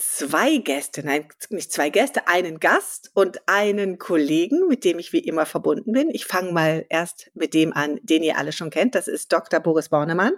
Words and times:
zwei 0.00 0.56
Gäste, 0.56 1.04
nein, 1.04 1.28
nicht 1.50 1.72
zwei 1.72 1.90
Gäste, 1.90 2.26
einen 2.26 2.58
Gast 2.58 3.10
und 3.14 3.46
einen 3.46 3.98
Kollegen, 3.98 4.66
mit 4.66 4.84
dem 4.84 4.98
ich 4.98 5.12
wie 5.12 5.18
immer 5.18 5.46
verbunden 5.46 5.92
bin. 5.92 6.10
Ich 6.10 6.24
fange 6.24 6.52
mal 6.52 6.86
erst 6.88 7.30
mit 7.34 7.54
dem 7.54 7.72
an, 7.72 8.00
den 8.02 8.22
ihr 8.22 8.38
alle 8.38 8.52
schon 8.52 8.70
kennt. 8.70 8.94
Das 8.94 9.08
ist 9.08 9.32
Dr. 9.32 9.60
Boris 9.60 9.90
Bornemann. 9.90 10.32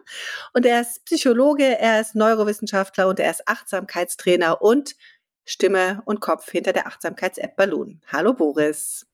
Und 0.52 0.66
er 0.66 0.80
ist 0.80 1.04
Psychologe, 1.04 1.78
er 1.78 2.00
ist 2.00 2.14
Neurowissenschaftler 2.14 3.08
und 3.08 3.20
er 3.20 3.30
ist 3.30 3.46
Achtsamkeitstrainer 3.46 4.60
und 4.60 4.96
Stimme 5.44 6.02
und 6.04 6.20
Kopf 6.20 6.50
hinter 6.50 6.72
der 6.72 6.86
Achtsamkeits-App 6.86 7.56
Balloon. 7.56 8.00
Hallo 8.08 8.32
Boris. 8.32 9.06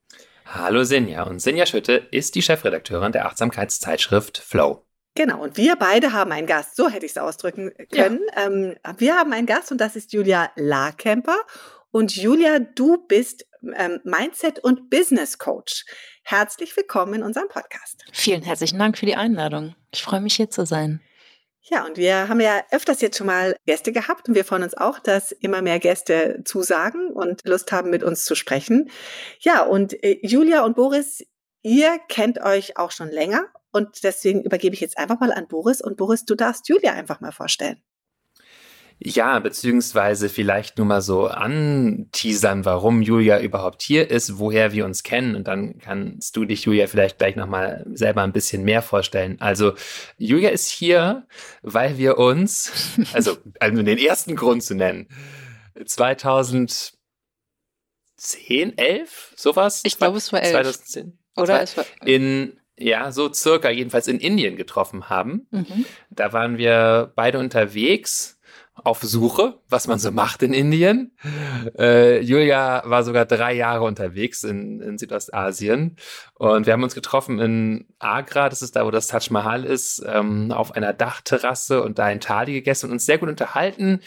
Hallo 0.47 0.83
Sinja. 0.83 1.25
Und 1.25 1.41
Sinja 1.41 1.67
Schütte 1.67 2.09
ist 2.11 2.35
die 2.35 2.43
Chefredakteurin 2.43 3.13
der 3.13 3.27
Achtsamkeitszeitschrift 3.27 4.39
Flow. 4.39 4.88
Genau, 5.19 5.43
und 5.43 5.57
wir 5.57 5.75
beide 5.75 6.13
haben 6.13 6.31
einen 6.31 6.47
Gast, 6.47 6.77
so 6.77 6.89
hätte 6.89 7.05
ich 7.05 7.11
es 7.11 7.19
ausdrücken 7.19 7.73
können. 7.91 8.21
Ja. 8.37 8.47
Ähm, 8.47 8.77
wir 8.99 9.17
haben 9.17 9.33
einen 9.33 9.49
Gast 9.49 9.73
und 9.73 9.81
das 9.81 9.97
ist 9.97 10.13
Julia 10.13 10.53
Larkemper. 10.55 11.39
Und 11.91 12.15
Julia, 12.15 12.61
du 12.61 12.99
bist 13.09 13.45
ähm, 13.75 13.99
Mindset- 14.05 14.61
und 14.61 14.91
Business 14.91 15.37
Coach. 15.37 15.87
Herzlich 16.23 16.77
willkommen 16.77 17.15
in 17.15 17.23
unserem 17.25 17.49
Podcast. 17.49 18.05
Vielen 18.13 18.43
herzlichen 18.43 18.79
Dank 18.79 18.97
für 18.97 19.07
die 19.07 19.17
Einladung. 19.17 19.75
Ich 19.93 20.03
freue 20.03 20.21
mich 20.21 20.37
hier 20.37 20.51
zu 20.51 20.65
sein. 20.65 21.01
Ja, 21.63 21.85
und 21.85 21.97
wir 21.97 22.29
haben 22.29 22.41
ja 22.41 22.63
öfters 22.71 23.01
jetzt 23.01 23.19
schon 23.19 23.27
mal 23.27 23.57
Gäste 23.67 23.91
gehabt 23.91 24.29
und 24.29 24.37
wir 24.37 24.45
freuen 24.45 24.63
uns 24.63 24.77
auch, 24.77 25.01
dass 25.01 25.33
immer 25.33 25.63
mehr 25.63 25.81
Gäste 25.81 26.43
zusagen 26.45 27.11
und 27.11 27.45
Lust 27.45 27.73
haben, 27.73 27.91
mit 27.91 28.05
uns 28.05 28.25
zu 28.25 28.37
sprechen. 28.37 28.89
Ja, 29.41 29.65
und 29.65 30.01
äh, 30.05 30.21
Julia 30.23 30.65
und 30.65 30.77
Boris, 30.77 31.27
ihr 31.63 31.99
kennt 32.09 32.41
euch 32.41 32.77
auch 32.77 32.93
schon 32.93 33.09
länger 33.09 33.47
und 33.73 34.03
deswegen 34.03 34.43
übergebe 34.43 34.75
ich 34.75 34.81
jetzt 34.81 34.99
einfach 34.99 35.21
mal 35.21 35.33
an 35.33 35.49
Boris. 35.49 35.81
Und 35.81 35.97
Boris, 35.97 36.25
du 36.25 36.35
darfst 36.35 36.69
Julia 36.69 36.93
einfach 36.93 37.21
mal 37.21 37.33
vorstellen. 37.33 37.83
Ja, 39.01 39.39
beziehungsweise 39.39 40.29
vielleicht 40.29 40.77
nur 40.77 40.87
mal 40.87 41.03
so 41.03 41.29
anteasern, 41.29 42.65
warum 42.65 43.01
Julia 43.01 43.39
überhaupt 43.39 43.81
hier 43.81 44.11
ist, 44.11 44.41
woher 44.41 44.73
wir 44.73 44.85
uns 44.85 45.05
kennen. 45.05 45.37
Und 45.37 45.47
dann 45.47 45.79
kannst 45.79 46.35
du 46.35 46.45
dich, 46.45 46.65
Julia, 46.65 46.89
vielleicht 46.89 47.19
gleich 47.19 47.37
nochmal 47.37 47.87
selber 47.93 48.23
ein 48.23 48.33
bisschen 48.33 48.65
mehr 48.65 48.83
vorstellen. 48.83 49.41
Also, 49.41 49.75
Julia 50.17 50.51
ist 50.51 50.69
hier, 50.69 51.29
weil 51.63 51.97
wir 51.97 52.19
uns, 52.19 52.73
also, 53.13 53.37
also 53.61 53.83
den 53.85 53.99
ersten 53.99 54.35
Grund 54.35 54.65
zu 54.65 54.75
nennen, 54.75 55.07
2010, 55.85 56.97
11, 58.77 59.35
sowas? 59.37 59.83
Ich 59.85 59.97
glaube, 59.97 60.19
es 60.19 60.33
war 60.33 60.43
11. 60.43 60.51
2010. 60.51 61.19
Oder? 61.37 61.65
In 62.05 62.59
ja, 62.79 63.13
so 63.13 63.33
circa 63.33 63.71
jedenfalls 63.71 64.09
in 64.09 64.19
Indien 64.19 64.57
getroffen 64.57 65.09
haben. 65.09 65.47
Mhm. 65.51 65.85
Da 66.11 66.33
waren 66.33 66.59
wir 66.59 67.13
beide 67.15 67.39
unterwegs 67.39 68.39
auf 68.85 69.03
Suche, 69.03 69.59
was 69.69 69.87
man 69.89 69.99
so 69.99 70.11
macht 70.11 70.43
in 70.43 70.53
Indien. 70.53 71.13
Äh, 71.77 72.21
Julia 72.21 72.83
war 72.87 73.03
sogar 73.03 73.27
drei 73.27 73.53
Jahre 73.55 73.85
unterwegs 73.85 74.45
in, 74.45 74.81
in 74.81 74.99
Südostasien 74.99 75.97
und 76.35 76.67
wir 76.67 76.73
haben 76.73 76.83
uns 76.83 76.95
getroffen 76.95 77.41
in 77.41 77.87
Agra, 77.99 78.49
das 78.49 78.63
ist 78.63 78.77
da, 78.77 78.87
wo 78.87 78.91
das 78.91 79.09
Taj 79.09 79.31
Mahal 79.31 79.65
ist, 79.65 80.05
ähm, 80.07 80.53
auf 80.53 80.77
einer 80.77 80.93
Dachterrasse 80.93 81.83
und 81.83 81.99
da 81.99 82.11
in 82.11 82.21
Thali 82.21 82.53
gegessen 82.53 82.87
und 82.87 82.93
uns 82.93 83.07
sehr 83.07 83.19
gut 83.19 83.29
unterhalten 83.29 84.01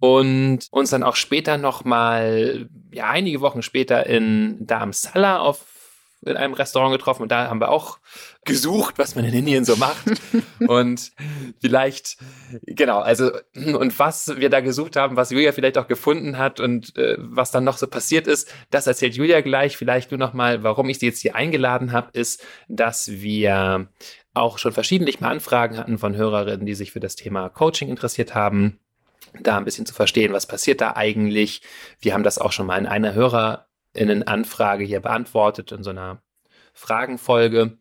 und 0.00 0.66
uns 0.70 0.90
dann 0.90 1.02
auch 1.02 1.16
später 1.16 1.58
noch 1.58 1.84
mal, 1.84 2.68
ja, 2.92 3.10
einige 3.10 3.40
Wochen 3.40 3.62
später 3.62 4.06
in 4.06 4.66
Dharamsala 4.66 5.38
auf 5.38 5.77
in 6.24 6.36
einem 6.36 6.54
Restaurant 6.54 6.92
getroffen 6.92 7.22
und 7.22 7.32
da 7.32 7.48
haben 7.48 7.60
wir 7.60 7.70
auch 7.70 7.98
gesucht, 8.44 8.98
was 8.98 9.14
man 9.14 9.24
in 9.24 9.34
Indien 9.34 9.64
so 9.64 9.76
macht. 9.76 10.04
und 10.66 11.12
vielleicht, 11.60 12.16
genau, 12.62 12.98
also, 12.98 13.30
und 13.54 13.98
was 13.98 14.36
wir 14.36 14.50
da 14.50 14.60
gesucht 14.60 14.96
haben, 14.96 15.16
was 15.16 15.30
Julia 15.30 15.52
vielleicht 15.52 15.78
auch 15.78 15.86
gefunden 15.86 16.38
hat 16.38 16.60
und 16.60 16.96
äh, 16.96 17.16
was 17.18 17.50
dann 17.50 17.64
noch 17.64 17.78
so 17.78 17.86
passiert 17.86 18.26
ist, 18.26 18.52
das 18.70 18.86
erzählt 18.86 19.14
Julia 19.14 19.40
gleich. 19.40 19.76
Vielleicht 19.76 20.10
nur 20.10 20.18
nochmal, 20.18 20.62
warum 20.62 20.88
ich 20.88 20.98
sie 20.98 21.06
jetzt 21.06 21.20
hier 21.20 21.36
eingeladen 21.36 21.92
habe, 21.92 22.10
ist, 22.12 22.44
dass 22.68 23.10
wir 23.10 23.88
auch 24.34 24.58
schon 24.58 24.72
verschiedentlich 24.72 25.20
mal 25.20 25.30
Anfragen 25.30 25.76
hatten 25.76 25.98
von 25.98 26.16
Hörerinnen, 26.16 26.66
die 26.66 26.74
sich 26.74 26.92
für 26.92 27.00
das 27.00 27.16
Thema 27.16 27.48
Coaching 27.48 27.88
interessiert 27.88 28.34
haben 28.34 28.78
da 29.40 29.56
ein 29.56 29.64
bisschen 29.64 29.86
zu 29.86 29.94
verstehen, 29.94 30.32
was 30.32 30.46
passiert 30.46 30.80
da 30.80 30.94
eigentlich. 30.96 31.62
Wir 32.00 32.14
haben 32.14 32.22
das 32.22 32.38
auch 32.38 32.52
schon 32.52 32.66
mal 32.66 32.78
in 32.78 32.86
einer 32.86 33.14
Hörer 33.14 33.67
Anfrage 34.26 34.84
hier 34.84 35.00
beantwortet 35.00 35.72
in 35.72 35.82
so 35.82 35.90
einer 35.90 36.22
Fragenfolge. 36.72 37.78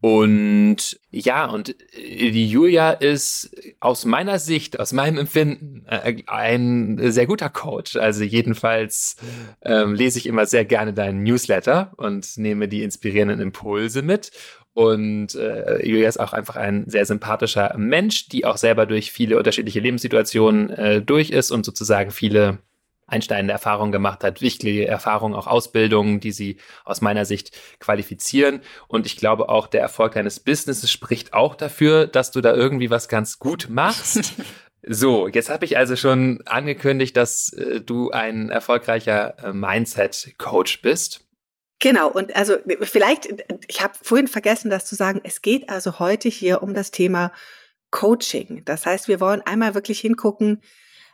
Und 0.00 1.00
ja, 1.10 1.46
und 1.46 1.74
die 1.96 2.48
Julia 2.48 2.92
ist 2.92 3.50
aus 3.80 4.04
meiner 4.04 4.38
Sicht, 4.38 4.78
aus 4.78 4.92
meinem 4.92 5.18
Empfinden, 5.18 5.84
äh, 5.88 6.22
ein 6.28 7.00
sehr 7.10 7.26
guter 7.26 7.48
Coach. 7.48 7.96
Also 7.96 8.22
jedenfalls 8.22 9.16
ähm, 9.62 9.94
lese 9.94 10.20
ich 10.20 10.26
immer 10.26 10.46
sehr 10.46 10.64
gerne 10.64 10.94
deinen 10.94 11.24
Newsletter 11.24 11.94
und 11.96 12.36
nehme 12.36 12.68
die 12.68 12.84
inspirierenden 12.84 13.40
Impulse 13.40 14.02
mit. 14.02 14.30
Und 14.72 15.34
äh, 15.34 15.84
Julia 15.84 16.08
ist 16.08 16.20
auch 16.20 16.32
einfach 16.32 16.54
ein 16.54 16.88
sehr 16.88 17.04
sympathischer 17.04 17.74
Mensch, 17.76 18.28
die 18.28 18.44
auch 18.44 18.56
selber 18.56 18.86
durch 18.86 19.10
viele 19.10 19.36
unterschiedliche 19.36 19.80
Lebenssituationen 19.80 20.70
äh, 20.70 21.02
durch 21.02 21.30
ist 21.30 21.50
und 21.50 21.66
sozusagen 21.66 22.12
viele 22.12 22.60
einsteigende 23.08 23.52
Erfahrungen 23.52 23.90
gemacht 23.90 24.22
hat, 24.22 24.40
wichtige 24.40 24.86
Erfahrungen, 24.86 25.34
auch 25.34 25.46
Ausbildungen, 25.46 26.20
die 26.20 26.32
sie 26.32 26.58
aus 26.84 27.00
meiner 27.00 27.24
Sicht 27.24 27.58
qualifizieren. 27.80 28.60
Und 28.86 29.06
ich 29.06 29.16
glaube 29.16 29.48
auch, 29.48 29.66
der 29.66 29.80
Erfolg 29.80 30.12
deines 30.12 30.38
Businesses 30.38 30.90
spricht 30.90 31.32
auch 31.32 31.54
dafür, 31.56 32.06
dass 32.06 32.30
du 32.30 32.40
da 32.40 32.54
irgendwie 32.54 32.90
was 32.90 33.08
ganz 33.08 33.38
gut 33.38 33.66
machst. 33.68 34.34
So, 34.90 35.26
jetzt 35.26 35.50
habe 35.50 35.64
ich 35.64 35.76
also 35.76 35.96
schon 35.96 36.40
angekündigt, 36.46 37.16
dass 37.16 37.52
äh, 37.52 37.80
du 37.80 38.10
ein 38.10 38.48
erfolgreicher 38.48 39.36
äh, 39.42 39.52
Mindset-Coach 39.52 40.82
bist. 40.82 41.26
Genau, 41.80 42.08
und 42.08 42.34
also 42.34 42.56
vielleicht, 42.82 43.28
ich 43.66 43.82
habe 43.82 43.94
vorhin 44.00 44.28
vergessen, 44.28 44.70
das 44.70 44.86
zu 44.86 44.94
sagen, 44.94 45.20
es 45.24 45.42
geht 45.42 45.68
also 45.68 45.98
heute 45.98 46.28
hier 46.28 46.62
um 46.62 46.74
das 46.74 46.90
Thema 46.90 47.32
Coaching. 47.90 48.62
Das 48.64 48.86
heißt, 48.86 49.08
wir 49.08 49.20
wollen 49.20 49.42
einmal 49.42 49.74
wirklich 49.74 50.00
hingucken, 50.00 50.62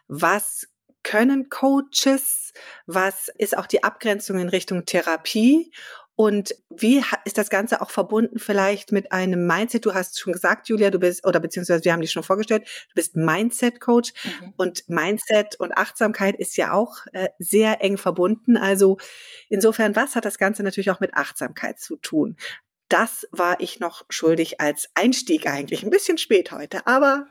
was 0.08 0.68
können 1.04 1.48
Coaches? 1.48 2.52
Was 2.86 3.28
ist 3.38 3.56
auch 3.56 3.66
die 3.66 3.84
Abgrenzung 3.84 4.38
in 4.38 4.48
Richtung 4.48 4.84
Therapie? 4.84 5.70
Und 6.16 6.54
wie 6.70 7.02
ist 7.24 7.38
das 7.38 7.50
Ganze 7.50 7.80
auch 7.80 7.90
verbunden 7.90 8.38
vielleicht 8.38 8.92
mit 8.92 9.10
einem 9.10 9.48
Mindset? 9.48 9.84
Du 9.84 9.94
hast 9.94 10.20
schon 10.20 10.32
gesagt, 10.32 10.68
Julia, 10.68 10.90
du 10.90 11.00
bist, 11.00 11.26
oder 11.26 11.40
beziehungsweise 11.40 11.84
wir 11.84 11.92
haben 11.92 12.02
dich 12.02 12.12
schon 12.12 12.22
vorgestellt, 12.22 12.68
du 12.88 12.94
bist 12.94 13.16
Mindset-Coach 13.16 14.12
mhm. 14.24 14.54
und 14.56 14.88
Mindset 14.88 15.58
und 15.58 15.76
Achtsamkeit 15.76 16.36
ist 16.36 16.56
ja 16.56 16.72
auch 16.72 16.98
äh, 17.12 17.30
sehr 17.40 17.82
eng 17.82 17.96
verbunden. 17.96 18.56
Also 18.56 18.96
insofern, 19.48 19.96
was 19.96 20.14
hat 20.14 20.24
das 20.24 20.38
Ganze 20.38 20.62
natürlich 20.62 20.92
auch 20.92 21.00
mit 21.00 21.14
Achtsamkeit 21.14 21.80
zu 21.80 21.96
tun? 21.96 22.36
Das 22.88 23.26
war 23.30 23.60
ich 23.60 23.80
noch 23.80 24.04
schuldig 24.08 24.60
als 24.60 24.88
Einstieg 24.94 25.46
eigentlich. 25.46 25.82
Ein 25.82 25.90
bisschen 25.90 26.18
spät 26.18 26.52
heute, 26.52 26.86
aber 26.86 27.26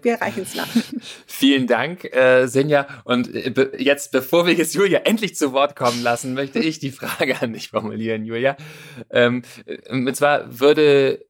wir 0.00 0.14
reichen 0.14 0.42
es 0.42 0.54
nach. 0.54 0.68
Vielen 1.26 1.66
Dank, 1.66 2.04
äh, 2.04 2.46
Senja. 2.46 2.86
Und 3.04 3.34
äh, 3.34 3.50
be 3.50 3.72
jetzt, 3.78 4.12
bevor 4.12 4.46
wir 4.46 4.54
jetzt 4.54 4.74
Julia 4.74 5.00
endlich 5.00 5.36
zu 5.36 5.52
Wort 5.52 5.76
kommen 5.76 6.02
lassen, 6.02 6.34
möchte 6.34 6.58
ich 6.58 6.78
die 6.78 6.90
Frage 6.90 7.40
an 7.40 7.52
dich 7.52 7.68
formulieren, 7.68 8.24
Julia. 8.24 8.56
Ähm, 9.10 9.42
äh, 9.66 9.90
und 9.90 10.14
zwar 10.16 10.58
würde 10.58 11.26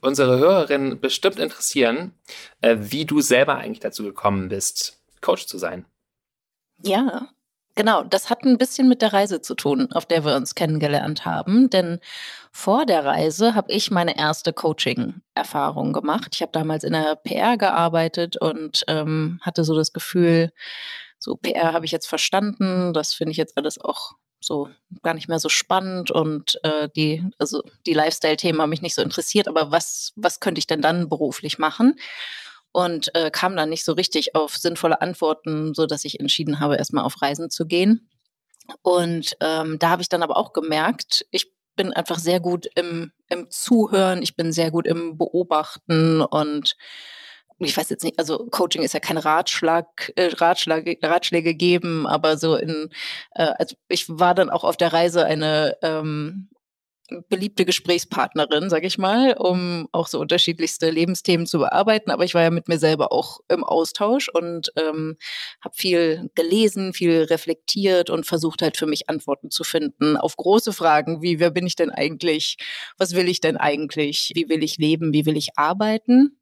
unsere 0.00 0.38
Hörerin 0.38 1.00
bestimmt 1.00 1.38
interessieren, 1.38 2.14
äh, 2.60 2.76
wie 2.80 3.04
du 3.04 3.20
selber 3.20 3.56
eigentlich 3.56 3.80
dazu 3.80 4.04
gekommen 4.04 4.48
bist, 4.48 5.02
Coach 5.20 5.46
zu 5.46 5.58
sein. 5.58 5.84
Ja, 6.82 7.28
Genau, 7.76 8.02
das 8.02 8.30
hat 8.30 8.42
ein 8.44 8.58
bisschen 8.58 8.88
mit 8.88 9.00
der 9.00 9.12
Reise 9.12 9.40
zu 9.40 9.54
tun, 9.54 9.90
auf 9.92 10.04
der 10.04 10.24
wir 10.24 10.34
uns 10.34 10.54
kennengelernt 10.54 11.24
haben. 11.24 11.70
Denn 11.70 12.00
vor 12.52 12.84
der 12.84 13.04
Reise 13.04 13.54
habe 13.54 13.72
ich 13.72 13.90
meine 13.90 14.18
erste 14.18 14.52
Coaching-Erfahrung 14.52 15.92
gemacht. 15.92 16.32
Ich 16.34 16.42
habe 16.42 16.52
damals 16.52 16.84
in 16.84 16.92
der 16.92 17.16
PR 17.16 17.56
gearbeitet 17.56 18.36
und 18.36 18.84
ähm, 18.88 19.40
hatte 19.42 19.64
so 19.64 19.74
das 19.74 19.92
Gefühl, 19.92 20.52
so 21.18 21.36
PR 21.36 21.72
habe 21.72 21.84
ich 21.84 21.92
jetzt 21.92 22.08
verstanden, 22.08 22.92
das 22.92 23.14
finde 23.14 23.32
ich 23.32 23.36
jetzt 23.36 23.56
alles 23.56 23.80
auch 23.80 24.12
so 24.40 24.68
gar 25.02 25.14
nicht 25.14 25.28
mehr 25.28 25.38
so 25.38 25.50
spannend 25.50 26.10
und 26.10 26.58
äh, 26.64 26.88
die, 26.96 27.22
also 27.38 27.62
die 27.86 27.92
Lifestyle-Themen 27.92 28.60
haben 28.60 28.70
mich 28.70 28.82
nicht 28.82 28.94
so 28.94 29.02
interessiert, 29.02 29.46
aber 29.46 29.70
was, 29.70 30.12
was 30.16 30.40
könnte 30.40 30.58
ich 30.58 30.66
denn 30.66 30.80
dann 30.80 31.10
beruflich 31.10 31.58
machen? 31.58 31.96
Und 32.72 33.14
äh, 33.14 33.30
kam 33.30 33.56
dann 33.56 33.68
nicht 33.70 33.84
so 33.84 33.92
richtig 33.92 34.34
auf 34.34 34.56
sinnvolle 34.56 35.00
Antworten, 35.00 35.74
so 35.74 35.86
dass 35.86 36.04
ich 36.04 36.20
entschieden 36.20 36.60
habe, 36.60 36.76
erstmal 36.76 37.04
auf 37.04 37.20
Reisen 37.22 37.50
zu 37.50 37.66
gehen. 37.66 38.08
Und 38.82 39.36
ähm, 39.40 39.78
da 39.78 39.90
habe 39.90 40.02
ich 40.02 40.08
dann 40.08 40.22
aber 40.22 40.36
auch 40.36 40.52
gemerkt, 40.52 41.26
ich 41.30 41.52
bin 41.76 41.92
einfach 41.92 42.18
sehr 42.18 42.40
gut 42.40 42.68
im, 42.74 43.12
im 43.28 43.50
Zuhören, 43.50 44.22
ich 44.22 44.36
bin 44.36 44.52
sehr 44.52 44.70
gut 44.70 44.86
im 44.86 45.16
Beobachten 45.16 46.20
und 46.20 46.76
ich 47.58 47.76
weiß 47.76 47.90
jetzt 47.90 48.04
nicht, 48.04 48.18
also 48.18 48.46
Coaching 48.50 48.82
ist 48.82 48.94
ja 48.94 49.00
kein 49.00 49.18
Ratschlag, 49.18 50.12
äh, 50.16 50.30
Ratschlag 50.34 50.84
Ratschläge 51.02 51.54
geben, 51.54 52.06
aber 52.06 52.38
so 52.38 52.56
in, 52.56 52.90
äh, 53.34 53.52
also 53.58 53.76
ich 53.88 54.06
war 54.08 54.34
dann 54.34 54.50
auch 54.50 54.64
auf 54.64 54.76
der 54.76 54.92
Reise 54.92 55.24
eine 55.26 55.76
ähm, 55.82 56.48
beliebte 57.28 57.64
Gesprächspartnerin, 57.64 58.70
sag 58.70 58.84
ich 58.84 58.98
mal, 58.98 59.34
um 59.34 59.88
auch 59.92 60.08
so 60.08 60.18
unterschiedlichste 60.20 60.90
Lebensthemen 60.90 61.46
zu 61.46 61.58
bearbeiten. 61.58 62.10
Aber 62.10 62.24
ich 62.24 62.34
war 62.34 62.42
ja 62.42 62.50
mit 62.50 62.68
mir 62.68 62.78
selber 62.78 63.12
auch 63.12 63.40
im 63.48 63.64
Austausch 63.64 64.28
und 64.28 64.72
ähm, 64.76 65.16
habe 65.62 65.74
viel 65.76 66.30
gelesen, 66.34 66.92
viel 66.92 67.22
reflektiert 67.22 68.10
und 68.10 68.26
versucht 68.26 68.62
halt 68.62 68.76
für 68.76 68.86
mich 68.86 69.08
Antworten 69.08 69.50
zu 69.50 69.64
finden 69.64 70.16
auf 70.16 70.36
große 70.36 70.72
Fragen 70.72 71.22
wie, 71.22 71.40
wer 71.40 71.50
bin 71.50 71.66
ich 71.66 71.76
denn 71.76 71.90
eigentlich? 71.90 72.56
Was 72.98 73.14
will 73.14 73.28
ich 73.28 73.40
denn 73.40 73.56
eigentlich? 73.56 74.32
Wie 74.34 74.48
will 74.48 74.62
ich 74.62 74.78
leben? 74.78 75.12
Wie 75.12 75.26
will 75.26 75.36
ich 75.36 75.50
arbeiten? 75.56 76.40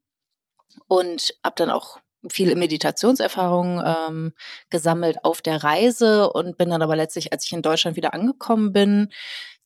Und 0.86 1.34
habe 1.42 1.54
dann 1.56 1.70
auch 1.70 1.98
viele 2.28 2.56
Meditationserfahrungen 2.56 3.82
ähm, 3.84 4.32
gesammelt 4.70 5.24
auf 5.24 5.40
der 5.40 5.62
Reise 5.62 6.30
und 6.30 6.58
bin 6.58 6.70
dann 6.70 6.82
aber 6.82 6.96
letztlich, 6.96 7.32
als 7.32 7.44
ich 7.44 7.52
in 7.52 7.62
Deutschland 7.62 7.96
wieder 7.96 8.14
angekommen 8.14 8.72
bin, 8.72 9.12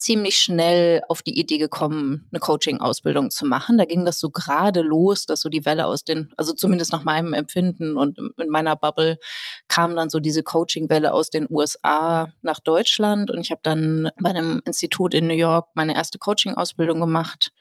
ziemlich 0.02 0.38
schnell 0.38 1.02
auf 1.08 1.22
die 1.22 1.38
Idee 1.38 1.58
gekommen, 1.58 2.26
eine 2.32 2.40
Coaching-Ausbildung 2.40 3.30
zu 3.30 3.46
machen. 3.46 3.78
Da 3.78 3.84
ging 3.84 4.04
das 4.04 4.18
so 4.18 4.30
gerade 4.30 4.82
los, 4.82 5.26
dass 5.26 5.40
so 5.40 5.48
die 5.48 5.64
Welle 5.64 5.86
aus 5.86 6.02
den, 6.02 6.32
also 6.36 6.52
zumindest 6.52 6.92
nach 6.92 7.04
meinem 7.04 7.32
Empfinden 7.32 7.96
und 7.96 8.18
in 8.18 8.48
meiner 8.48 8.74
Bubble 8.74 9.18
kam 9.68 9.94
dann 9.94 10.10
so 10.10 10.18
diese 10.18 10.42
Coaching-Welle 10.42 11.12
aus 11.12 11.30
den 11.30 11.46
USA 11.48 12.32
nach 12.42 12.58
Deutschland 12.58 13.30
und 13.30 13.40
ich 13.40 13.52
habe 13.52 13.60
dann 13.62 14.10
bei 14.20 14.30
einem 14.30 14.60
Institut 14.64 15.14
in 15.14 15.28
New 15.28 15.34
York 15.34 15.68
meine 15.74 15.94
erste 15.94 16.18
Coaching-Ausbildung 16.18 16.98
gemacht 16.98 17.52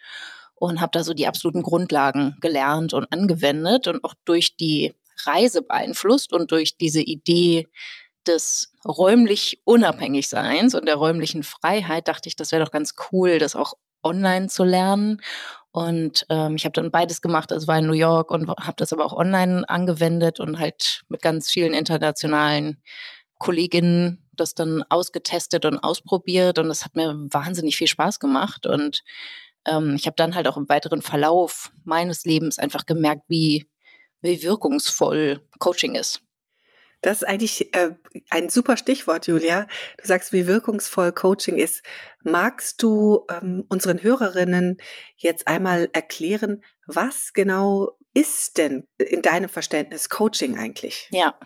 und 0.56 0.82
habe 0.82 0.92
da 0.94 1.04
so 1.04 1.14
die 1.14 1.28
absoluten 1.28 1.62
Grundlagen 1.62 2.38
gelernt 2.42 2.94
und 2.94 3.12
angewendet 3.12 3.88
und 3.88 4.04
auch 4.04 4.16
durch 4.26 4.58
die 4.58 4.96
Reise 5.26 5.62
beeinflusst 5.62 6.34
und 6.34 6.52
durch 6.52 6.78
diese 6.78 7.02
Idee, 7.02 7.68
des 8.28 8.74
räumlich 8.86 9.62
Unabhängigseins 9.66 10.76
und 10.76 10.88
der 10.88 10.96
räumlichen 10.96 11.44
Freiheit 11.44 12.08
dachte 12.08 12.30
ich, 12.30 12.36
das 12.36 12.52
wäre 12.52 12.64
doch 12.64 12.72
ganz 12.72 12.96
cool, 13.12 13.40
das 13.40 13.56
auch 13.56 13.74
online 14.04 14.48
zu 14.48 14.64
lernen. 14.64 15.22
Und 15.72 16.26
ähm, 16.30 16.56
ich 16.56 16.66
habe 16.66 16.74
dann 16.74 16.92
beides 16.92 17.22
gemacht. 17.22 17.52
Also 17.52 17.68
war 17.68 17.80
in 17.80 17.88
New 17.88 17.94
York 17.94 18.32
und 18.32 18.50
habe 18.50 18.76
das 18.76 18.92
aber 18.92 19.06
auch 19.06 19.14
online 19.14 19.68
angewendet 19.70 20.40
und 20.40 20.60
halt 20.60 21.04
mit 21.08 21.22
ganz 21.22 21.50
vielen 21.50 21.74
internationalen 21.74 22.82
Kolleginnen 23.38 24.28
das 24.34 24.54
dann 24.54 24.84
ausgetestet 24.90 25.66
und 25.66 25.80
ausprobiert. 25.80 26.60
Und 26.60 26.68
das 26.68 26.84
hat 26.84 26.96
mir 26.96 27.16
wahnsinnig 27.32 27.78
viel 27.78 27.88
Spaß 27.88 28.20
gemacht. 28.20 28.66
Und 28.66 29.04
ähm, 29.66 29.96
ich 29.96 30.08
habe 30.08 30.16
dann 30.18 30.36
halt 30.36 30.48
auch 30.48 30.58
im 30.58 30.68
weiteren 30.68 31.02
Verlauf 31.02 31.72
meines 31.84 32.26
Lebens 32.26 32.60
einfach 32.60 32.86
gemerkt, 32.86 33.24
wie, 33.28 33.70
wie 34.22 34.44
wirkungsvoll 34.44 35.42
Coaching 35.60 35.96
ist. 35.96 36.22
Das 37.02 37.22
ist 37.22 37.28
eigentlich 37.28 37.74
äh, 37.74 37.96
ein 38.30 38.50
super 38.50 38.78
Stichwort, 38.78 39.28
Julia. 39.28 39.68
Du 39.98 40.08
sagst, 40.08 40.34
wie 40.34 40.48
wirkungsvoll 40.48 41.12
Coaching 41.12 41.58
ist. 41.58 41.84
Magst 42.24 42.82
du 42.84 43.26
ähm, 43.30 43.66
unseren 43.70 44.04
Hörerinnen 44.04 44.78
jetzt 45.16 45.48
einmal 45.48 45.90
erklären, 45.94 46.64
was 46.86 47.34
genau 47.34 47.98
ist 48.14 48.58
denn 48.58 48.88
in 48.98 49.22
deinem 49.22 49.50
Verständnis 49.50 50.10
Coaching 50.10 50.60
eigentlich? 50.60 51.08
Ja, 51.12 51.40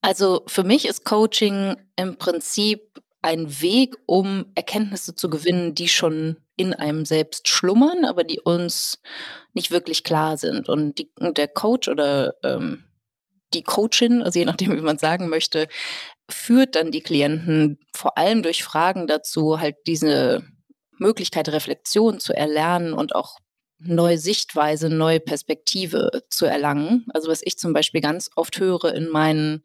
also 0.00 0.42
für 0.46 0.64
mich 0.64 0.86
ist 0.86 1.04
Coaching 1.04 1.76
im 1.96 2.16
Prinzip 2.16 3.02
ein 3.20 3.60
Weg, 3.60 3.96
um 4.06 4.46
Erkenntnisse 4.54 5.14
zu 5.14 5.28
gewinnen, 5.28 5.74
die 5.74 5.88
schon 5.88 6.36
in 6.56 6.72
einem 6.72 7.04
selbst 7.04 7.48
schlummern, 7.48 8.04
aber 8.04 8.24
die 8.24 8.40
uns 8.40 9.00
nicht 9.54 9.70
wirklich 9.70 10.04
klar 10.04 10.36
sind. 10.36 10.68
Und, 10.68 10.98
die, 10.98 11.10
der 11.18 11.48
Coach 11.48 11.88
oder 11.88 12.34
ähm, 12.44 12.84
die 13.54 13.62
Coachin, 13.62 14.22
also 14.22 14.38
je 14.38 14.44
nachdem, 14.44 14.76
wie 14.76 14.80
man 14.80 14.98
sagen 14.98 15.28
möchte, 15.28 15.68
führt 16.30 16.74
dann 16.74 16.90
die 16.90 17.00
Klienten 17.00 17.78
vor 17.94 18.18
allem 18.18 18.42
durch 18.42 18.62
Fragen 18.62 19.06
dazu, 19.06 19.60
halt 19.60 19.76
diese 19.86 20.44
Möglichkeit 20.98 21.48
Reflexion 21.48 22.20
zu 22.20 22.34
erlernen 22.34 22.92
und 22.92 23.14
auch 23.14 23.38
neue 23.78 24.18
Sichtweise, 24.18 24.90
neue 24.90 25.20
Perspektive 25.20 26.22
zu 26.30 26.46
erlangen. 26.46 27.06
Also 27.14 27.28
was 27.28 27.42
ich 27.42 27.58
zum 27.58 27.72
Beispiel 27.72 28.00
ganz 28.00 28.30
oft 28.34 28.58
höre 28.58 28.92
in 28.94 29.08
meinen 29.08 29.64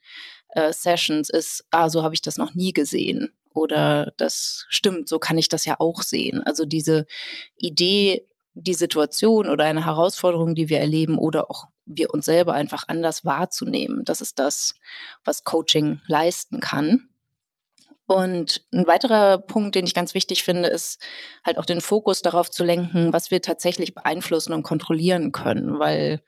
äh, 0.50 0.71
Sessions 0.71 1.30
ist, 1.30 1.65
ah, 1.71 1.89
so 1.89 2.03
habe 2.03 2.13
ich 2.13 2.21
das 2.21 2.38
noch 2.38 2.53
nie 2.53 2.74
gesehen. 2.74 3.33
Oder 3.53 4.13
das 4.18 4.65
stimmt, 4.69 5.09
so 5.09 5.19
kann 5.19 5.38
ich 5.38 5.50
das 5.50 5.65
ja 5.65 5.75
auch 5.80 6.01
sehen. 6.01 6.41
Also 6.44 6.65
diese 6.65 7.06
Idee, 7.56 8.28
die 8.54 8.73
Situation 8.73 9.49
oder 9.49 9.66
eine 9.66 9.85
Herausforderung, 9.85 10.56
die 10.56 10.69
wir 10.69 10.80
erleben 10.80 11.18
oder 11.18 11.49
auch 11.49 11.68
wir 11.85 12.13
uns 12.13 12.25
selber 12.25 12.54
einfach 12.54 12.85
anders 12.87 13.25
wahrzunehmen. 13.25 14.06
Das 14.06 14.21
ist 14.21 14.40
das, 14.40 14.75
was 15.23 15.44
Coaching 15.44 16.02
leisten 16.07 16.59
kann. 16.59 17.09
Und 18.06 18.66
ein 18.73 18.85
weiterer 18.85 19.37
Punkt, 19.37 19.75
den 19.75 19.85
ich 19.85 19.94
ganz 19.94 20.13
wichtig 20.13 20.44
finde, 20.44 20.69
ist 20.69 21.02
halt 21.45 21.57
auch 21.57 21.66
den 21.66 21.81
Fokus 21.81 22.21
darauf 22.21 22.52
zu 22.52 22.63
lenken, 22.63 23.13
was 23.13 23.31
wir 23.31 23.42
tatsächlich 23.42 23.95
beeinflussen 23.95 24.54
und 24.54 24.63
kontrollieren 24.63 25.31
können, 25.31 25.80
weil 25.80 26.21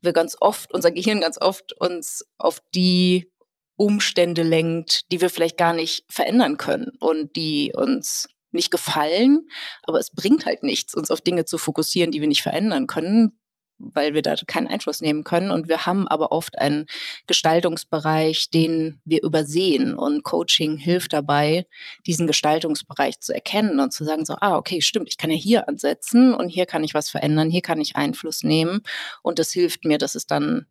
wir 0.00 0.12
ganz 0.12 0.36
oft, 0.40 0.72
unser 0.72 0.90
Gehirn 0.90 1.20
ganz 1.20 1.38
oft 1.40 1.74
uns 1.74 2.26
auf 2.38 2.62
die 2.74 3.30
Umstände 3.76 4.42
lenkt, 4.42 5.10
die 5.12 5.20
wir 5.20 5.30
vielleicht 5.30 5.56
gar 5.56 5.74
nicht 5.74 6.04
verändern 6.08 6.56
können 6.56 6.92
und 7.00 7.36
die 7.36 7.72
uns 7.74 8.28
nicht 8.52 8.70
gefallen, 8.70 9.48
aber 9.84 9.98
es 9.98 10.10
bringt 10.10 10.46
halt 10.46 10.62
nichts, 10.62 10.94
uns 10.94 11.10
auf 11.10 11.20
Dinge 11.20 11.44
zu 11.44 11.56
fokussieren, 11.56 12.10
die 12.10 12.20
wir 12.20 12.28
nicht 12.28 12.42
verändern 12.42 12.86
können, 12.86 13.39
weil 13.80 14.14
wir 14.14 14.22
da 14.22 14.34
keinen 14.46 14.68
Einfluss 14.68 15.00
nehmen 15.00 15.24
können. 15.24 15.50
Und 15.50 15.68
wir 15.68 15.86
haben 15.86 16.06
aber 16.06 16.32
oft 16.32 16.58
einen 16.58 16.86
Gestaltungsbereich, 17.26 18.50
den 18.50 19.00
wir 19.04 19.22
übersehen. 19.22 19.94
Und 19.94 20.22
Coaching 20.22 20.76
hilft 20.76 21.12
dabei, 21.12 21.66
diesen 22.06 22.26
Gestaltungsbereich 22.26 23.20
zu 23.20 23.34
erkennen 23.34 23.80
und 23.80 23.92
zu 23.92 24.04
sagen, 24.04 24.24
so, 24.24 24.36
ah, 24.40 24.56
okay, 24.56 24.80
stimmt, 24.80 25.08
ich 25.08 25.16
kann 25.16 25.30
ja 25.30 25.36
hier 25.36 25.68
ansetzen 25.68 26.34
und 26.34 26.48
hier 26.48 26.66
kann 26.66 26.84
ich 26.84 26.94
was 26.94 27.10
verändern, 27.10 27.50
hier 27.50 27.62
kann 27.62 27.80
ich 27.80 27.96
Einfluss 27.96 28.42
nehmen. 28.42 28.82
Und 29.22 29.38
das 29.38 29.50
hilft 29.52 29.84
mir, 29.84 29.98
dass 29.98 30.14
es 30.14 30.26
dann 30.26 30.66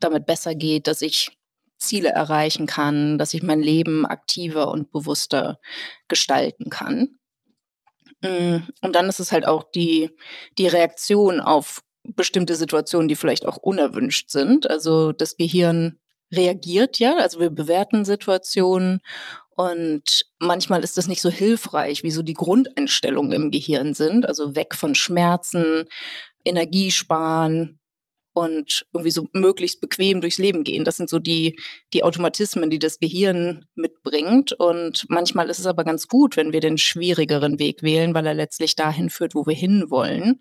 damit 0.00 0.26
besser 0.26 0.54
geht, 0.54 0.86
dass 0.86 1.02
ich 1.02 1.36
Ziele 1.78 2.10
erreichen 2.10 2.66
kann, 2.66 3.18
dass 3.18 3.34
ich 3.34 3.42
mein 3.42 3.60
Leben 3.60 4.06
aktiver 4.06 4.70
und 4.70 4.90
bewusster 4.92 5.58
gestalten 6.08 6.70
kann. 6.70 7.18
Mm, 8.22 8.58
und 8.80 8.94
dann 8.94 9.08
ist 9.08 9.20
es 9.20 9.32
halt 9.32 9.46
auch 9.46 9.64
die, 9.64 10.10
die 10.58 10.66
Reaktion 10.66 11.40
auf 11.40 11.82
bestimmte 12.04 12.54
Situationen, 12.56 13.08
die 13.08 13.16
vielleicht 13.16 13.46
auch 13.46 13.56
unerwünscht 13.56 14.30
sind. 14.30 14.68
Also 14.70 15.12
das 15.12 15.36
Gehirn 15.36 15.98
reagiert 16.32 16.98
ja, 16.98 17.16
also 17.16 17.40
wir 17.40 17.50
bewerten 17.50 18.04
Situationen 18.04 19.00
Und 19.56 20.26
manchmal 20.40 20.82
ist 20.82 20.96
das 20.96 21.06
nicht 21.08 21.20
so 21.22 21.30
hilfreich, 21.30 22.02
wie 22.02 22.10
so 22.10 22.22
die 22.22 22.34
Grundeinstellungen 22.34 23.32
im 23.32 23.50
Gehirn 23.50 23.94
sind. 23.94 24.26
Also 24.26 24.56
weg 24.56 24.74
von 24.74 24.94
Schmerzen, 24.94 25.84
Energie 26.44 26.90
sparen 26.90 27.78
und 28.32 28.84
irgendwie 28.92 29.12
so 29.12 29.28
möglichst 29.32 29.80
bequem 29.80 30.20
durchs 30.20 30.38
Leben 30.38 30.64
gehen. 30.64 30.84
Das 30.84 30.96
sind 30.96 31.08
so 31.08 31.20
die, 31.20 31.56
die 31.92 32.02
Automatismen, 32.02 32.68
die 32.68 32.80
das 32.80 32.98
Gehirn 32.98 33.64
mitbringt. 33.76 34.52
Und 34.52 35.06
manchmal 35.08 35.48
ist 35.50 35.60
es 35.60 35.66
aber 35.66 35.84
ganz 35.84 36.08
gut, 36.08 36.36
wenn 36.36 36.52
wir 36.52 36.60
den 36.60 36.76
schwierigeren 36.76 37.60
Weg 37.60 37.82
wählen, 37.84 38.12
weil 38.12 38.26
er 38.26 38.34
letztlich 38.34 38.74
dahin 38.74 39.08
führt, 39.08 39.36
wo 39.36 39.46
wir 39.46 39.54
hinwollen. 39.54 40.40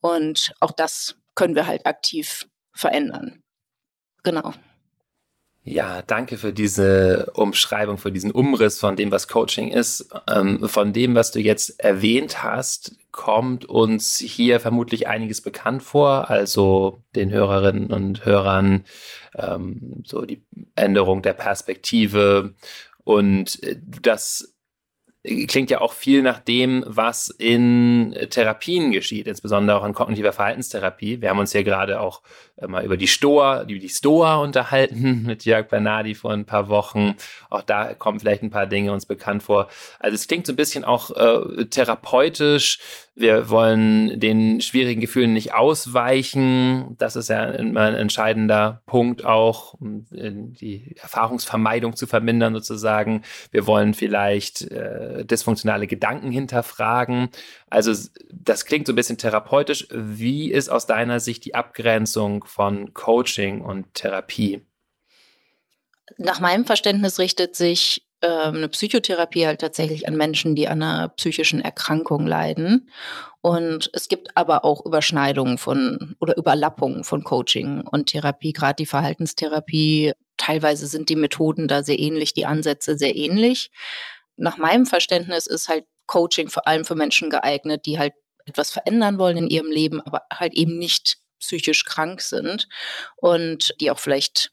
Und 0.00 0.52
auch 0.60 0.72
das 0.72 1.16
können 1.34 1.54
wir 1.54 1.66
halt 1.66 1.86
aktiv 1.86 2.48
verändern. 2.72 3.42
Genau. 4.22 4.52
Ja, 5.68 6.00
danke 6.02 6.36
für 6.36 6.52
diese 6.52 7.32
Umschreibung, 7.34 7.98
für 7.98 8.12
diesen 8.12 8.30
Umriss 8.30 8.78
von 8.78 8.94
dem, 8.94 9.10
was 9.10 9.26
Coaching 9.26 9.72
ist. 9.72 10.08
Ähm, 10.32 10.68
von 10.68 10.92
dem, 10.92 11.16
was 11.16 11.32
du 11.32 11.40
jetzt 11.40 11.80
erwähnt 11.80 12.44
hast, 12.44 12.94
kommt 13.10 13.64
uns 13.64 14.18
hier 14.18 14.60
vermutlich 14.60 15.08
einiges 15.08 15.40
bekannt 15.40 15.82
vor, 15.82 16.30
also 16.30 17.02
den 17.16 17.32
Hörerinnen 17.32 17.92
und 17.92 18.24
Hörern, 18.24 18.84
ähm, 19.34 20.04
so 20.06 20.24
die 20.24 20.44
Änderung 20.76 21.22
der 21.22 21.32
Perspektive 21.32 22.54
und 23.02 23.60
äh, 23.64 23.76
das 24.02 24.55
klingt 25.48 25.70
ja 25.70 25.80
auch 25.80 25.92
viel 25.92 26.22
nach 26.22 26.40
dem, 26.40 26.84
was 26.86 27.28
in 27.28 28.16
Therapien 28.30 28.92
geschieht, 28.92 29.26
insbesondere 29.26 29.80
auch 29.80 29.84
in 29.84 29.94
kognitiver 29.94 30.32
Verhaltenstherapie. 30.32 31.20
Wir 31.20 31.30
haben 31.30 31.38
uns 31.38 31.52
ja 31.52 31.62
gerade 31.62 32.00
auch 32.00 32.22
mal 32.66 32.84
über 32.84 32.96
die 32.96 33.06
Stoa, 33.06 33.62
über 33.62 33.78
die 33.78 33.88
Stoa 33.88 34.36
unterhalten 34.36 35.22
mit 35.26 35.44
Jörg 35.44 35.68
Bernardi 35.68 36.14
vor 36.14 36.32
ein 36.32 36.46
paar 36.46 36.68
Wochen. 36.68 37.14
Auch 37.50 37.62
da 37.62 37.94
kommen 37.94 38.20
vielleicht 38.20 38.42
ein 38.42 38.50
paar 38.50 38.66
Dinge 38.66 38.92
uns 38.92 39.06
bekannt 39.06 39.42
vor. 39.42 39.68
Also 39.98 40.14
es 40.14 40.26
klingt 40.26 40.46
so 40.46 40.52
ein 40.52 40.56
bisschen 40.56 40.84
auch 40.84 41.10
äh, 41.10 41.66
therapeutisch. 41.66 42.78
Wir 43.18 43.48
wollen 43.48 44.20
den 44.20 44.60
schwierigen 44.60 45.00
Gefühlen 45.00 45.32
nicht 45.32 45.54
ausweichen. 45.54 46.96
Das 46.98 47.16
ist 47.16 47.30
ja 47.30 47.44
immer 47.44 47.80
ein 47.82 47.94
entscheidender 47.94 48.82
Punkt 48.84 49.24
auch, 49.24 49.72
um 49.74 50.04
die 50.10 50.96
Erfahrungsvermeidung 51.00 51.96
zu 51.96 52.06
vermindern 52.06 52.52
sozusagen. 52.52 53.22
Wir 53.50 53.66
wollen 53.66 53.94
vielleicht 53.94 54.70
äh, 54.70 55.24
dysfunktionale 55.24 55.86
Gedanken 55.86 56.30
hinterfragen. 56.30 57.30
Also 57.70 57.92
das 58.30 58.66
klingt 58.66 58.86
so 58.86 58.92
ein 58.92 58.96
bisschen 58.96 59.18
therapeutisch. 59.18 59.88
Wie 59.90 60.52
ist 60.52 60.68
aus 60.68 60.86
deiner 60.86 61.18
Sicht 61.18 61.46
die 61.46 61.54
Abgrenzung 61.54 62.45
von 62.46 62.94
Coaching 62.94 63.60
und 63.60 63.94
Therapie? 63.94 64.64
Nach 66.18 66.40
meinem 66.40 66.64
Verständnis 66.64 67.18
richtet 67.18 67.56
sich 67.56 68.06
ähm, 68.22 68.56
eine 68.56 68.68
Psychotherapie 68.68 69.46
halt 69.46 69.60
tatsächlich 69.60 70.08
an 70.08 70.16
Menschen, 70.16 70.54
die 70.54 70.68
an 70.68 70.82
einer 70.82 71.08
psychischen 71.10 71.60
Erkrankung 71.60 72.26
leiden. 72.26 72.90
Und 73.42 73.90
es 73.92 74.08
gibt 74.08 74.36
aber 74.36 74.64
auch 74.64 74.84
Überschneidungen 74.84 75.58
von 75.58 76.16
oder 76.20 76.36
Überlappungen 76.36 77.04
von 77.04 77.24
Coaching 77.24 77.82
und 77.82 78.06
Therapie, 78.06 78.52
gerade 78.52 78.76
die 78.76 78.86
Verhaltenstherapie. 78.86 80.12
Teilweise 80.36 80.86
sind 80.86 81.08
die 81.08 81.16
Methoden 81.16 81.68
da 81.68 81.82
sehr 81.82 81.98
ähnlich, 81.98 82.34
die 82.34 82.46
Ansätze 82.46 82.96
sehr 82.96 83.14
ähnlich. 83.14 83.70
Nach 84.36 84.56
meinem 84.56 84.86
Verständnis 84.86 85.46
ist 85.46 85.68
halt 85.68 85.84
Coaching 86.06 86.48
vor 86.48 86.66
allem 86.66 86.84
für 86.84 86.94
Menschen 86.94 87.30
geeignet, 87.30 87.86
die 87.86 87.98
halt 87.98 88.14
etwas 88.46 88.70
verändern 88.70 89.18
wollen 89.18 89.36
in 89.36 89.48
ihrem 89.48 89.70
Leben, 89.70 90.00
aber 90.00 90.22
halt 90.32 90.54
eben 90.54 90.78
nicht 90.78 91.18
psychisch 91.40 91.84
krank 91.84 92.20
sind 92.20 92.68
und 93.16 93.74
die 93.80 93.90
auch 93.90 93.98
vielleicht 93.98 94.50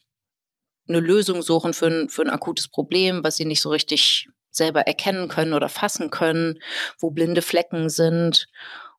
eine 0.87 0.99
Lösung 0.99 1.41
suchen 1.41 1.73
für 1.73 1.87
ein, 1.87 2.09
für 2.09 2.23
ein 2.23 2.29
akutes 2.29 2.67
Problem, 2.67 3.23
was 3.23 3.37
sie 3.37 3.45
nicht 3.45 3.61
so 3.61 3.69
richtig 3.69 4.27
selber 4.51 4.81
erkennen 4.81 5.27
können 5.27 5.53
oder 5.53 5.69
fassen 5.69 6.09
können, 6.09 6.59
wo 6.99 7.11
blinde 7.11 7.41
Flecken 7.41 7.89
sind. 7.89 8.47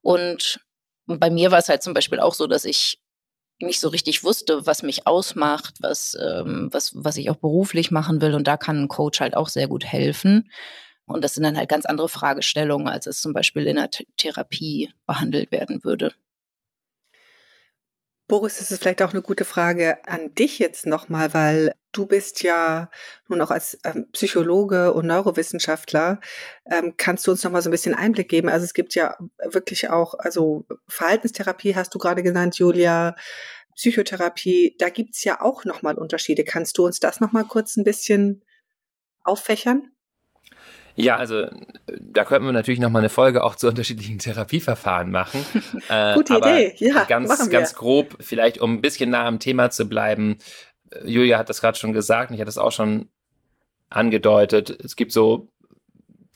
Und 0.02 0.60
bei 1.06 1.30
mir 1.30 1.50
war 1.50 1.58
es 1.58 1.68
halt 1.68 1.82
zum 1.82 1.94
Beispiel 1.94 2.20
auch 2.20 2.34
so, 2.34 2.46
dass 2.46 2.64
ich 2.64 3.00
nicht 3.60 3.80
so 3.80 3.88
richtig 3.88 4.24
wusste, 4.24 4.66
was 4.66 4.82
mich 4.82 5.06
ausmacht, 5.06 5.76
was, 5.80 6.16
ähm, 6.20 6.68
was, 6.72 6.92
was 6.94 7.16
ich 7.16 7.30
auch 7.30 7.36
beruflich 7.36 7.90
machen 7.90 8.20
will. 8.20 8.34
Und 8.34 8.48
da 8.48 8.56
kann 8.56 8.82
ein 8.82 8.88
Coach 8.88 9.20
halt 9.20 9.36
auch 9.36 9.48
sehr 9.48 9.68
gut 9.68 9.84
helfen. 9.84 10.50
Und 11.06 11.22
das 11.22 11.34
sind 11.34 11.44
dann 11.44 11.56
halt 11.56 11.68
ganz 11.68 11.84
andere 11.86 12.08
Fragestellungen, 12.08 12.88
als 12.88 13.06
es 13.06 13.20
zum 13.20 13.32
Beispiel 13.32 13.66
in 13.66 13.76
der 13.76 13.90
Th 13.90 14.06
Therapie 14.16 14.92
behandelt 15.06 15.52
werden 15.52 15.84
würde. 15.84 16.14
Boris, 18.34 18.58
das 18.58 18.72
ist 18.72 18.82
vielleicht 18.82 19.00
auch 19.00 19.12
eine 19.12 19.22
gute 19.22 19.44
Frage 19.44 20.04
an 20.08 20.34
dich 20.34 20.58
jetzt 20.58 20.86
nochmal, 20.86 21.32
weil 21.34 21.72
du 21.92 22.04
bist 22.04 22.42
ja 22.42 22.90
nun 23.28 23.40
auch 23.40 23.52
als 23.52 23.78
ähm, 23.84 24.08
Psychologe 24.10 24.92
und 24.92 25.06
Neurowissenschaftler. 25.06 26.18
Ähm, 26.68 26.94
kannst 26.96 27.28
du 27.28 27.30
uns 27.30 27.44
nochmal 27.44 27.62
so 27.62 27.68
ein 27.68 27.70
bisschen 27.70 27.94
Einblick 27.94 28.28
geben? 28.28 28.48
Also 28.48 28.64
es 28.64 28.74
gibt 28.74 28.96
ja 28.96 29.16
wirklich 29.44 29.88
auch, 29.88 30.14
also 30.18 30.66
Verhaltenstherapie 30.88 31.76
hast 31.76 31.94
du 31.94 32.00
gerade 32.00 32.24
genannt, 32.24 32.58
Julia, 32.58 33.14
Psychotherapie, 33.76 34.74
da 34.80 34.88
gibt's 34.88 35.22
ja 35.22 35.40
auch 35.40 35.64
nochmal 35.64 35.94
Unterschiede. 35.94 36.42
Kannst 36.42 36.76
du 36.76 36.86
uns 36.86 36.98
das 36.98 37.20
nochmal 37.20 37.44
kurz 37.44 37.76
ein 37.76 37.84
bisschen 37.84 38.42
auffächern? 39.22 39.93
Ja, 40.96 41.16
also 41.16 41.46
da 42.00 42.24
könnten 42.24 42.46
wir 42.46 42.52
natürlich 42.52 42.80
noch 42.80 42.90
mal 42.90 43.00
eine 43.00 43.08
Folge 43.08 43.42
auch 43.42 43.56
zu 43.56 43.68
unterschiedlichen 43.68 44.18
Therapieverfahren 44.18 45.10
machen. 45.10 45.44
Äh, 45.88 46.14
Gute 46.14 46.38
Idee, 46.38 46.74
ja. 46.78 47.04
Ganz, 47.04 47.50
ganz 47.50 47.74
grob, 47.74 48.16
vielleicht 48.20 48.58
um 48.58 48.74
ein 48.74 48.80
bisschen 48.80 49.10
nah 49.10 49.26
am 49.26 49.38
Thema 49.38 49.70
zu 49.70 49.86
bleiben. 49.86 50.38
Äh, 50.90 51.06
Julia 51.08 51.38
hat 51.38 51.50
das 51.50 51.60
gerade 51.60 51.76
schon 51.76 51.92
gesagt, 51.92 52.30
und 52.30 52.36
ich 52.36 52.40
hatte 52.40 52.48
es 52.48 52.58
auch 52.58 52.72
schon 52.72 53.08
angedeutet. 53.90 54.70
Es 54.70 54.96
gibt 54.96 55.12
so 55.12 55.48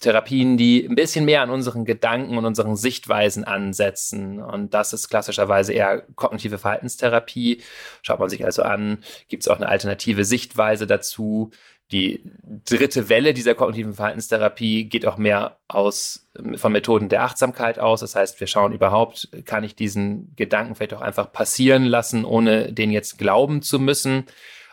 Therapien, 0.00 0.56
die 0.56 0.86
ein 0.86 0.94
bisschen 0.94 1.24
mehr 1.24 1.42
an 1.42 1.50
unseren 1.50 1.84
Gedanken 1.84 2.36
und 2.36 2.44
unseren 2.44 2.76
Sichtweisen 2.76 3.44
ansetzen. 3.44 4.40
Und 4.40 4.74
das 4.74 4.92
ist 4.92 5.08
klassischerweise 5.08 5.72
eher 5.72 6.02
kognitive 6.14 6.58
Verhaltenstherapie. 6.58 7.62
Schaut 8.02 8.20
man 8.20 8.28
sich 8.28 8.44
also 8.44 8.62
an, 8.62 8.98
gibt 9.28 9.42
es 9.42 9.48
auch 9.48 9.56
eine 9.56 9.68
alternative 9.68 10.24
Sichtweise 10.24 10.86
dazu 10.86 11.50
die 11.90 12.22
dritte 12.66 13.08
Welle 13.08 13.32
dieser 13.32 13.54
kognitiven 13.54 13.94
Verhaltenstherapie 13.94 14.84
geht 14.84 15.06
auch 15.06 15.16
mehr 15.16 15.56
aus, 15.68 16.28
von 16.56 16.72
Methoden 16.72 17.08
der 17.08 17.22
Achtsamkeit 17.22 17.78
aus. 17.78 18.00
Das 18.00 18.14
heißt, 18.14 18.40
wir 18.40 18.46
schauen 18.46 18.72
überhaupt, 18.72 19.28
kann 19.46 19.64
ich 19.64 19.74
diesen 19.74 20.34
Gedanken 20.36 20.74
vielleicht 20.74 20.94
auch 20.94 21.00
einfach 21.00 21.32
passieren 21.32 21.84
lassen, 21.84 22.24
ohne 22.26 22.72
den 22.72 22.90
jetzt 22.90 23.18
glauben 23.18 23.62
zu 23.62 23.78
müssen. 23.78 24.26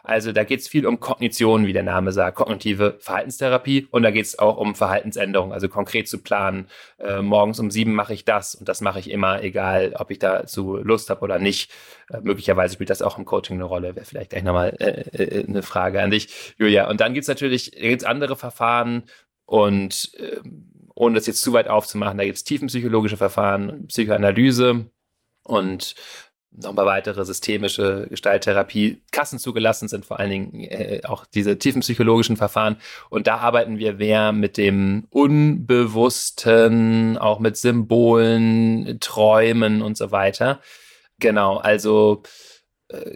Also 0.05 0.31
da 0.31 0.43
geht 0.43 0.62
es 0.62 0.67
viel 0.67 0.85
um 0.85 1.00
Kognition, 1.00 1.65
wie 1.65 1.74
der 1.74 1.83
Name 1.83 2.12
sagt, 2.12 2.38
kognitive 2.38 2.97
Verhaltenstherapie. 3.00 3.88
Und 3.91 4.03
da 4.03 4.12
geht 4.12 4.25
es 4.25 4.39
auch 4.39 4.57
um 4.57 4.75
Verhaltensänderung, 4.75 5.51
also 5.51 5.67
konkret 5.67 6.07
zu 6.07 6.21
planen. 6.21 6.67
Äh, 6.97 7.21
morgens 7.21 7.59
um 7.59 7.71
sieben 7.71 7.93
mache 7.93 8.13
ich 8.13 8.25
das 8.25 8.55
und 8.55 8.69
das 8.69 8.81
mache 8.81 9.00
ich 9.00 9.09
immer, 9.09 9.41
egal 9.43 9.93
ob 9.97 10.12
ich 10.12 10.19
dazu 10.19 10.77
Lust 10.77 11.09
habe 11.09 11.21
oder 11.21 11.39
nicht. 11.39 11.71
Äh, 12.09 12.21
möglicherweise 12.21 12.75
spielt 12.75 12.89
das 12.89 13.01
auch 13.01 13.17
im 13.17 13.25
Coaching 13.25 13.57
eine 13.57 13.65
Rolle. 13.65 13.95
Wäre 13.95 14.05
vielleicht 14.05 14.31
gleich 14.31 14.43
nochmal 14.43 14.75
äh, 14.79 15.01
äh, 15.17 15.45
eine 15.47 15.63
Frage 15.63 16.01
an 16.01 16.12
dich, 16.12 16.55
Julia. 16.57 16.89
Und 16.89 17.01
dann 17.01 17.13
gibt 17.13 17.24
es 17.24 17.27
natürlich 17.27 17.71
gibt's 17.71 18.05
andere 18.05 18.35
Verfahren 18.35 19.03
und 19.45 20.12
äh, 20.17 20.39
ohne 20.95 21.15
das 21.15 21.27
jetzt 21.27 21.41
zu 21.41 21.53
weit 21.53 21.67
aufzumachen, 21.67 22.17
da 22.17 22.24
gibt 22.24 22.38
es 22.38 22.43
tiefenpsychologische 22.43 23.17
Verfahren, 23.17 23.88
Psychoanalyse 23.88 24.89
und 25.43 25.95
nochmal 26.62 26.85
weitere 26.85 27.25
systemische 27.25 28.07
Gestalttherapie 28.09 29.01
Kassen 29.12 29.39
zugelassen 29.39 29.88
sind, 29.88 30.05
vor 30.05 30.19
allen 30.19 30.29
Dingen 30.29 30.63
äh, 30.63 31.01
auch 31.05 31.25
diese 31.25 31.57
tiefen 31.57 31.81
psychologischen 31.81 32.38
Verfahren. 32.38 32.77
Und 33.09 33.27
da 33.27 33.38
arbeiten 33.38 33.77
wir 33.77 33.93
mehr 33.93 34.31
mit 34.31 34.57
dem 34.57 35.07
Unbewussten, 35.09 36.47
auch 37.17 37.39
mit 37.39 37.57
Symbolen, 37.57 39.00
Träumen 39.00 39.81
und 39.81 39.97
so 39.97 40.12
weiter. 40.12 40.59
Genau, 41.19 41.57
also 41.57 42.24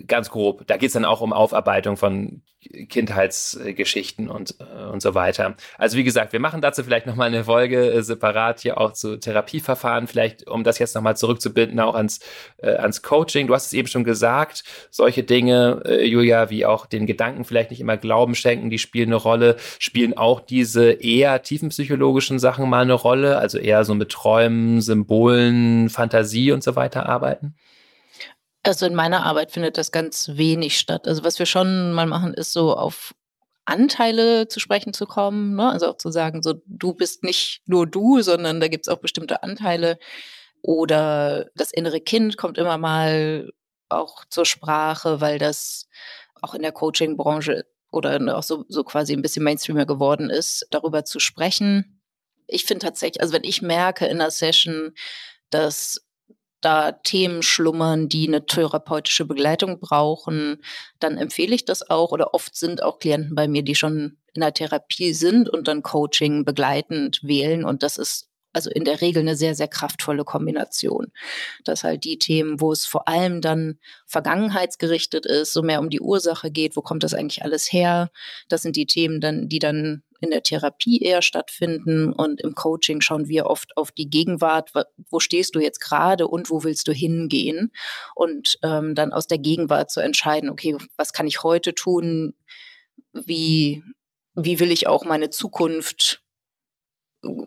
ganz 0.08 0.30
grob. 0.30 0.66
Da 0.68 0.78
geht 0.78 0.88
es 0.88 0.94
dann 0.94 1.06
auch 1.06 1.22
um 1.22 1.32
Aufarbeitung 1.32 1.96
von 1.96 2.42
Kindheitsgeschichten 2.90 4.30
und, 4.30 4.56
äh, 4.60 4.86
und 4.86 5.02
so 5.02 5.16
weiter. 5.16 5.56
Also 5.78 5.96
wie 5.98 6.04
gesagt, 6.04 6.34
wir 6.34 6.42
machen 6.42 6.60
dazu 6.60 6.84
vielleicht 6.84 7.06
nochmal 7.06 7.28
eine 7.28 7.46
Folge 7.46 7.92
äh, 7.92 8.04
separat 8.04 8.60
hier 8.60 8.78
auch 8.78 8.92
zu 8.92 9.18
Therapieverfahren, 9.18 10.08
vielleicht 10.08 10.48
um 10.48 10.64
das 10.66 10.78
jetzt 10.78 10.94
nochmal 10.94 11.16
zurückzubinden, 11.16 11.80
auch 11.80 11.96
ans, 11.96 12.20
äh, 12.58 12.72
ans 12.72 13.02
Coaching. 13.02 13.48
Du 13.48 13.54
hast 13.54 13.68
es 13.68 13.74
eben 13.74 13.88
schon 13.88 14.04
gesagt, 14.04 14.64
solche 14.92 15.24
Dinge, 15.24 15.82
äh, 15.86 16.06
Julia, 16.06 16.50
wie 16.50 16.66
auch 16.66 16.86
den 16.86 17.06
Gedanken 17.06 17.46
vielleicht 17.46 17.70
nicht 17.70 17.80
immer 17.80 17.96
Glauben 17.96 18.36
schenken, 18.36 18.70
die 18.70 18.80
spielen 18.80 19.10
eine 19.10 19.16
Rolle. 19.16 19.56
Spielen 19.78 20.18
auch 20.18 20.42
diese 20.42 20.92
eher 20.92 21.42
tiefenpsychologischen 21.42 22.40
Sachen 22.40 22.70
mal 22.70 22.82
eine 22.82 22.94
Rolle, 22.94 23.38
also 23.38 23.58
eher 23.58 23.86
so 23.86 23.96
mit 23.96 24.10
Träumen, 24.10 24.82
Symbolen, 24.82 25.90
Fantasie 25.90 26.52
und 26.52 26.64
so 26.64 26.76
weiter 26.76 27.08
arbeiten? 27.08 27.56
Also 28.64 28.86
in 28.86 28.96
meiner 28.96 29.26
Arbeit 29.26 29.52
findet 29.52 29.78
das 29.78 29.92
ganz 29.92 30.32
wenig 30.34 30.78
statt. 30.78 31.08
Also 31.08 31.24
was 31.24 31.40
wir 31.40 31.46
schon 31.46 31.94
mal 31.94 32.06
machen, 32.06 32.34
ist 32.34 32.52
so 32.52 32.76
auf 32.76 33.16
Anteile 33.66 34.48
zu 34.48 34.60
sprechen 34.60 34.94
zu 34.94 35.06
kommen. 35.06 35.56
Ne? 35.56 35.70
Also 35.70 35.88
auch 35.88 35.98
zu 35.98 36.12
sagen, 36.12 36.42
so 36.42 36.56
du 36.66 36.94
bist 36.94 37.24
nicht 37.24 37.62
nur 37.66 37.88
du, 37.88 38.22
sondern 38.22 38.60
da 38.60 38.68
gibt 38.68 38.88
es 38.88 38.94
auch 38.94 39.00
bestimmte 39.00 39.44
Anteile. 39.44 39.98
Oder 40.62 41.48
das 41.56 41.72
innere 41.72 42.02
Kind 42.02 42.38
kommt 42.38 42.58
immer 42.58 42.78
mal 42.78 43.50
auch 43.88 44.26
zur 44.26 44.46
Sprache, 44.46 45.22
weil 45.22 45.40
das 45.40 45.88
auch 46.42 46.54
in 46.54 46.62
der 46.62 46.72
Coaching-Branche 46.72 47.66
oder 47.92 48.20
ne, 48.20 48.36
auch 48.38 48.44
so, 48.44 48.66
so 48.68 48.84
quasi 48.84 49.14
ein 49.14 49.22
bisschen 49.22 49.44
Mainstreamer 49.44 49.86
geworden 49.86 50.30
ist, 50.30 50.68
darüber 50.72 51.06
zu 51.06 51.20
sprechen. 51.20 52.02
Ich 52.48 52.66
finde 52.66 52.86
tatsächlich, 52.86 53.22
also 53.22 53.34
wenn 53.34 53.44
ich 53.44 53.62
merke 53.62 54.06
in 54.06 54.20
einer 54.20 54.32
Session, 54.32 54.94
dass 55.50 56.02
da 56.62 56.92
Themen 56.92 57.42
schlummern, 57.42 58.10
die 58.10 58.28
eine 58.28 58.46
therapeutische 58.46 59.26
Begleitung 59.26 59.80
brauchen, 59.80 60.62
dann 61.00 61.18
empfehle 61.18 61.56
ich 61.56 61.66
das 61.66 61.90
auch. 61.90 62.12
Oder 62.12 62.34
oft 62.34 62.56
sind 62.56 62.84
auch 62.84 63.00
Klienten 63.00 63.36
bei 63.36 63.48
mir, 63.48 63.64
die 63.64 63.76
schon 63.76 64.18
in 64.34 64.42
der 64.42 64.54
Therapie 64.54 65.14
sind 65.14 65.50
und 65.50 65.68
dann 65.68 65.84
Coaching 65.84 66.46
begleitend 66.46 67.22
wählen. 67.24 67.64
Und 67.64 67.84
das 67.84 67.98
ist 67.98 68.30
also 68.52 68.70
in 68.72 68.84
der 68.84 69.02
Regel 69.02 69.22
eine 69.22 69.36
sehr, 69.36 69.56
sehr 69.56 69.68
kraftvolle 69.68 70.24
Kombination. 70.24 71.12
Dass 71.64 71.84
halt 71.84 72.04
die 72.04 72.18
Themen, 72.18 72.60
wo 72.60 72.72
es 72.72 72.86
vor 72.86 73.08
allem 73.08 73.42
dann 73.42 73.80
vergangenheitsgerichtet 74.08 75.26
ist, 75.26 75.54
so 75.54 75.62
mehr 75.62 75.80
um 75.80 75.90
die 75.90 76.02
Ursache 76.02 76.52
geht, 76.52 76.76
wo 76.76 76.82
kommt 76.82 77.04
das 77.04 77.14
eigentlich 77.14 77.44
alles 77.44 77.72
her? 77.72 78.10
Das 78.48 78.64
sind 78.64 78.76
die 78.76 78.88
Themen 78.88 79.22
dann, 79.22 79.50
die 79.50 79.60
dann 79.60 80.04
in 80.22 80.32
der 80.32 80.44
Therapie 80.44 81.00
eher 81.00 81.22
stattfinden 81.22 82.12
und 82.14 82.42
im 82.42 82.56
Coaching 82.56 83.02
schauen 83.02 83.28
wir 83.28 83.46
oft 83.46 83.76
auf 83.78 83.92
die 83.92 84.10
Gegenwart, 84.10 84.72
wo 85.10 85.20
stehst 85.20 85.56
du 85.56 85.60
jetzt 85.60 85.80
gerade 85.80 86.28
und 86.28 86.50
wo 86.50 86.64
willst 86.64 86.88
du 86.88 86.92
hingehen? 86.92 87.72
Und 88.16 88.60
ähm, 88.64 88.96
dann 88.96 89.14
aus 89.14 89.28
der 89.28 89.38
Gegenwart 89.38 89.92
zu 89.92 90.00
entscheiden, 90.00 90.50
okay, 90.50 90.78
was 90.98 91.14
kann 91.14 91.28
ich 91.28 91.44
heute 91.44 91.74
tun, 91.74 92.34
wie, 93.14 93.84
wie 94.36 94.60
will 94.60 94.72
ich 94.72 94.88
auch 94.88 95.06
meine 95.06 95.30
Zukunft 95.30 96.22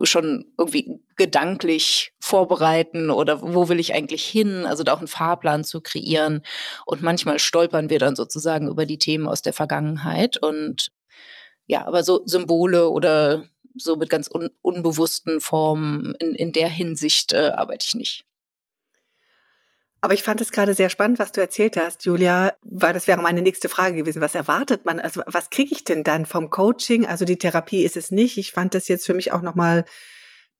schon 0.02 0.52
irgendwie 0.58 1.00
gedanklich 1.16 2.12
vorbereiten 2.20 3.10
oder 3.10 3.40
wo 3.42 3.68
will 3.68 3.80
ich 3.80 3.94
eigentlich 3.94 4.24
hin, 4.24 4.66
also 4.66 4.84
da 4.84 4.92
auch 4.92 4.98
einen 4.98 5.08
Fahrplan 5.08 5.64
zu 5.64 5.80
kreieren. 5.80 6.42
Und 6.84 7.02
manchmal 7.02 7.38
stolpern 7.38 7.88
wir 7.88 7.98
dann 7.98 8.16
sozusagen 8.16 8.68
über 8.68 8.86
die 8.86 8.98
Themen 8.98 9.26
aus 9.26 9.42
der 9.42 9.52
Vergangenheit 9.52 10.36
und 10.36 10.90
ja, 11.66 11.86
aber 11.86 12.02
so 12.04 12.22
Symbole 12.26 12.88
oder 12.88 13.44
so 13.74 13.96
mit 13.96 14.10
ganz 14.10 14.28
un 14.30 14.50
unbewussten 14.62 15.40
Formen 15.40 16.14
in, 16.18 16.34
in 16.34 16.52
der 16.52 16.68
Hinsicht 16.68 17.32
äh, 17.32 17.52
arbeite 17.54 17.86
ich 17.86 17.94
nicht. 17.94 18.24
Aber 20.04 20.14
ich 20.14 20.24
fand 20.24 20.40
es 20.40 20.50
gerade 20.50 20.74
sehr 20.74 20.90
spannend, 20.90 21.20
was 21.20 21.30
du 21.30 21.40
erzählt 21.40 21.76
hast, 21.76 22.04
Julia, 22.04 22.54
weil 22.62 22.92
das 22.92 23.06
wäre 23.06 23.22
meine 23.22 23.40
nächste 23.40 23.68
Frage 23.68 23.94
gewesen. 23.94 24.20
Was 24.20 24.34
erwartet 24.34 24.84
man? 24.84 24.98
Also 24.98 25.22
was 25.26 25.48
kriege 25.48 25.72
ich 25.72 25.84
denn 25.84 26.02
dann 26.02 26.26
vom 26.26 26.50
Coaching? 26.50 27.06
Also 27.06 27.24
die 27.24 27.38
Therapie 27.38 27.84
ist 27.84 27.96
es 27.96 28.10
nicht. 28.10 28.36
Ich 28.36 28.50
fand 28.50 28.74
das 28.74 28.88
jetzt 28.88 29.06
für 29.06 29.14
mich 29.14 29.30
auch 29.30 29.42
nochmal 29.42 29.84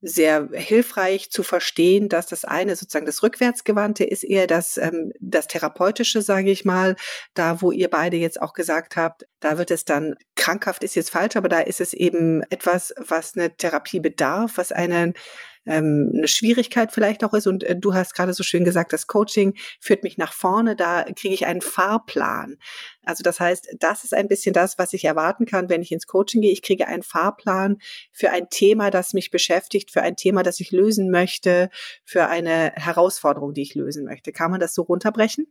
sehr 0.03 0.49
hilfreich 0.53 1.31
zu 1.31 1.45
verstehen, 1.45 2.09
dass 2.09 2.27
das 2.27 2.45
eine 2.45 2.75
sozusagen 2.75 3.07
das 3.07 3.23
Rückwärtsgewandte 3.23 4.05
ist, 4.05 4.25
eher 4.25 4.49
das, 4.49 4.77
ähm, 4.77 5.13
das 5.21 5.47
Therapeutische, 5.47 6.23
sage 6.23 6.51
ich 6.51 6.65
mal, 6.65 6.97
da 7.35 7.63
wo 7.63 7.71
ihr 7.71 7.89
beide 7.89 8.17
jetzt 8.17 8.43
auch 8.43 8.53
gesagt 8.53 8.97
habt, 8.97 9.27
da 9.39 9.59
wird 9.59 9.71
es 9.71 9.85
dann, 9.85 10.17
krankhaft 10.35 10.83
ist 10.83 10.97
jetzt 10.97 11.11
falsch, 11.11 11.37
aber 11.37 11.49
da 11.49 11.61
ist 11.61 11.81
es 11.81 11.95
eben 11.95 12.43
etwas, 12.51 12.93
was 12.99 13.37
eine 13.37 13.57
Therapie 13.57 14.01
bedarf, 14.01 14.53
was 14.57 14.73
einen 14.73 15.15
ähm, 15.67 16.13
eine 16.15 16.29
Schwierigkeit 16.29 16.93
vielleicht 16.93 17.25
auch 17.25 17.35
ist. 17.35 17.47
Und 17.47 17.65
äh, 17.65 17.77
du 17.77 17.95
hast 17.95 18.15
gerade 18.15 18.33
so 18.33 18.43
schön 18.43 18.65
gesagt, 18.65 18.93
das 18.93 19.07
Coaching 19.07 19.55
führt 19.81 20.03
mich 20.03 20.19
nach 20.19 20.33
vorne, 20.33 20.77
da 20.77 21.05
kriege 21.05 21.35
ich 21.35 21.47
einen 21.47 21.61
Fahrplan. 21.61 22.57
Also 23.05 23.23
das 23.23 23.41
heißt, 23.41 23.77
das 23.81 24.05
ist 24.05 24.15
ein 24.15 24.29
bisschen 24.29 24.53
das, 24.53 24.79
was 24.79 24.93
ich 24.93 25.05
erwarten 25.05 25.45
kann, 25.45 25.69
wenn 25.69 25.83
ich 25.83 25.91
ins 25.91 26.07
Coaching 26.07 26.41
gehe. 26.41 26.53
Ich 26.53 26.63
kriege 26.63 26.87
einen 26.87 27.03
Fahrplan 27.03 27.79
für 28.13 28.31
ein 28.31 28.49
Thema, 28.49 28.91
das 28.91 29.13
mich 29.13 29.31
beschäftigt, 29.31 29.91
für 29.91 30.03
ein 30.03 30.17
Thema, 30.17 30.43
das 30.43 30.61
ich 30.61 30.71
lösen 30.71 31.11
möchte, 31.11 31.69
für 32.05 32.29
eine 32.29 32.73
Herausforderung, 32.77 33.55
die 33.55 33.63
ich 33.63 33.75
lösen 33.75 34.05
möchte. 34.05 34.33
Kann 34.33 34.51
man 34.51 34.61
das 34.61 34.75
so 34.75 34.83
runterbrechen? 34.83 35.49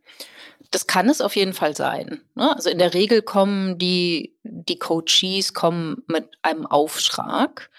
Das 0.70 0.86
kann 0.86 1.08
es 1.08 1.20
auf 1.20 1.36
jeden 1.36 1.52
Fall 1.52 1.76
sein. 1.76 2.22
Ne? 2.34 2.54
Also 2.54 2.70
in 2.70 2.78
der 2.78 2.94
Regel 2.94 3.20
kommen 3.20 3.78
die, 3.78 4.34
die 4.44 4.78
Coaches 4.78 5.52
kommen 5.52 6.02
mit 6.06 6.28
einem 6.42 6.66
Auftrag 6.66 7.70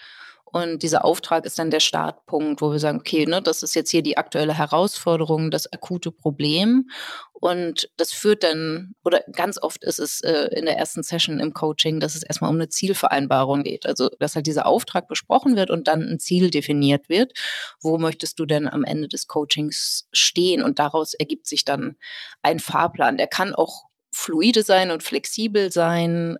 und 0.53 0.83
dieser 0.83 1.03
Auftrag 1.03 1.45
ist 1.45 1.57
dann 1.57 1.71
der 1.71 1.79
Startpunkt, 1.79 2.61
wo 2.61 2.71
wir 2.71 2.77
sagen, 2.77 2.99
okay, 2.99 3.25
ne, 3.25 3.41
das 3.41 3.63
ist 3.63 3.73
jetzt 3.73 3.89
hier 3.89 4.03
die 4.03 4.17
aktuelle 4.17 4.55
Herausforderung, 4.55 5.49
das 5.49 5.71
akute 5.73 6.11
Problem. 6.11 6.91
Und 7.33 7.89
das 7.97 8.13
führt 8.13 8.43
dann, 8.43 8.93
oder 9.03 9.23
ganz 9.31 9.59
oft 9.59 9.83
ist 9.83 9.97
es 9.97 10.21
äh, 10.21 10.49
in 10.55 10.65
der 10.65 10.77
ersten 10.77 11.01
Session 11.01 11.39
im 11.39 11.55
Coaching, 11.55 11.99
dass 11.99 12.13
es 12.13 12.21
erstmal 12.21 12.51
um 12.51 12.57
eine 12.57 12.69
Zielvereinbarung 12.69 13.63
geht. 13.63 13.87
Also, 13.87 14.09
dass 14.19 14.35
halt 14.35 14.45
dieser 14.45 14.67
Auftrag 14.67 15.07
besprochen 15.07 15.55
wird 15.55 15.71
und 15.71 15.87
dann 15.87 16.03
ein 16.03 16.19
Ziel 16.19 16.51
definiert 16.51 17.09
wird. 17.09 17.33
Wo 17.81 17.97
möchtest 17.97 18.37
du 18.37 18.45
denn 18.45 18.67
am 18.67 18.83
Ende 18.83 19.07
des 19.07 19.25
Coachings 19.25 20.07
stehen? 20.11 20.61
Und 20.61 20.77
daraus 20.77 21.15
ergibt 21.15 21.47
sich 21.47 21.65
dann 21.65 21.97
ein 22.43 22.59
Fahrplan. 22.59 23.17
Der 23.17 23.27
kann 23.27 23.55
auch 23.55 23.85
fluide 24.11 24.61
sein 24.61 24.91
und 24.91 25.01
flexibel 25.01 25.71
sein 25.71 26.37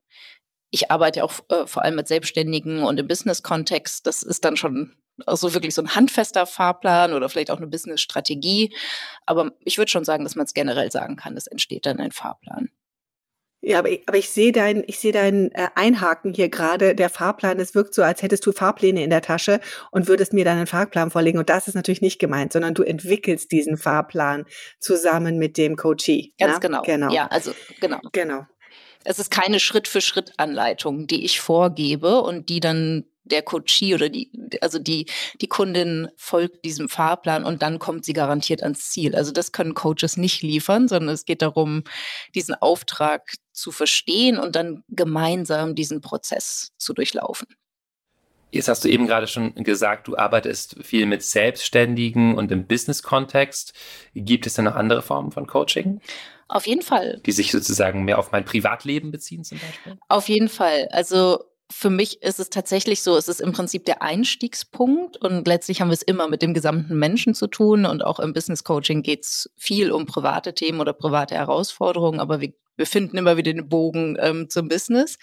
ich 0.73 0.89
arbeite 0.89 1.23
auch 1.23 1.33
äh, 1.49 1.67
vor 1.67 1.83
allem 1.83 1.95
mit 1.95 2.07
Selbstständigen 2.07 2.83
und 2.83 2.99
im 2.99 3.07
Business-Kontext. 3.07 4.07
Das 4.07 4.23
ist 4.23 4.43
dann 4.43 4.57
schon 4.57 4.95
also 5.27 5.53
wirklich 5.53 5.75
so 5.75 5.83
ein 5.83 5.93
handfester 5.95 6.47
Fahrplan 6.47 7.13
oder 7.13 7.29
vielleicht 7.29 7.51
auch 7.51 7.57
eine 7.57 7.67
Business-Strategie. 7.67 8.75
Aber 9.27 9.51
ich 9.63 9.77
würde 9.77 9.91
schon 9.91 10.03
sagen, 10.03 10.23
dass 10.23 10.36
man 10.36 10.45
es 10.45 10.55
generell 10.55 10.91
sagen 10.91 11.15
kann, 11.15 11.38
es 11.38 11.45
entsteht 11.45 11.86
dann 11.86 11.99
ein 11.99 12.12
Fahrplan. 12.12 12.69
Ja, 13.62 13.79
aber 13.79 13.91
ich, 13.91 14.01
aber 14.07 14.17
ich 14.17 14.29
sehe 14.31 14.51
dein, 14.51 14.83
ich 14.88 14.99
sehe 14.99 15.13
dein 15.13 15.51
äh, 15.51 15.69
Einhaken 15.75 16.33
hier 16.33 16.49
gerade. 16.49 16.95
Der 16.95 17.09
Fahrplan, 17.09 17.59
es 17.59 17.75
wirkt 17.75 17.93
so, 17.93 18.01
als 18.01 18.23
hättest 18.23 18.45
du 18.45 18.51
Fahrpläne 18.51 19.03
in 19.03 19.12
der 19.12 19.21
Tasche 19.21 19.62
und 19.91 20.07
würdest 20.07 20.33
mir 20.33 20.43
dann 20.43 20.57
einen 20.57 20.67
Fahrplan 20.67 21.12
vorlegen. 21.12 21.38
Und 21.38 21.49
das 21.49 21.67
ist 21.67 21.75
natürlich 21.75 22.01
nicht 22.01 22.19
gemeint, 22.19 22.51
sondern 22.51 22.73
du 22.73 22.81
entwickelst 22.81 23.51
diesen 23.51 23.77
Fahrplan 23.77 24.45
zusammen 24.79 25.38
mit 25.38 25.57
dem 25.57 25.75
Coachee. 25.75 26.33
Ganz 26.39 26.53
ja? 26.53 26.59
genau. 26.59 26.81
Genau. 26.81 27.13
Ja, 27.13 27.27
also 27.27 27.53
genau. 27.79 27.99
Genau. 28.12 28.47
Es 29.05 29.19
ist 29.19 29.31
keine 29.31 29.59
Schritt-für-Schritt-Anleitung, 29.59 31.07
die 31.07 31.25
ich 31.25 31.39
vorgebe 31.39 32.21
und 32.21 32.49
die 32.49 32.59
dann 32.59 33.05
der 33.25 33.41
Coachie 33.41 33.95
oder 33.95 34.09
die, 34.09 34.29
also 34.61 34.79
die, 34.79 35.05
die 35.39 35.47
Kundin 35.47 36.09
folgt 36.17 36.65
diesem 36.65 36.89
Fahrplan 36.89 37.45
und 37.45 37.61
dann 37.61 37.79
kommt 37.79 38.05
sie 38.05 38.13
garantiert 38.13 38.61
ans 38.63 38.89
Ziel. 38.91 39.15
Also 39.15 39.31
das 39.31 39.51
können 39.51 39.73
Coaches 39.73 40.17
nicht 40.17 40.41
liefern, 40.41 40.87
sondern 40.87 41.13
es 41.13 41.25
geht 41.25 41.41
darum, 41.41 41.83
diesen 42.35 42.55
Auftrag 42.55 43.33
zu 43.51 43.71
verstehen 43.71 44.37
und 44.37 44.55
dann 44.55 44.83
gemeinsam 44.89 45.75
diesen 45.75 46.01
Prozess 46.01 46.71
zu 46.77 46.93
durchlaufen. 46.93 47.47
Jetzt 48.51 48.67
hast 48.67 48.83
du 48.83 48.89
eben 48.89 49.07
gerade 49.07 49.25
schon 49.25 49.55
gesagt, 49.55 50.07
du 50.07 50.15
arbeitest 50.15 50.75
viel 50.83 51.07
mit 51.07 51.23
Selbstständigen 51.23 52.37
und 52.37 52.51
im 52.51 52.67
Business-Kontext. 52.67 53.73
Gibt 54.13 54.45
es 54.45 54.53
denn 54.53 54.65
noch 54.65 54.75
andere 54.75 55.01
Formen 55.01 55.31
von 55.31 55.47
Coaching? 55.47 56.01
Auf 56.47 56.67
jeden 56.67 56.82
Fall. 56.82 57.21
Die 57.25 57.32
sich 57.32 57.51
sozusagen 57.51 58.03
mehr 58.03 58.19
auf 58.19 58.32
mein 58.32 58.45
Privatleben 58.45 59.12
beziehen 59.12 59.43
zum 59.43 59.60
Beispiel? 59.60 59.97
Auf 60.08 60.29
jeden 60.29 60.49
Fall. 60.49 60.88
Also 60.91 61.39
für 61.71 61.89
mich 61.89 62.21
ist 62.21 62.39
es 62.39 62.49
tatsächlich 62.49 63.01
so, 63.01 63.17
es 63.17 63.27
ist 63.27 63.41
im 63.41 63.51
Prinzip 63.51 63.86
der 63.86 64.01
Einstiegspunkt 64.01 65.17
und 65.17 65.47
letztlich 65.47 65.82
haben 65.82 65.89
wir 65.89 65.95
es 65.95 66.03
immer 66.03 66.27
mit 66.27 66.41
dem 66.41 66.53
gesamten 66.53 66.97
Menschen 66.97 67.34
zu 67.34 67.47
tun 67.47 67.86
und 67.86 68.03
auch 68.03 68.19
im 68.19 68.34
Business 68.34 68.63
Coaching 68.63 69.01
geht 69.01 69.23
es 69.23 69.49
viel 69.58 69.91
um 69.91 70.06
private 70.06 70.53
Themen 70.53 70.79
oder 70.79 70.93
private 70.93 71.36
Herausforderungen, 71.36 72.19
aber 72.19 72.41
wir, 72.41 72.53
wir 72.75 72.86
finden 72.86 73.17
immer 73.17 73.38
wieder 73.38 73.53
den 73.53 73.69
Bogen 73.69 74.17
ähm, 74.19 74.49
zum 74.49 74.67
Business. 74.67 75.17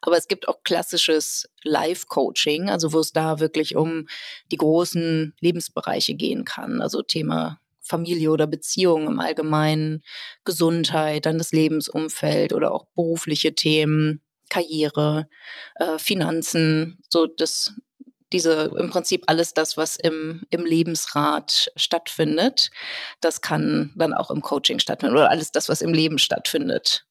Aber 0.00 0.16
es 0.16 0.28
gibt 0.28 0.48
auch 0.48 0.62
klassisches 0.62 1.48
Live-Coaching, 1.62 2.70
also 2.70 2.92
wo 2.92 3.00
es 3.00 3.12
da 3.12 3.40
wirklich 3.40 3.74
um 3.76 4.06
die 4.52 4.58
großen 4.58 5.34
Lebensbereiche 5.40 6.14
gehen 6.14 6.44
kann, 6.44 6.80
also 6.80 7.02
Thema 7.02 7.60
Familie 7.86 8.30
oder 8.30 8.46
Beziehung 8.46 9.06
im 9.06 9.20
Allgemeinen, 9.20 10.02
Gesundheit, 10.44 11.26
dann 11.26 11.38
das 11.38 11.52
Lebensumfeld 11.52 12.52
oder 12.52 12.72
auch 12.72 12.86
berufliche 12.94 13.54
Themen, 13.54 14.22
Karriere, 14.48 15.28
äh, 15.76 15.98
Finanzen, 15.98 16.98
so 17.08 17.26
das 17.26 17.74
diese 18.32 18.72
im 18.76 18.90
Prinzip 18.90 19.24
alles 19.28 19.54
das, 19.54 19.76
was 19.76 19.96
im, 19.96 20.42
im 20.50 20.64
Lebensrat 20.64 21.70
stattfindet, 21.76 22.70
das 23.20 23.40
kann 23.40 23.92
dann 23.96 24.12
auch 24.12 24.30
im 24.30 24.42
Coaching 24.42 24.78
stattfinden 24.80 25.14
oder 25.14 25.30
alles 25.30 25.52
das, 25.52 25.68
was 25.68 25.80
im 25.80 25.92
Leben 25.92 26.18
stattfindet. 26.18 27.05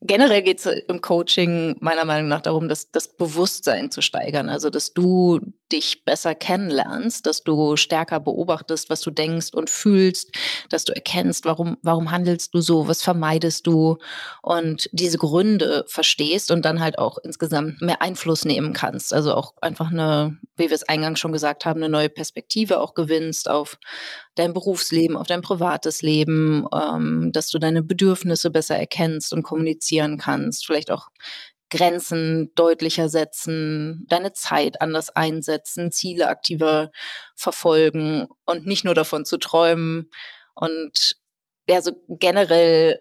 Generell 0.00 0.42
geht 0.42 0.64
es 0.64 0.66
im 0.66 1.00
Coaching 1.00 1.76
meiner 1.80 2.04
Meinung 2.04 2.28
nach 2.28 2.40
darum, 2.40 2.68
dass 2.68 2.92
das 2.92 3.16
Bewusstsein 3.16 3.90
zu 3.90 4.00
steigern, 4.00 4.48
also 4.48 4.70
dass 4.70 4.94
du 4.94 5.40
dich 5.72 6.04
besser 6.04 6.36
kennenlernst, 6.36 7.26
dass 7.26 7.42
du 7.42 7.76
stärker 7.76 8.20
beobachtest, 8.20 8.90
was 8.90 9.00
du 9.00 9.10
denkst 9.10 9.48
und 9.52 9.68
fühlst, 9.70 10.30
dass 10.70 10.84
du 10.84 10.94
erkennst, 10.94 11.44
warum, 11.44 11.78
warum 11.82 12.12
handelst 12.12 12.54
du 12.54 12.60
so, 12.60 12.86
was 12.86 13.02
vermeidest 13.02 13.66
du 13.66 13.98
und 14.40 14.88
diese 14.92 15.18
Gründe 15.18 15.84
verstehst 15.88 16.52
und 16.52 16.64
dann 16.64 16.80
halt 16.80 16.98
auch 16.98 17.18
insgesamt 17.18 17.82
mehr 17.82 18.00
Einfluss 18.00 18.44
nehmen 18.44 18.72
kannst. 18.72 19.12
Also 19.12 19.34
auch 19.34 19.54
einfach 19.60 19.90
eine, 19.90 20.38
wie 20.56 20.68
wir 20.68 20.76
es 20.76 20.88
eingangs 20.88 21.18
schon 21.18 21.32
gesagt 21.32 21.66
haben, 21.66 21.82
eine 21.82 21.90
neue 21.90 22.08
Perspektive 22.08 22.80
auch 22.80 22.94
gewinnst 22.94 23.50
auf 23.50 23.78
dein 24.38 24.52
Berufsleben, 24.52 25.16
auf 25.16 25.26
dein 25.26 25.42
privates 25.42 26.02
Leben, 26.02 26.66
ähm, 26.72 27.30
dass 27.32 27.48
du 27.48 27.58
deine 27.58 27.82
Bedürfnisse 27.82 28.50
besser 28.50 28.76
erkennst 28.76 29.32
und 29.32 29.42
kommunizieren 29.42 30.18
kannst, 30.18 30.66
vielleicht 30.66 30.90
auch 30.90 31.08
Grenzen 31.70 32.50
deutlicher 32.54 33.08
setzen, 33.08 34.06
deine 34.08 34.32
Zeit 34.32 34.80
anders 34.80 35.10
einsetzen, 35.10 35.92
Ziele 35.92 36.28
aktiver 36.28 36.90
verfolgen 37.34 38.28
und 38.46 38.66
nicht 38.66 38.84
nur 38.84 38.94
davon 38.94 39.24
zu 39.24 39.36
träumen 39.36 40.10
und 40.54 41.16
ja, 41.68 41.82
so 41.82 41.92
generell 42.08 43.00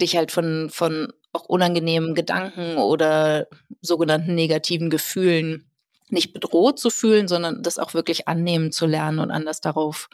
dich 0.00 0.16
halt 0.16 0.30
von, 0.30 0.68
von 0.70 1.12
auch 1.32 1.44
unangenehmen 1.44 2.14
Gedanken 2.14 2.76
oder 2.76 3.46
sogenannten 3.80 4.34
negativen 4.34 4.90
Gefühlen 4.90 5.70
nicht 6.12 6.34
bedroht 6.34 6.78
zu 6.78 6.90
fühlen, 6.90 7.26
sondern 7.26 7.62
das 7.62 7.78
auch 7.78 7.94
wirklich 7.94 8.28
annehmen 8.28 8.70
zu 8.70 8.86
lernen 8.86 9.18
und 9.18 9.30
anders 9.30 9.62
darauf 9.62 10.10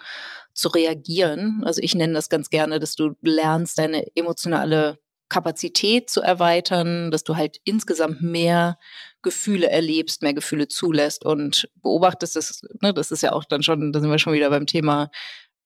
zu 0.59 0.69
reagieren. 0.69 1.63
Also 1.65 1.81
ich 1.81 1.95
nenne 1.95 2.15
das 2.15 2.29
ganz 2.29 2.51
gerne, 2.51 2.81
dass 2.81 2.97
du 2.97 3.15
lernst, 3.23 3.79
deine 3.79 4.05
emotionale 4.17 4.99
Kapazität 5.29 6.11
zu 6.11 6.21
erweitern, 6.21 7.13
dass 7.13 7.23
du 7.23 7.37
halt 7.37 7.61
insgesamt 7.63 8.23
mehr 8.23 8.77
Gefühle 9.23 9.71
erlebst, 9.71 10.23
mehr 10.23 10.35
Gefühle 10.35 10.67
zulässt 10.67 11.25
und 11.25 11.69
beobachtest. 11.77 12.35
Das, 12.35 12.63
ne, 12.81 12.93
das 12.93 13.13
ist 13.13 13.23
ja 13.23 13.33
auch 13.33 13.45
dann 13.45 13.63
schon, 13.63 13.93
da 13.93 14.01
sind 14.01 14.11
wir 14.11 14.19
schon 14.19 14.33
wieder 14.33 14.51
beim 14.51 14.67
Thema 14.67 15.11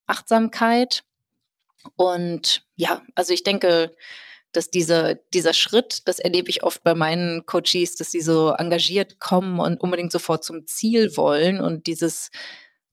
Achtsamkeit. 0.07 1.05
Und 1.97 2.67
ja, 2.77 3.01
also 3.15 3.33
ich 3.33 3.45
denke, 3.45 3.97
dass 4.53 4.69
dieser, 4.69 5.15
dieser 5.15 5.55
Schritt, 5.55 6.07
das 6.07 6.19
erlebe 6.19 6.51
ich 6.51 6.65
oft 6.65 6.83
bei 6.83 6.95
meinen 6.95 7.47
Coaches, 7.47 7.97
dass 7.97 8.11
sie 8.11 8.21
so 8.21 8.51
engagiert 8.51 9.21
kommen 9.21 9.59
und 9.59 9.81
unbedingt 9.81 10.13
sofort 10.13 10.45
zum 10.45 10.67
Ziel 10.67 11.17
wollen 11.17 11.63
und 11.63 11.87
dieses 11.87 12.31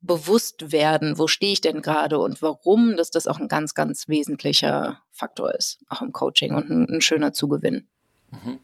bewusst 0.01 0.71
werden, 0.71 1.17
wo 1.17 1.27
stehe 1.27 1.51
ich 1.51 1.61
denn 1.61 1.81
gerade 1.81 2.19
und 2.19 2.41
warum, 2.41 2.95
dass 2.95 3.11
das 3.11 3.27
auch 3.27 3.39
ein 3.39 3.47
ganz, 3.47 3.73
ganz 3.73 4.07
wesentlicher 4.07 5.01
Faktor 5.11 5.53
ist, 5.53 5.79
auch 5.89 6.01
im 6.01 6.13
Coaching 6.13 6.53
und 6.55 6.69
ein, 6.69 6.89
ein 6.89 7.01
schöner 7.01 7.33
Zugewinn. 7.33 7.87
Mhm. 8.31 8.59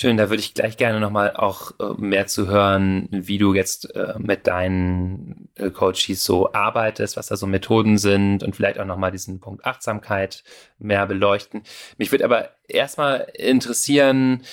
Schön, 0.00 0.16
da 0.16 0.30
würde 0.30 0.40
ich 0.40 0.54
gleich 0.54 0.76
gerne 0.76 1.00
nochmal 1.00 1.32
auch 1.34 1.72
äh, 1.80 1.94
mehr 1.96 2.28
zu 2.28 2.46
hören, 2.46 3.08
wie 3.10 3.38
du 3.38 3.52
jetzt 3.52 3.96
äh, 3.96 4.14
mit 4.16 4.46
deinen 4.46 5.48
äh, 5.56 5.70
Coaches 5.70 6.22
so 6.22 6.52
arbeitest, 6.52 7.16
was 7.16 7.26
da 7.26 7.36
so 7.36 7.48
Methoden 7.48 7.98
sind 7.98 8.44
und 8.44 8.54
vielleicht 8.54 8.78
auch 8.78 8.84
nochmal 8.84 9.10
diesen 9.10 9.40
Punkt 9.40 9.64
Achtsamkeit 9.64 10.44
mehr 10.78 11.04
beleuchten. 11.06 11.62
Mich 11.96 12.12
würde 12.12 12.26
aber 12.26 12.50
erstmal 12.68 13.26
interessieren, 13.34 14.44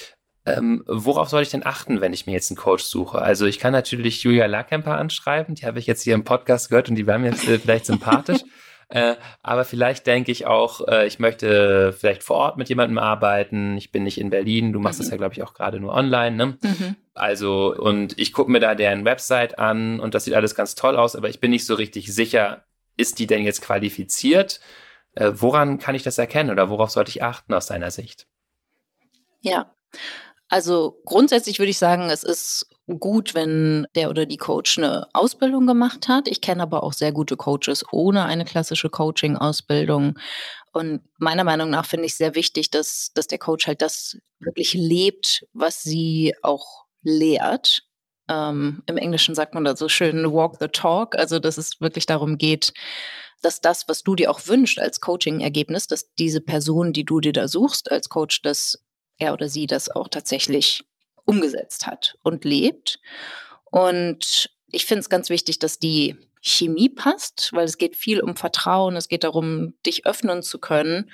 ähm, 0.46 0.84
worauf 0.88 1.30
soll 1.30 1.42
ich 1.42 1.50
denn 1.50 1.66
achten, 1.66 2.02
wenn 2.02 2.14
ich 2.14 2.28
mir 2.28 2.34
jetzt 2.34 2.52
einen 2.52 2.58
Coach 2.58 2.84
suche? 2.84 3.20
Also 3.20 3.46
ich 3.46 3.60
kann 3.60 3.74
natürlich 3.74 4.22
Julia 4.24 4.46
Larkemper 4.46 4.98
anschreiben, 4.98 5.56
die 5.56 5.66
habe 5.66 5.80
ich 5.80 5.88
jetzt 5.88 6.04
hier 6.04 6.14
im 6.14 6.24
Podcast 6.24 6.70
gehört 6.70 6.90
und 6.90 6.96
die 6.96 7.08
war 7.08 7.18
mir 7.18 7.32
jetzt 7.32 7.48
äh, 7.48 7.60
vielleicht 7.60 7.86
sympathisch. 7.86 8.42
Äh, 8.88 9.16
aber 9.42 9.66
vielleicht 9.66 10.06
denke 10.06 10.32
ich 10.32 10.46
auch, 10.46 10.88
äh, 10.88 11.08
ich 11.08 11.18
möchte 11.18 11.92
vielleicht 11.92 12.22
vor 12.22 12.36
Ort 12.36 12.58
mit 12.58 12.70
jemandem 12.70 13.00
arbeiten. 13.00 13.78
Ich 13.78 13.92
bin 13.92 14.04
nicht 14.04 14.20
in 14.20 14.30
Berlin. 14.30 14.74
Du 14.74 14.80
machst 14.80 15.00
es 15.00 15.08
mhm. 15.08 15.14
ja, 15.14 15.18
glaube 15.18 15.34
ich, 15.34 15.42
auch 15.42 15.56
gerade 15.56 15.80
nur 15.80 15.92
online. 15.92 16.36
Ne? 16.36 16.46
Mhm. 16.62 16.96
Also, 17.16 17.76
und 17.76 18.18
ich 18.20 18.32
gucke 18.32 18.52
mir 18.52 18.60
da 18.60 18.76
deren 18.76 19.04
Website 19.04 19.58
an 19.58 20.00
und 20.00 20.14
das 20.14 20.26
sieht 20.26 20.36
alles 20.36 20.54
ganz 20.54 20.76
toll 20.76 20.98
aus, 20.98 21.16
aber 21.16 21.30
ich 21.30 21.40
bin 21.40 21.50
nicht 21.50 21.66
so 21.66 21.74
richtig 21.74 22.14
sicher, 22.14 22.66
ist 22.96 23.18
die 23.18 23.26
denn 23.26 23.44
jetzt 23.44 23.62
qualifiziert? 23.62 24.60
Äh, 25.16 25.32
woran 25.34 25.80
kann 25.80 25.96
ich 25.96 26.04
das 26.04 26.18
erkennen 26.18 26.52
oder 26.52 26.70
worauf 26.70 26.92
sollte 26.92 27.10
ich 27.10 27.24
achten 27.24 27.54
aus 27.54 27.66
deiner 27.66 27.90
Sicht? 27.90 28.28
Ja, 29.42 29.74
also 30.48 31.02
grundsätzlich 31.06 31.60
würde 31.60 31.72
ich 31.72 31.78
sagen, 31.78 32.10
es 32.10 32.24
ist 32.24 32.68
gut, 33.00 33.34
wenn 33.34 33.88
der 33.96 34.10
oder 34.10 34.26
die 34.26 34.38
Coach 34.38 34.78
eine 34.78 35.08
Ausbildung 35.14 35.66
gemacht 35.66 36.08
hat. 36.08 36.28
Ich 36.28 36.40
kenne 36.42 36.62
aber 36.64 36.84
auch 36.84 36.94
sehr 36.94 37.12
gute 37.12 37.36
Coaches 37.36 37.84
ohne 37.92 38.26
eine 38.26 38.46
klassische 38.46 38.90
Coaching-Ausbildung. 38.90 40.20
Und 40.72 41.02
meiner 41.18 41.44
Meinung 41.44 41.70
nach 41.70 41.86
finde 41.86 42.06
ich 42.06 42.16
sehr 42.16 42.36
wichtig, 42.36 42.70
dass, 42.70 43.12
dass 43.16 43.28
der 43.28 43.40
Coach 43.40 43.66
halt 43.66 43.82
das 43.82 44.18
wirklich 44.40 44.74
lebt, 44.74 45.46
was 45.54 45.82
sie 45.82 46.36
auch 46.44 46.86
lehrt. 47.02 47.84
Ähm, 48.30 48.84
Im 48.86 48.98
Englischen 48.98 49.34
sagt 49.36 49.56
man 49.56 49.64
da 49.64 49.76
so 49.76 49.90
schön 49.90 50.32
walk 50.32 50.58
the 50.60 50.68
talk, 50.68 51.16
also 51.16 51.40
dass 51.40 51.58
es 51.58 51.82
wirklich 51.82 52.06
darum 52.06 52.38
geht, 52.38 52.74
dass 53.42 53.62
das, 53.62 53.88
was 53.88 54.04
du 54.04 54.16
dir 54.16 54.30
auch 54.30 54.48
wünschst 54.48 54.80
als 54.80 55.02
Coaching-Ergebnis, 55.02 55.88
dass 55.88 56.14
diese 56.16 56.42
Person, 56.42 56.94
die 56.94 57.06
du 57.06 57.20
dir 57.20 57.34
da 57.34 57.48
suchst 57.48 57.92
als 57.92 58.10
Coach, 58.10 58.42
das 58.42 58.85
er 59.18 59.34
oder 59.34 59.50
sie 59.50 59.68
das 59.68 59.90
auch 59.90 60.08
tatsächlich 60.08 60.84
umgesetzt 61.26 61.88
hat 61.88 62.18
und 62.24 62.46
lebt. 62.46 63.00
Und 63.66 64.50
ich 64.70 64.86
finde 64.86 65.02
es 65.02 65.10
ganz 65.10 65.30
wichtig, 65.30 65.60
dass 65.60 65.80
die 65.80 66.16
Chemie 66.48 66.90
passt, 66.90 67.50
weil 67.54 67.66
es 67.66 67.80
geht 67.80 67.96
viel 67.96 68.22
um 68.22 68.36
Vertrauen, 68.36 68.96
es 68.96 69.08
geht 69.08 69.24
darum, 69.24 69.74
dich 69.84 70.06
öffnen 70.06 70.44
zu 70.44 70.60
können. 70.60 71.10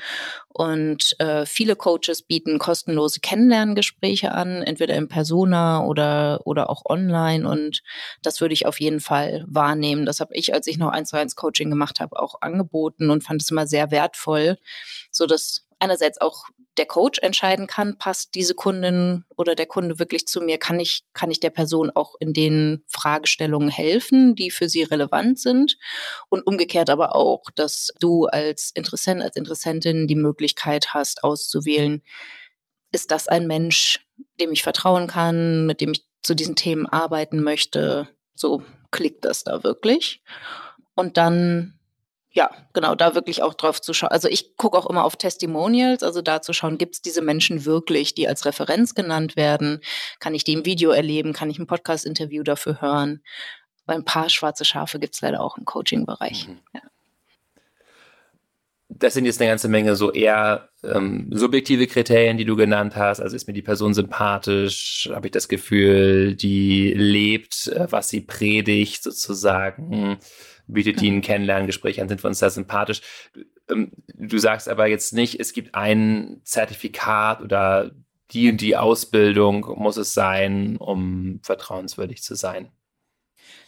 Und 0.49 1.15
äh, 1.19 1.45
viele 1.45 1.77
Coaches 1.77 2.23
bieten 2.23 2.59
kostenlose 2.59 3.21
Kennenlerngespräche 3.21 4.33
an, 4.33 4.61
entweder 4.61 4.95
in 4.95 5.07
Persona 5.07 5.85
oder, 5.85 6.41
oder 6.43 6.69
auch 6.69 6.83
online. 6.85 7.47
Und 7.47 7.81
das 8.21 8.41
würde 8.41 8.53
ich 8.53 8.65
auf 8.65 8.81
jeden 8.81 8.99
Fall 8.99 9.45
wahrnehmen. 9.47 10.05
Das 10.05 10.19
habe 10.19 10.35
ich, 10.35 10.53
als 10.53 10.67
ich 10.67 10.77
noch 10.77 10.89
eins 10.89 11.09
zu 11.09 11.17
eins 11.17 11.37
Coaching 11.37 11.69
gemacht 11.69 12.01
habe, 12.01 12.19
auch 12.19 12.41
angeboten 12.41 13.09
und 13.09 13.23
fand 13.23 13.41
es 13.41 13.51
immer 13.51 13.67
sehr 13.67 13.89
wertvoll, 13.89 14.57
so 15.11 15.27
dass 15.27 15.65
einerseits 15.79 16.19
auch 16.19 16.43
der 16.77 16.85
Coach 16.85 17.19
entscheiden 17.19 17.67
kann, 17.67 17.97
passt 17.97 18.33
diese 18.33 18.55
Kundin 18.55 19.25
oder 19.35 19.55
der 19.55 19.65
Kunde 19.65 19.99
wirklich 19.99 20.25
zu 20.25 20.41
mir, 20.41 20.57
kann 20.57 20.79
ich, 20.79 21.03
kann 21.13 21.29
ich 21.29 21.39
der 21.39 21.49
Person 21.49 21.91
auch 21.93 22.15
in 22.19 22.33
den 22.33 22.83
Fragestellungen 22.87 23.69
helfen, 23.69 24.35
die 24.35 24.51
für 24.51 24.69
sie 24.69 24.83
relevant 24.83 25.39
sind. 25.39 25.77
Und 26.29 26.47
umgekehrt 26.47 26.89
aber 26.89 27.15
auch, 27.15 27.43
dass 27.55 27.91
du 27.99 28.25
als 28.25 28.71
Interessent, 28.73 29.21
als 29.21 29.35
Interessentin 29.35 30.07
die 30.07 30.15
Möglichkeit 30.15 30.93
hast, 30.93 31.23
auszuwählen, 31.23 32.01
ist 32.91 33.11
das 33.11 33.27
ein 33.27 33.47
Mensch, 33.47 34.05
dem 34.39 34.51
ich 34.51 34.63
vertrauen 34.63 35.07
kann, 35.07 35.65
mit 35.65 35.81
dem 35.81 35.91
ich 35.91 36.05
zu 36.23 36.35
diesen 36.35 36.55
Themen 36.55 36.85
arbeiten 36.85 37.41
möchte. 37.41 38.07
So 38.33 38.63
klickt 38.91 39.25
das 39.25 39.43
da 39.43 39.63
wirklich. 39.63 40.21
Und 40.95 41.17
dann 41.17 41.79
ja, 42.33 42.49
genau, 42.73 42.95
da 42.95 43.13
wirklich 43.13 43.43
auch 43.43 43.53
drauf 43.53 43.81
zu 43.81 43.93
schauen. 43.93 44.11
Also 44.11 44.29
ich 44.29 44.55
gucke 44.55 44.77
auch 44.77 44.89
immer 44.89 45.03
auf 45.03 45.17
Testimonials, 45.17 46.01
also 46.01 46.21
da 46.21 46.41
zu 46.41 46.53
schauen, 46.53 46.77
gibt 46.77 46.95
es 46.95 47.01
diese 47.01 47.21
Menschen 47.21 47.65
wirklich, 47.65 48.13
die 48.15 48.27
als 48.27 48.45
Referenz 48.45 48.95
genannt 48.95 49.35
werden? 49.35 49.81
Kann 50.19 50.33
ich 50.33 50.45
die 50.45 50.53
im 50.53 50.65
Video 50.65 50.91
erleben? 50.91 51.33
Kann 51.33 51.49
ich 51.49 51.59
ein 51.59 51.67
Podcast-Interview 51.67 52.43
dafür 52.43 52.81
hören? 52.81 53.21
Weil 53.85 53.97
ein 53.97 54.05
paar 54.05 54.29
schwarze 54.29 54.63
Schafe 54.63 54.97
gibt 54.99 55.15
es 55.15 55.21
leider 55.21 55.41
auch 55.41 55.57
im 55.57 55.65
Coaching-Bereich. 55.65 56.47
Mhm. 56.47 56.59
Ja. 56.73 56.81
Das 58.87 59.13
sind 59.13 59.25
jetzt 59.25 59.41
eine 59.41 59.49
ganze 59.49 59.67
Menge 59.67 59.95
so 59.95 60.11
eher 60.11 60.69
ähm, 60.83 61.27
subjektive 61.31 61.87
Kriterien, 61.87 62.37
die 62.37 62.45
du 62.45 62.55
genannt 62.55 62.95
hast. 62.95 63.19
Also 63.19 63.35
ist 63.35 63.47
mir 63.47 63.53
die 63.53 63.61
Person 63.61 63.93
sympathisch? 63.93 65.09
Habe 65.13 65.27
ich 65.27 65.31
das 65.31 65.47
Gefühl, 65.47 66.35
die 66.35 66.93
lebt, 66.93 67.67
äh, 67.67 67.87
was 67.89 68.09
sie 68.09 68.21
predigt 68.21 69.03
sozusagen? 69.03 70.19
Bietet 70.73 71.01
ein 71.01 71.21
Kennenlerngespräch 71.21 72.01
an, 72.01 72.09
sind 72.09 72.23
wir 72.23 72.27
uns 72.27 72.39
da 72.39 72.49
sympathisch. 72.49 73.01
Ähm, 73.69 73.91
du 74.13 74.37
sagst 74.37 74.69
aber 74.69 74.87
jetzt 74.87 75.13
nicht, 75.13 75.39
es 75.39 75.53
gibt 75.53 75.75
ein 75.75 76.41
Zertifikat 76.43 77.41
oder 77.41 77.91
die 78.31 78.49
und 78.49 78.61
die 78.61 78.77
Ausbildung 78.77 79.65
muss 79.77 79.97
es 79.97 80.13
sein, 80.13 80.77
um 80.77 81.39
vertrauenswürdig 81.43 82.23
zu 82.23 82.35
sein. 82.35 82.71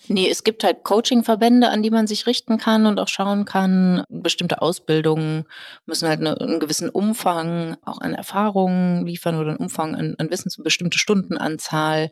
Nee, 0.10 0.30
es 0.30 0.44
gibt 0.44 0.66
halt 0.66 0.84
Coaching-Verbände, 0.84 1.70
an 1.70 1.82
die 1.82 1.89
man 1.89 2.08
sich 2.08 2.28
richten 2.28 2.58
kann 2.58 2.86
und 2.86 3.00
auch 3.00 3.08
schauen 3.08 3.46
kann. 3.46 4.04
Bestimmte 4.10 4.62
Ausbildungen 4.62 5.46
müssen 5.86 6.10
halt 6.10 6.20
eine, 6.20 6.39
einen 6.42 6.60
gewissen 6.60 6.89
Umfang 6.89 7.78
auch 7.86 8.02
an 8.02 8.13
Erfahrungen 8.13 9.06
liefern 9.06 9.38
oder 9.38 9.52
einen 9.52 9.60
Umfang 9.60 9.96
an, 9.96 10.16
an 10.18 10.30
Wissen 10.30 10.50
zu 10.50 10.62
bestimmte 10.62 10.98
Stundenanzahl. 10.98 12.12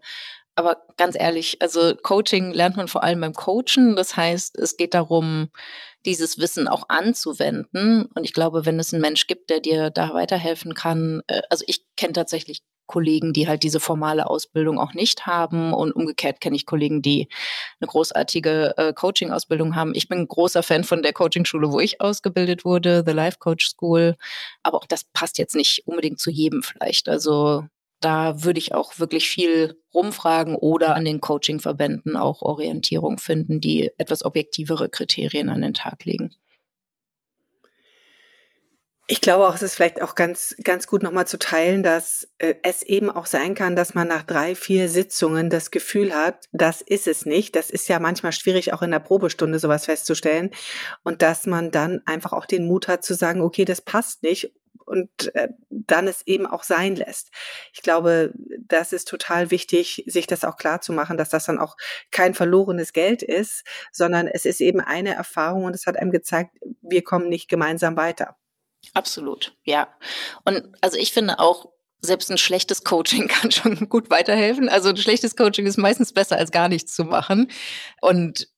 Aber 0.61 0.77
ganz 0.95 1.15
ehrlich, 1.19 1.59
also 1.59 1.95
Coaching 1.95 2.51
lernt 2.51 2.77
man 2.77 2.87
vor 2.87 3.01
allem 3.01 3.21
beim 3.21 3.33
Coachen. 3.33 3.95
Das 3.95 4.15
heißt, 4.15 4.59
es 4.59 4.77
geht 4.77 4.93
darum, 4.93 5.49
dieses 6.05 6.37
Wissen 6.37 6.67
auch 6.67 6.83
anzuwenden. 6.87 8.05
Und 8.13 8.25
ich 8.25 8.33
glaube, 8.33 8.63
wenn 8.63 8.79
es 8.79 8.93
einen 8.93 9.01
Mensch 9.01 9.25
gibt, 9.25 9.49
der 9.49 9.59
dir 9.59 9.89
da 9.89 10.13
weiterhelfen 10.13 10.75
kann, 10.75 11.23
äh, 11.25 11.41
also 11.49 11.65
ich 11.67 11.83
kenne 11.97 12.13
tatsächlich 12.13 12.59
Kollegen, 12.85 13.33
die 13.33 13.47
halt 13.47 13.63
diese 13.63 13.79
formale 13.79 14.29
Ausbildung 14.29 14.77
auch 14.77 14.93
nicht 14.93 15.25
haben. 15.25 15.73
Und 15.73 15.93
umgekehrt 15.93 16.41
kenne 16.41 16.55
ich 16.55 16.67
Kollegen, 16.67 17.01
die 17.01 17.27
eine 17.79 17.87
großartige 17.87 18.75
äh, 18.77 18.93
Coaching-Ausbildung 18.93 19.75
haben. 19.75 19.95
Ich 19.95 20.09
bin 20.09 20.27
großer 20.27 20.61
Fan 20.61 20.83
von 20.83 21.01
der 21.01 21.13
Coaching-Schule, 21.13 21.71
wo 21.71 21.79
ich 21.79 22.01
ausgebildet 22.01 22.65
wurde, 22.65 23.03
The 23.03 23.13
Life 23.13 23.37
Coach 23.39 23.67
School. 23.67 24.15
Aber 24.61 24.77
auch 24.77 24.85
das 24.85 25.05
passt 25.05 25.39
jetzt 25.39 25.55
nicht 25.55 25.87
unbedingt 25.87 26.19
zu 26.19 26.29
jedem 26.29 26.61
vielleicht. 26.61 27.09
Also 27.09 27.63
da 28.01 28.43
würde 28.43 28.59
ich 28.59 28.73
auch 28.73 28.99
wirklich 28.99 29.29
viel 29.29 29.79
rumfragen 29.93 30.55
oder 30.55 30.95
an 30.95 31.05
den 31.05 31.21
Coaching-Verbänden 31.21 32.17
auch 32.17 32.41
Orientierung 32.41 33.19
finden, 33.19 33.61
die 33.61 33.91
etwas 33.97 34.25
objektivere 34.25 34.89
Kriterien 34.89 35.49
an 35.49 35.61
den 35.61 35.73
Tag 35.73 36.03
legen. 36.05 36.35
Ich 39.07 39.19
glaube 39.19 39.45
auch, 39.45 39.55
es 39.55 39.61
ist 39.61 39.75
vielleicht 39.75 40.01
auch 40.01 40.15
ganz, 40.15 40.55
ganz 40.63 40.87
gut 40.87 41.03
nochmal 41.03 41.27
zu 41.27 41.37
teilen, 41.37 41.83
dass 41.83 42.29
äh, 42.37 42.53
es 42.63 42.81
eben 42.81 43.09
auch 43.09 43.25
sein 43.25 43.55
kann, 43.55 43.75
dass 43.75 43.93
man 43.93 44.07
nach 44.07 44.23
drei, 44.23 44.55
vier 44.55 44.87
Sitzungen 44.87 45.49
das 45.49 45.69
Gefühl 45.69 46.15
hat, 46.15 46.47
das 46.53 46.79
ist 46.79 47.07
es 47.07 47.25
nicht. 47.25 47.57
Das 47.57 47.71
ist 47.71 47.89
ja 47.89 47.99
manchmal 47.99 48.31
schwierig, 48.31 48.71
auch 48.71 48.81
in 48.81 48.91
der 48.91 48.99
Probestunde 48.99 49.59
sowas 49.59 49.83
festzustellen. 49.85 50.51
Und 51.03 51.21
dass 51.21 51.45
man 51.45 51.71
dann 51.71 52.01
einfach 52.05 52.31
auch 52.31 52.45
den 52.45 52.65
Mut 52.65 52.87
hat 52.87 53.03
zu 53.03 53.13
sagen, 53.13 53.41
okay, 53.41 53.65
das 53.65 53.81
passt 53.81 54.23
nicht 54.23 54.53
und 54.91 55.33
äh, 55.35 55.47
dann 55.69 56.05
es 56.07 56.21
eben 56.27 56.45
auch 56.45 56.63
sein 56.63 56.97
lässt. 56.97 57.29
Ich 57.73 57.81
glaube, 57.81 58.33
das 58.59 58.91
ist 58.91 59.07
total 59.07 59.49
wichtig, 59.49 60.03
sich 60.05 60.27
das 60.27 60.43
auch 60.43 60.57
klar 60.57 60.81
zu 60.81 60.91
machen, 60.91 61.17
dass 61.17 61.29
das 61.29 61.45
dann 61.45 61.59
auch 61.59 61.77
kein 62.11 62.33
verlorenes 62.33 62.91
Geld 62.91 63.23
ist, 63.23 63.63
sondern 63.93 64.27
es 64.27 64.43
ist 64.43 64.59
eben 64.59 64.81
eine 64.81 65.15
Erfahrung 65.15 65.63
und 65.63 65.73
es 65.73 65.87
hat 65.87 65.95
einem 65.95 66.11
gezeigt, 66.11 66.57
wir 66.81 67.03
kommen 67.05 67.29
nicht 67.29 67.47
gemeinsam 67.47 67.95
weiter. 67.95 68.35
Absolut, 68.93 69.55
ja. 69.63 69.87
Und 70.43 70.75
also 70.81 70.97
ich 70.97 71.13
finde 71.13 71.39
auch, 71.39 71.71
selbst 72.03 72.31
ein 72.31 72.37
schlechtes 72.37 72.83
Coaching 72.83 73.27
kann 73.29 73.51
schon 73.51 73.87
gut 73.87 74.09
weiterhelfen. 74.09 74.67
Also 74.67 74.89
ein 74.89 74.97
schlechtes 74.97 75.37
Coaching 75.37 75.67
ist 75.67 75.77
meistens 75.77 76.11
besser 76.11 76.35
als 76.35 76.51
gar 76.51 76.67
nichts 76.67 76.93
zu 76.95 77.05
machen. 77.05 77.49
Und 78.01 78.49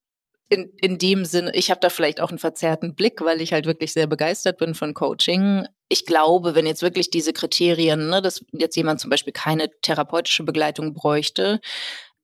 in, 0.53 0.71
in 0.79 0.97
dem 0.97 1.25
Sinne, 1.25 1.51
ich 1.55 1.71
habe 1.71 1.79
da 1.79 1.89
vielleicht 1.89 2.21
auch 2.21 2.29
einen 2.29 2.39
verzerrten 2.39 2.95
Blick, 2.95 3.21
weil 3.21 3.41
ich 3.41 3.53
halt 3.53 3.65
wirklich 3.65 3.91
sehr 3.91 4.07
begeistert 4.07 4.57
bin 4.57 4.75
von 4.75 4.93
Coaching. 4.93 5.65
Ich 5.93 6.07
glaube, 6.07 6.55
wenn 6.55 6.65
jetzt 6.65 6.81
wirklich 6.81 7.11
diese 7.11 7.33
Kriterien, 7.33 8.09
ne, 8.09 8.19
dass 8.19 8.43
jetzt 8.51 8.75
jemand 8.75 8.99
zum 8.99 9.11
Beispiel 9.11 9.31
keine 9.31 9.69
therapeutische 9.81 10.41
Begleitung 10.41 10.95
bräuchte, 10.95 11.61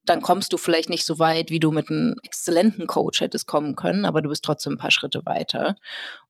dann 0.05 0.23
kommst 0.23 0.51
du 0.51 0.57
vielleicht 0.57 0.89
nicht 0.89 1.05
so 1.05 1.19
weit, 1.19 1.51
wie 1.51 1.59
du 1.59 1.69
mit 1.69 1.91
einem 1.91 2.15
exzellenten 2.23 2.87
Coach 2.87 3.21
hättest 3.21 3.45
kommen 3.45 3.75
können, 3.75 4.05
aber 4.05 4.23
du 4.23 4.29
bist 4.29 4.43
trotzdem 4.43 4.73
ein 4.73 4.77
paar 4.79 4.89
Schritte 4.89 5.23
weiter. 5.27 5.75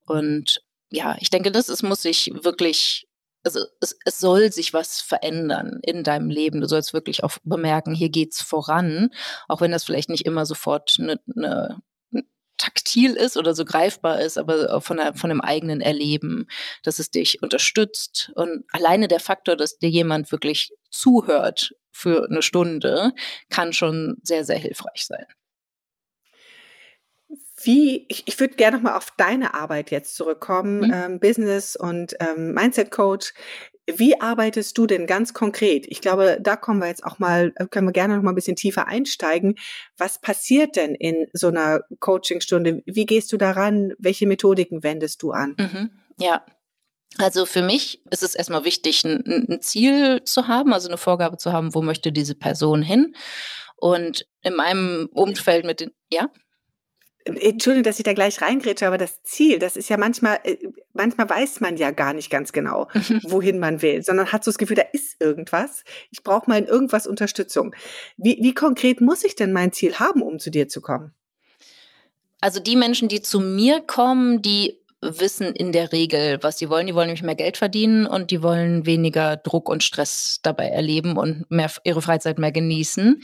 Und 0.04 0.60
ja, 0.90 1.16
ich 1.18 1.30
denke, 1.30 1.50
das 1.50 1.70
ist, 1.70 1.82
muss 1.82 2.02
sich 2.02 2.30
wirklich 2.42 3.08
also 3.42 3.60
es, 3.80 3.96
es 4.04 4.20
soll 4.20 4.52
sich 4.52 4.74
was 4.74 5.00
verändern 5.00 5.78
in 5.82 6.04
deinem 6.04 6.28
Leben. 6.28 6.60
Du 6.60 6.68
sollst 6.68 6.92
wirklich 6.92 7.24
auch 7.24 7.38
bemerken, 7.42 7.94
hier 7.94 8.10
geht's 8.10 8.42
voran, 8.42 9.08
auch 9.48 9.62
wenn 9.62 9.70
das 9.70 9.84
vielleicht 9.84 10.10
nicht 10.10 10.26
immer 10.26 10.44
sofort 10.44 10.96
eine, 10.98 11.18
eine 11.34 11.80
taktil 12.60 13.14
ist 13.14 13.38
oder 13.38 13.54
so 13.54 13.64
greifbar 13.64 14.20
ist, 14.20 14.36
aber 14.36 14.82
von, 14.82 14.98
der, 14.98 15.14
von 15.14 15.30
dem 15.30 15.40
eigenen 15.40 15.80
Erleben, 15.80 16.46
dass 16.82 16.98
es 16.98 17.10
dich 17.10 17.42
unterstützt. 17.42 18.30
Und 18.34 18.64
alleine 18.70 19.08
der 19.08 19.20
Faktor, 19.20 19.56
dass 19.56 19.78
dir 19.78 19.88
jemand 19.88 20.30
wirklich 20.30 20.70
zuhört 20.90 21.74
für 21.90 22.28
eine 22.28 22.42
Stunde, 22.42 23.12
kann 23.48 23.72
schon 23.72 24.18
sehr, 24.22 24.44
sehr 24.44 24.58
hilfreich 24.58 25.06
sein. 25.06 25.24
Wie, 27.62 28.06
ich, 28.08 28.24
ich 28.26 28.38
würde 28.38 28.56
gerne 28.56 28.76
nochmal 28.76 28.96
auf 28.96 29.10
deine 29.16 29.54
Arbeit 29.54 29.90
jetzt 29.90 30.14
zurückkommen, 30.14 30.80
mhm. 30.80 30.92
ähm, 30.92 31.20
Business 31.20 31.76
und 31.76 32.14
ähm, 32.20 32.52
Mindset 32.52 32.90
Coach. 32.90 33.32
Wie 33.98 34.20
arbeitest 34.20 34.76
du 34.78 34.86
denn 34.86 35.06
ganz 35.06 35.34
konkret? 35.34 35.86
Ich 35.88 36.00
glaube, 36.00 36.38
da 36.40 36.56
kommen 36.56 36.80
wir 36.80 36.88
jetzt 36.88 37.04
auch 37.04 37.18
mal, 37.18 37.52
äh, 37.56 37.66
können 37.66 37.88
wir 37.88 37.92
gerne 37.92 38.16
noch 38.16 38.22
mal 38.22 38.32
ein 38.32 38.36
bisschen 38.36 38.56
tiefer 38.56 38.86
einsteigen. 38.86 39.56
Was 39.96 40.20
passiert 40.20 40.76
denn 40.76 40.94
in 40.94 41.26
so 41.32 41.48
einer 41.48 41.80
Coachingstunde? 41.98 42.82
Wie 42.86 43.06
gehst 43.06 43.32
du 43.32 43.36
daran? 43.36 43.92
Welche 43.98 44.26
Methodiken 44.26 44.82
wendest 44.82 45.22
du 45.22 45.32
an? 45.32 45.56
Mhm. 45.58 45.90
Ja, 46.18 46.44
also 47.18 47.44
für 47.44 47.62
mich 47.62 48.02
ist 48.10 48.22
es 48.22 48.34
erstmal 48.34 48.64
wichtig, 48.64 49.04
ein, 49.04 49.24
ein, 49.26 49.60
Ziel 49.60 50.22
zu 50.24 50.46
haben, 50.46 50.72
also 50.72 50.88
eine 50.88 50.98
Vorgabe 50.98 51.36
zu 51.38 51.52
haben, 51.52 51.74
wo 51.74 51.82
möchte 51.82 52.12
diese 52.12 52.34
Person 52.34 52.82
hin. 52.82 53.14
Und 53.76 54.26
in 54.42 54.54
meinem 54.54 55.08
Umfeld 55.12 55.64
mit 55.64 55.80
den, 55.80 55.90
ja? 56.10 56.30
Entschuldigung, 57.36 57.84
dass 57.84 57.98
ich 57.98 58.04
da 58.04 58.12
gleich 58.12 58.40
reingrätsche, 58.40 58.86
aber 58.86 58.98
das 58.98 59.22
Ziel, 59.22 59.58
das 59.58 59.76
ist 59.76 59.88
ja 59.88 59.96
manchmal, 59.96 60.38
äh, 60.44 60.56
manchmal 60.92 61.28
weiß 61.28 61.60
man 61.60 61.76
ja 61.76 61.90
gar 61.90 62.12
nicht 62.12 62.30
ganz 62.30 62.52
genau, 62.52 62.88
wohin 63.24 63.58
man 63.58 63.82
will, 63.82 64.02
sondern 64.02 64.32
hat 64.32 64.44
so 64.44 64.50
das 64.50 64.58
Gefühl, 64.58 64.76
da 64.76 64.84
ist 64.92 65.20
irgendwas. 65.20 65.84
Ich 66.10 66.22
brauche 66.22 66.48
mal 66.48 66.58
in 66.58 66.66
irgendwas 66.66 67.06
Unterstützung. 67.06 67.74
Wie, 68.16 68.38
wie 68.40 68.54
konkret 68.54 69.00
muss 69.00 69.24
ich 69.24 69.36
denn 69.36 69.52
mein 69.52 69.72
Ziel 69.72 69.94
haben, 69.98 70.22
um 70.22 70.38
zu 70.38 70.50
dir 70.50 70.68
zu 70.68 70.80
kommen? 70.80 71.12
Also 72.40 72.60
die 72.60 72.76
Menschen, 72.76 73.08
die 73.08 73.20
zu 73.20 73.40
mir 73.40 73.80
kommen, 73.80 74.40
die 74.40 74.80
wissen 75.02 75.54
in 75.54 75.72
der 75.72 75.92
Regel, 75.92 76.38
was 76.42 76.58
sie 76.58 76.68
wollen. 76.68 76.86
Die 76.86 76.94
wollen 76.94 77.06
nämlich 77.06 77.22
mehr 77.22 77.34
Geld 77.34 77.56
verdienen 77.56 78.06
und 78.06 78.30
die 78.30 78.42
wollen 78.42 78.86
weniger 78.86 79.36
Druck 79.36 79.68
und 79.68 79.82
Stress 79.82 80.40
dabei 80.42 80.66
erleben 80.66 81.16
und 81.16 81.50
mehr 81.50 81.70
ihre 81.84 82.02
Freizeit 82.02 82.38
mehr 82.38 82.52
genießen. 82.52 83.22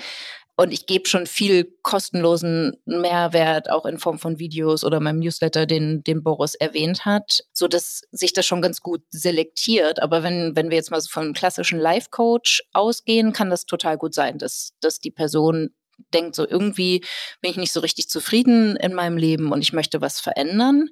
Und 0.58 0.72
ich 0.72 0.86
gebe 0.86 1.06
schon 1.06 1.26
viel 1.26 1.64
kostenlosen 1.82 2.78
Mehrwert, 2.86 3.70
auch 3.70 3.84
in 3.84 3.98
Form 3.98 4.18
von 4.18 4.38
Videos 4.38 4.84
oder 4.84 5.00
meinem 5.00 5.18
Newsletter, 5.18 5.66
den, 5.66 6.02
den 6.02 6.22
Boris 6.22 6.54
erwähnt 6.54 7.04
hat, 7.04 7.40
so 7.52 7.68
dass 7.68 8.02
sich 8.10 8.32
das 8.32 8.46
schon 8.46 8.62
ganz 8.62 8.80
gut 8.80 9.02
selektiert. 9.10 10.02
Aber 10.02 10.22
wenn, 10.22 10.56
wenn 10.56 10.70
wir 10.70 10.76
jetzt 10.76 10.90
mal 10.90 11.00
so 11.00 11.10
von 11.10 11.34
klassischen 11.34 11.78
Life-Coach 11.78 12.62
ausgehen, 12.72 13.34
kann 13.34 13.50
das 13.50 13.66
total 13.66 13.98
gut 13.98 14.14
sein, 14.14 14.38
dass, 14.38 14.72
dass 14.80 14.98
die 14.98 15.10
Person 15.10 15.74
denkt, 16.14 16.34
so 16.34 16.48
irgendwie 16.48 17.04
bin 17.40 17.50
ich 17.50 17.56
nicht 17.58 17.72
so 17.72 17.80
richtig 17.80 18.08
zufrieden 18.08 18.76
in 18.76 18.94
meinem 18.94 19.18
Leben 19.18 19.52
und 19.52 19.60
ich 19.60 19.74
möchte 19.74 20.00
was 20.00 20.20
verändern. 20.20 20.88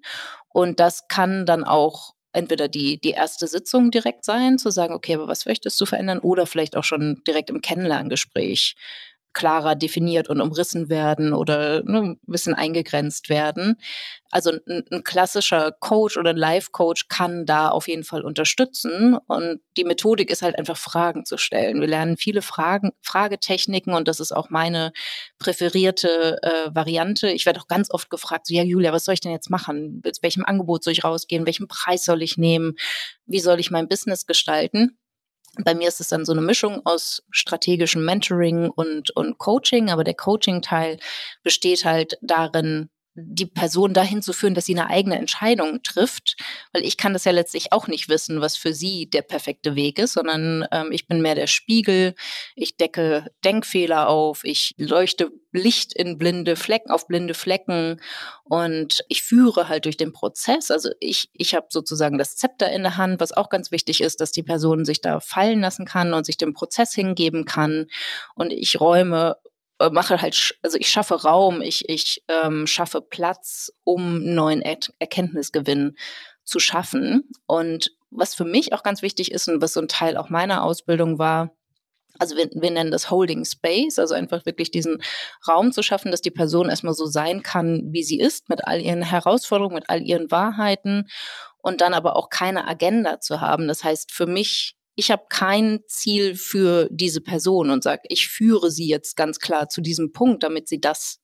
Und 0.48 0.79
das 0.79 1.09
kann 1.09 1.46
dann 1.46 1.64
auch 1.64 2.14
entweder 2.33 2.68
die, 2.68 3.00
die 3.00 3.11
erste 3.11 3.46
Sitzung 3.46 3.90
direkt 3.90 4.24
sein, 4.24 4.59
zu 4.59 4.70
sagen, 4.70 4.92
okay, 4.92 5.14
aber 5.14 5.29
was 5.29 5.46
möchtest 5.46 5.81
du 5.81 5.87
verändern? 5.87 6.18
Oder 6.18 6.46
vielleicht 6.46 6.77
auch 6.77 6.85
schon 6.85 7.22
direkt 7.27 7.48
im 7.48 7.61
Kennenlerngespräch 7.61 8.74
klarer 9.35 9.75
definiert 9.75 10.29
und 10.29 10.40
umrissen 10.40 10.88
werden 10.88 11.35
oder 11.35 11.83
ne, 11.83 12.01
ein 12.01 12.20
bisschen 12.27 12.55
eingegrenzt 12.55 13.29
werden. 13.29 13.77
Also 14.31 14.51
ein, 14.51 14.85
ein 14.90 15.05
klassischer 15.05 15.73
Coach 15.73 16.16
oder 16.16 16.31
ein 16.31 16.37
Life-Coach 16.37 17.09
kann 17.09 17.44
da 17.47 17.68
auf 17.68 17.87
jeden 17.87 18.05
Fall 18.05 18.23
unterstützen. 18.23 19.16
Und 19.27 19.61
die 19.77 19.85
Methodik 19.85 20.31
ist 20.31 20.42
halt 20.42 20.59
einfach 20.59 20.77
Fragen 20.77 21.25
zu 21.25 21.37
stellen. 21.37 21.81
Wir 21.81 21.88
lernen 21.88 22.16
viele 22.16 22.42
Fragen, 22.42 22.92
Fragetechniken 23.03 23.92
und 23.92 24.09
das 24.09 24.20
ist 24.20 24.33
auch 24.33 24.51
meine 24.51 24.92
präferierte 25.38 26.38
äh, 26.42 26.75
Variante. 26.75 27.29
Ich 27.31 27.47
werde 27.47 27.61
auch 27.61 27.68
ganz 27.68 27.90
oft 27.90 28.11
gefragt, 28.11 28.47
so, 28.47 28.55
ja, 28.55 28.62
Julia, 28.62 28.92
was 28.92 29.05
soll 29.05 29.14
ich 29.14 29.20
denn 29.20 29.33
jetzt 29.33 29.51
machen? 29.51 30.01
Mit 30.05 30.18
welchem 30.23 30.44
Angebot 30.44 30.85
soll 30.85 30.92
ich 30.92 31.05
rausgehen? 31.05 31.47
Welchen 31.47 31.68
Preis 31.68 32.05
soll 32.05 32.23
ich 32.23 32.38
nehmen? 32.38 32.75
Wie 33.27 33.40
soll 33.40 33.61
ich 33.61 33.70
mein 33.70 33.88
Business 33.88 34.27
gestalten? 34.27 34.99
Bei 35.62 35.75
mir 35.75 35.88
ist 35.88 36.01
es 36.01 36.09
dann 36.09 36.25
so 36.25 36.33
eine 36.33 36.40
Mischung 36.40 36.81
aus 36.85 37.23
strategischem 37.31 38.05
Mentoring 38.05 38.71
und, 38.71 39.11
und 39.17 39.38
Coaching, 39.38 39.90
aber 39.90 40.05
der 40.05 40.14
Coaching-Teil 40.14 40.99
besteht 41.43 41.85
halt 41.85 42.19
darin, 42.23 42.90
die 43.14 43.46
Person 43.46 43.94
dahin 43.94 44.22
zu 44.22 44.33
führen, 44.33 44.55
dass 44.55 44.66
sie 44.66 44.79
eine 44.79 44.90
eigene 44.90 45.18
Entscheidung 45.18 45.83
trifft, 45.83 46.37
weil 46.72 46.85
ich 46.85 46.96
kann 46.96 47.12
das 47.12 47.24
ja 47.24 47.33
letztlich 47.33 47.72
auch 47.72 47.87
nicht 47.87 48.09
wissen, 48.09 48.40
was 48.40 48.57
für 48.57 48.74
sie 48.74 49.09
der 49.09 49.22
perfekte 49.22 49.77
Weg 49.77 49.98
ist, 49.98 50.14
sondern 50.14 50.66
ähm, 50.72 50.90
ich 50.90 51.07
bin 51.07 51.22
mehr 51.22 51.35
der 51.35 51.46
Spiegel, 51.46 52.14
ich 52.57 52.77
decke 52.77 53.31
Denkfehler 53.44 54.09
auf, 54.09 54.44
ich 54.44 54.74
leuchte 54.79 55.31
Licht 55.55 55.92
in 55.94 56.18
blinde 56.18 56.57
Flecken, 56.57 56.90
auf 56.90 57.07
blinde 57.07 57.33
Flecken. 57.33 58.00
Und 58.42 59.05
ich 59.09 59.22
führe 59.22 59.68
halt 59.68 59.85
durch 59.85 59.96
den 59.96 60.12
Prozess. 60.12 60.70
Also 60.70 60.90
ich, 61.00 61.31
ich 61.33 61.55
habe 61.55 61.66
sozusagen 61.70 62.18
das 62.18 62.37
Zepter 62.37 62.70
in 62.70 62.83
der 62.83 62.96
Hand, 62.96 63.20
was 63.20 63.33
auch 63.33 63.48
ganz 63.48 63.70
wichtig 63.70 64.00
ist, 64.00 64.20
dass 64.20 64.33
die 64.33 64.42
Person 64.42 64.85
sich 64.85 65.00
da 65.00 65.20
fallen 65.20 65.61
lassen 65.61 65.87
kann 65.87 66.12
und 66.12 66.27
sich 66.27 66.37
dem 66.37 66.53
Prozess 66.53 66.92
hingeben 66.92 67.44
kann. 67.44 67.87
Und 68.35 68.53
ich 68.53 68.81
räume 68.81 69.37
äh, 69.85 69.90
mache 69.90 70.20
halt, 70.20 70.57
also 70.62 70.79
ich 70.79 70.88
schaffe 70.88 71.23
Raum, 71.23 71.61
ich, 71.61 71.88
ich 71.88 72.23
ähm, 72.29 72.66
schaffe 72.66 73.01
Platz, 73.01 73.73
um 73.85 74.35
neuen 74.35 74.62
er 74.62 74.79
Erkenntnisgewinn 74.99 75.97
zu 76.44 76.59
schaffen. 76.59 77.29
Und 77.47 77.92
was 78.11 78.35
für 78.35 78.44
mich 78.44 78.73
auch 78.73 78.83
ganz 78.83 79.03
wichtig 79.03 79.33
ist 79.33 79.49
und 79.49 79.62
was 79.62 79.73
so 79.73 79.81
ein 79.81 79.88
Teil 79.88 80.16
auch 80.16 80.29
meiner 80.29 80.62
Ausbildung 80.62 81.18
war, 81.18 81.51
also 82.18 82.37
wir, 82.37 82.49
wir 82.55 82.70
nennen 82.70 82.92
das 82.92 83.11
Holding 83.11 83.44
Space, 83.44 83.99
also 83.99 84.14
einfach 84.14 84.47
wirklich 84.47 84.70
diesen 84.70 85.03
Raum 85.49 85.73
zu 85.73 85.83
schaffen, 85.83 86.12
dass 86.12 86.20
die 86.20 86.31
Person 86.31 86.68
erstmal 86.68 86.94
so 86.94 87.07
sein 87.07 87.42
kann, 87.42 87.88
wie 87.90 88.05
sie 88.05 88.20
ist, 88.20 88.49
mit 88.49 88.64
all 88.66 88.81
ihren 88.81 89.03
Herausforderungen, 89.03 89.75
mit 89.75 89.90
all 89.90 90.01
ihren 90.01 90.31
Wahrheiten 90.31 91.09
und 91.59 91.81
dann 91.81 91.92
aber 91.92 92.14
auch 92.14 92.29
keine 92.29 92.68
Agenda 92.68 93.18
zu 93.20 93.40
haben. 93.40 93.66
Das 93.66 93.83
heißt, 93.83 94.12
für 94.12 94.27
mich 94.27 94.77
ich 94.96 95.11
habe 95.11 95.24
kein 95.28 95.80
Ziel 95.87 96.37
für 96.37 96.88
diese 96.90 97.20
Person 97.20 97.70
und 97.70 97.83
sage, 97.83 98.02
ich 98.09 98.28
führe 98.28 98.70
sie 98.70 98.87
jetzt 98.87 99.16
ganz 99.16 99.38
klar 99.38 99.68
zu 99.68 99.80
diesem 99.80 100.12
Punkt, 100.12 100.42
damit 100.42 100.68
sie 100.68 100.80
das 100.80 101.20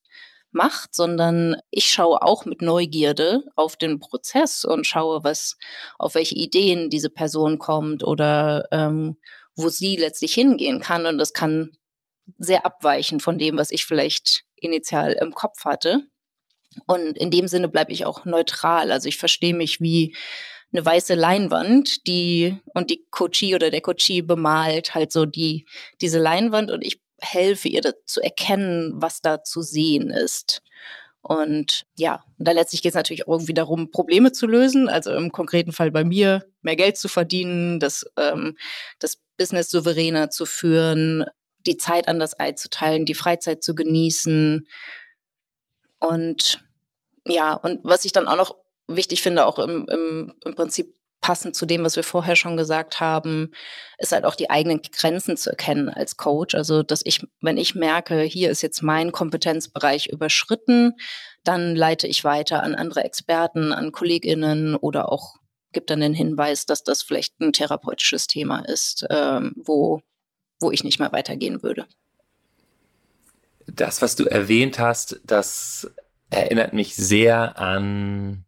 macht, 0.52 0.94
sondern 0.94 1.56
ich 1.70 1.86
schaue 1.86 2.22
auch 2.22 2.44
mit 2.44 2.62
Neugierde 2.62 3.44
auf 3.54 3.76
den 3.76 4.00
Prozess 4.00 4.64
und 4.64 4.86
schaue, 4.86 5.22
was, 5.22 5.56
auf 5.98 6.14
welche 6.14 6.34
Ideen 6.34 6.90
diese 6.90 7.10
Person 7.10 7.58
kommt 7.58 8.02
oder 8.02 8.66
ähm, 8.72 9.16
wo 9.54 9.68
sie 9.68 9.96
letztlich 9.96 10.34
hingehen 10.34 10.80
kann. 10.80 11.06
Und 11.06 11.18
das 11.18 11.32
kann 11.32 11.70
sehr 12.38 12.66
abweichen 12.66 13.20
von 13.20 13.38
dem, 13.38 13.56
was 13.56 13.70
ich 13.70 13.84
vielleicht 13.84 14.44
initial 14.56 15.12
im 15.12 15.32
Kopf 15.32 15.64
hatte. 15.64 16.06
Und 16.86 17.16
in 17.18 17.30
dem 17.30 17.48
Sinne 17.48 17.68
bleibe 17.68 17.92
ich 17.92 18.04
auch 18.06 18.24
neutral. 18.24 18.92
Also 18.92 19.08
ich 19.08 19.18
verstehe 19.18 19.54
mich 19.54 19.80
wie 19.80 20.16
eine 20.72 20.84
weiße 20.84 21.14
Leinwand, 21.14 22.06
die 22.06 22.58
und 22.74 22.90
die 22.90 23.04
Coachie 23.10 23.54
oder 23.54 23.70
der 23.70 23.80
Coachie 23.80 24.22
bemalt 24.22 24.94
halt 24.94 25.12
so 25.12 25.26
die 25.26 25.66
diese 26.00 26.18
Leinwand 26.18 26.70
und 26.70 26.84
ich 26.84 27.00
helfe 27.20 27.68
ihr 27.68 27.82
zu 28.06 28.20
erkennen, 28.20 28.92
was 28.94 29.20
da 29.20 29.42
zu 29.42 29.62
sehen 29.62 30.10
ist. 30.10 30.62
Und 31.22 31.84
ja, 31.96 32.24
und 32.38 32.48
da 32.48 32.52
letztlich 32.52 32.82
geht 32.82 32.90
es 32.90 32.96
natürlich 32.96 33.28
auch 33.28 33.32
irgendwie 33.32 33.54
darum, 33.54 33.90
Probleme 33.90 34.32
zu 34.32 34.46
lösen. 34.46 34.88
Also 34.88 35.12
im 35.12 35.32
konkreten 35.32 35.72
Fall 35.72 35.90
bei 35.90 36.02
mir, 36.02 36.46
mehr 36.62 36.76
Geld 36.76 36.96
zu 36.96 37.08
verdienen, 37.08 37.78
das, 37.78 38.06
ähm, 38.16 38.56
das 38.98 39.18
Business 39.36 39.70
souveräner 39.70 40.30
zu 40.30 40.46
führen, 40.46 41.26
die 41.66 41.76
Zeit 41.76 42.08
anders 42.08 42.34
einzuteilen, 42.34 43.04
die 43.04 43.14
Freizeit 43.14 43.62
zu 43.62 43.74
genießen. 43.74 44.66
Und 45.98 46.64
ja, 47.26 47.52
und 47.52 47.80
was 47.82 48.06
ich 48.06 48.12
dann 48.12 48.26
auch 48.26 48.36
noch 48.36 48.56
wichtig 48.96 49.22
finde, 49.22 49.46
auch 49.46 49.58
im, 49.58 49.86
im, 49.88 50.34
im 50.44 50.54
Prinzip 50.54 50.94
passend 51.20 51.54
zu 51.54 51.66
dem, 51.66 51.84
was 51.84 51.96
wir 51.96 52.02
vorher 52.02 52.34
schon 52.34 52.56
gesagt 52.56 53.00
haben, 53.00 53.52
ist 53.98 54.12
halt 54.12 54.24
auch 54.24 54.34
die 54.34 54.50
eigenen 54.50 54.80
Grenzen 54.82 55.36
zu 55.36 55.50
erkennen 55.50 55.88
als 55.88 56.16
Coach. 56.16 56.54
Also, 56.54 56.82
dass 56.82 57.02
ich, 57.04 57.26
wenn 57.40 57.58
ich 57.58 57.74
merke, 57.74 58.22
hier 58.22 58.50
ist 58.50 58.62
jetzt 58.62 58.82
mein 58.82 59.12
Kompetenzbereich 59.12 60.08
überschritten, 60.08 60.94
dann 61.44 61.74
leite 61.74 62.06
ich 62.06 62.24
weiter 62.24 62.62
an 62.62 62.74
andere 62.74 63.04
Experten, 63.04 63.72
an 63.72 63.92
KollegInnen 63.92 64.76
oder 64.76 65.12
auch 65.12 65.36
gibt 65.72 65.90
dann 65.90 66.00
den 66.00 66.14
Hinweis, 66.14 66.66
dass 66.66 66.82
das 66.82 67.02
vielleicht 67.02 67.38
ein 67.40 67.52
therapeutisches 67.52 68.26
Thema 68.26 68.60
ist, 68.60 69.06
ähm, 69.10 69.52
wo, 69.56 70.00
wo 70.58 70.70
ich 70.70 70.84
nicht 70.84 70.98
mehr 70.98 71.12
weitergehen 71.12 71.62
würde. 71.62 71.86
Das, 73.66 74.02
was 74.02 74.16
du 74.16 74.24
erwähnt 74.24 74.78
hast, 74.80 75.20
das 75.24 75.90
erinnert 76.30 76.72
mich 76.72 76.96
sehr 76.96 77.58
an 77.58 78.44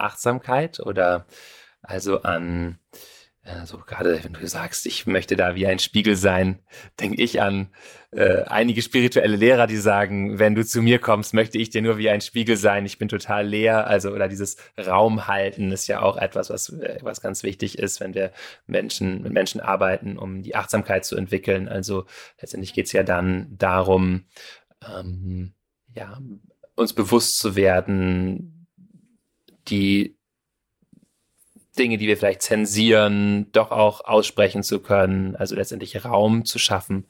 Achtsamkeit 0.00 0.80
oder 0.80 1.26
also 1.82 2.22
an 2.22 2.78
also 3.42 3.78
gerade 3.78 4.22
wenn 4.22 4.34
du 4.34 4.46
sagst, 4.46 4.84
ich 4.84 5.06
möchte 5.06 5.34
da 5.34 5.54
wie 5.54 5.66
ein 5.66 5.78
Spiegel 5.78 6.14
sein, 6.14 6.58
denke 7.00 7.22
ich 7.22 7.40
an 7.40 7.70
äh, 8.10 8.42
einige 8.42 8.82
spirituelle 8.82 9.36
Lehrer, 9.36 9.66
die 9.66 9.78
sagen, 9.78 10.38
wenn 10.38 10.54
du 10.54 10.64
zu 10.64 10.82
mir 10.82 10.98
kommst, 10.98 11.32
möchte 11.32 11.56
ich 11.56 11.70
dir 11.70 11.80
nur 11.80 11.96
wie 11.96 12.10
ein 12.10 12.20
Spiegel 12.20 12.58
sein. 12.58 12.84
Ich 12.84 12.98
bin 12.98 13.08
total 13.08 13.46
leer. 13.46 13.86
Also 13.86 14.10
oder 14.10 14.28
dieses 14.28 14.56
Raum 14.78 15.26
halten 15.26 15.72
ist 15.72 15.86
ja 15.86 16.02
auch 16.02 16.18
etwas, 16.18 16.50
was 16.50 16.68
äh, 16.68 16.98
was 17.00 17.22
ganz 17.22 17.42
wichtig 17.42 17.78
ist, 17.78 18.00
wenn 18.00 18.14
wir 18.14 18.32
Menschen 18.66 19.22
mit 19.22 19.32
Menschen 19.32 19.60
arbeiten, 19.60 20.18
um 20.18 20.42
die 20.42 20.54
Achtsamkeit 20.54 21.06
zu 21.06 21.16
entwickeln. 21.16 21.66
Also 21.66 22.04
letztendlich 22.40 22.74
geht 22.74 22.86
es 22.86 22.92
ja 22.92 23.04
dann 23.04 23.56
darum, 23.56 24.26
ähm, 24.86 25.54
ja 25.94 26.18
uns 26.74 26.92
bewusst 26.92 27.38
zu 27.38 27.56
werden, 27.56 28.59
die 29.70 30.16
Dinge, 31.78 31.98
die 31.98 32.06
wir 32.06 32.16
vielleicht 32.16 32.42
zensieren, 32.42 33.50
doch 33.52 33.70
auch 33.70 34.04
aussprechen 34.04 34.62
zu 34.62 34.80
können, 34.80 35.36
also 35.36 35.54
letztendlich 35.54 36.04
Raum 36.04 36.44
zu 36.44 36.58
schaffen. 36.58 37.06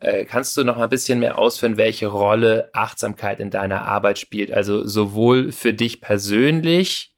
Äh, 0.00 0.24
kannst 0.24 0.56
du 0.56 0.64
noch 0.64 0.78
ein 0.78 0.88
bisschen 0.88 1.20
mehr 1.20 1.38
ausführen, 1.38 1.76
welche 1.76 2.08
Rolle 2.08 2.70
Achtsamkeit 2.72 3.38
in 3.38 3.50
deiner 3.50 3.82
Arbeit 3.82 4.18
spielt? 4.18 4.52
Also 4.52 4.86
sowohl 4.86 5.52
für 5.52 5.72
dich 5.72 6.00
persönlich 6.00 7.14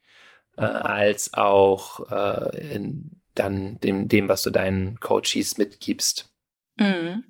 äh, 0.56 0.62
als 0.62 1.32
auch 1.32 2.10
äh, 2.10 2.74
in 2.74 3.10
dann 3.34 3.80
dem, 3.80 4.08
dem, 4.08 4.28
was 4.28 4.42
du 4.42 4.50
deinen 4.50 5.00
Coaches 5.00 5.58
mitgibst. 5.58 6.30
Mhm. 6.76 7.24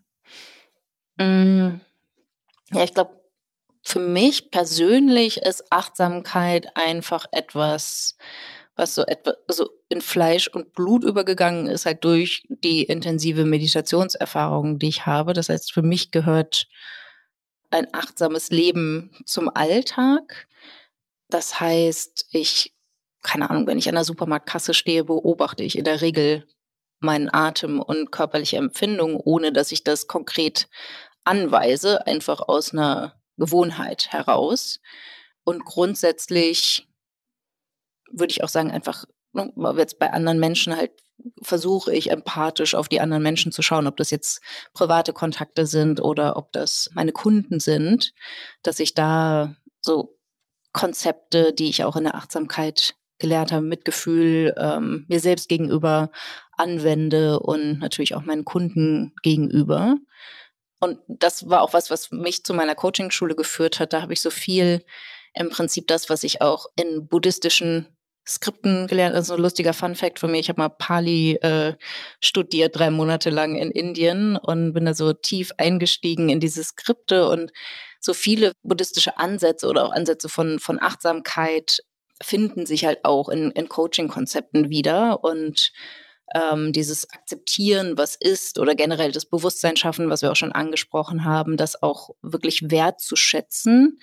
Mhm. 1.18 1.80
Ja, 2.72 2.84
ich 2.84 2.92
glaube, 2.92 3.23
für 3.84 4.00
mich 4.00 4.50
persönlich 4.50 5.38
ist 5.42 5.64
Achtsamkeit 5.70 6.74
einfach 6.74 7.26
etwas, 7.32 8.16
was 8.76 8.94
so 8.94 9.04
etwa 9.04 9.34
so 9.48 9.70
in 9.88 10.00
Fleisch 10.00 10.48
und 10.48 10.72
Blut 10.72 11.04
übergegangen 11.04 11.66
ist, 11.66 11.86
halt 11.86 12.02
durch 12.02 12.46
die 12.48 12.82
intensive 12.82 13.44
Meditationserfahrung, 13.44 14.78
die 14.78 14.88
ich 14.88 15.06
habe. 15.06 15.34
Das 15.34 15.50
heißt, 15.50 15.72
für 15.72 15.82
mich 15.82 16.10
gehört 16.10 16.66
ein 17.70 17.86
achtsames 17.92 18.50
Leben 18.50 19.10
zum 19.26 19.50
Alltag. 19.54 20.48
Das 21.28 21.60
heißt, 21.60 22.28
ich, 22.32 22.74
keine 23.22 23.50
Ahnung, 23.50 23.66
wenn 23.66 23.78
ich 23.78 23.88
an 23.88 23.96
der 23.96 24.04
Supermarktkasse 24.04 24.72
stehe, 24.72 25.04
beobachte 25.04 25.62
ich 25.62 25.76
in 25.76 25.84
der 25.84 26.00
Regel 26.00 26.46
meinen 27.00 27.32
Atem 27.32 27.80
und 27.80 28.10
körperliche 28.10 28.56
Empfindung, 28.56 29.20
ohne 29.20 29.52
dass 29.52 29.72
ich 29.72 29.84
das 29.84 30.06
konkret 30.06 30.68
anweise, 31.24 32.06
einfach 32.06 32.40
aus 32.40 32.72
einer 32.72 33.14
Gewohnheit 33.36 34.12
heraus. 34.12 34.80
Und 35.44 35.64
grundsätzlich 35.64 36.88
würde 38.10 38.30
ich 38.30 38.42
auch 38.42 38.48
sagen, 38.48 38.70
einfach 38.70 39.04
ne, 39.32 39.52
jetzt 39.76 39.98
bei 39.98 40.12
anderen 40.12 40.38
Menschen 40.38 40.76
halt 40.76 40.92
versuche 41.42 41.94
ich 41.94 42.10
empathisch 42.10 42.74
auf 42.74 42.88
die 42.88 43.00
anderen 43.00 43.22
Menschen 43.22 43.52
zu 43.52 43.62
schauen, 43.62 43.86
ob 43.86 43.96
das 43.96 44.10
jetzt 44.10 44.40
private 44.72 45.12
Kontakte 45.12 45.66
sind 45.66 46.00
oder 46.00 46.36
ob 46.36 46.52
das 46.52 46.90
meine 46.94 47.12
Kunden 47.12 47.60
sind, 47.60 48.12
dass 48.62 48.80
ich 48.80 48.94
da 48.94 49.54
so 49.80 50.18
Konzepte, 50.72 51.52
die 51.52 51.68
ich 51.68 51.84
auch 51.84 51.96
in 51.96 52.04
der 52.04 52.16
Achtsamkeit 52.16 52.96
gelernt 53.18 53.52
habe, 53.52 53.64
Mitgefühl 53.64 54.54
ähm, 54.58 55.06
mir 55.08 55.20
selbst 55.20 55.48
gegenüber 55.48 56.10
anwende 56.52 57.38
und 57.38 57.78
natürlich 57.78 58.14
auch 58.14 58.22
meinen 58.22 58.44
Kunden 58.44 59.14
gegenüber. 59.22 59.96
Und 60.84 60.98
das 61.08 61.48
war 61.48 61.62
auch 61.62 61.72
was, 61.72 61.90
was 61.90 62.10
mich 62.10 62.44
zu 62.44 62.52
meiner 62.52 62.74
Coaching-Schule 62.74 63.34
geführt 63.34 63.80
hat. 63.80 63.94
Da 63.94 64.02
habe 64.02 64.12
ich 64.12 64.20
so 64.20 64.28
viel 64.28 64.84
im 65.32 65.48
Prinzip 65.48 65.86
das, 65.88 66.10
was 66.10 66.22
ich 66.24 66.42
auch 66.42 66.66
in 66.76 67.08
buddhistischen 67.08 67.86
Skripten 68.28 68.86
gelernt. 68.86 69.14
Also 69.14 69.34
ein 69.34 69.40
lustiger 69.40 69.72
Fun 69.72 69.94
Fact 69.94 70.18
von 70.18 70.30
mir. 70.30 70.40
Ich 70.40 70.50
habe 70.50 70.60
mal 70.60 70.68
Pali 70.68 71.36
äh, 71.36 71.74
studiert, 72.20 72.76
drei 72.76 72.90
Monate 72.90 73.30
lang 73.30 73.56
in 73.56 73.70
Indien 73.70 74.36
und 74.36 74.74
bin 74.74 74.84
da 74.84 74.92
so 74.92 75.14
tief 75.14 75.52
eingestiegen 75.56 76.28
in 76.28 76.38
diese 76.38 76.62
Skripte 76.62 77.28
und 77.30 77.50
so 77.98 78.12
viele 78.12 78.52
buddhistische 78.62 79.16
Ansätze 79.16 79.66
oder 79.66 79.86
auch 79.86 79.92
Ansätze 79.92 80.28
von, 80.28 80.58
von 80.58 80.82
Achtsamkeit 80.82 81.78
finden 82.22 82.66
sich 82.66 82.84
halt 82.84 83.06
auch 83.06 83.30
in, 83.30 83.50
in 83.52 83.70
Coaching-Konzepten 83.70 84.68
wieder 84.68 85.24
und 85.24 85.72
ähm, 86.34 86.72
dieses 86.72 87.10
Akzeptieren, 87.10 87.98
was 87.98 88.14
ist 88.16 88.58
oder 88.58 88.74
generell 88.74 89.12
das 89.12 89.26
Bewusstsein 89.26 89.76
schaffen, 89.76 90.10
was 90.10 90.22
wir 90.22 90.30
auch 90.30 90.36
schon 90.36 90.52
angesprochen 90.52 91.24
haben, 91.24 91.56
das 91.56 91.82
auch 91.82 92.10
wirklich 92.22 92.70
wertzuschätzen 92.70 94.00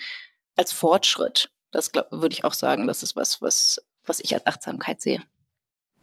als 0.55 0.71
Fortschritt. 0.71 1.49
Das 1.71 1.91
würde 1.93 2.33
ich 2.33 2.43
auch 2.43 2.53
sagen, 2.53 2.87
das 2.87 3.01
ist 3.01 3.15
was, 3.15 3.41
was 3.41 3.81
was 4.05 4.19
ich 4.19 4.33
als 4.33 4.47
Achtsamkeit 4.47 5.01
sehe. 5.01 5.21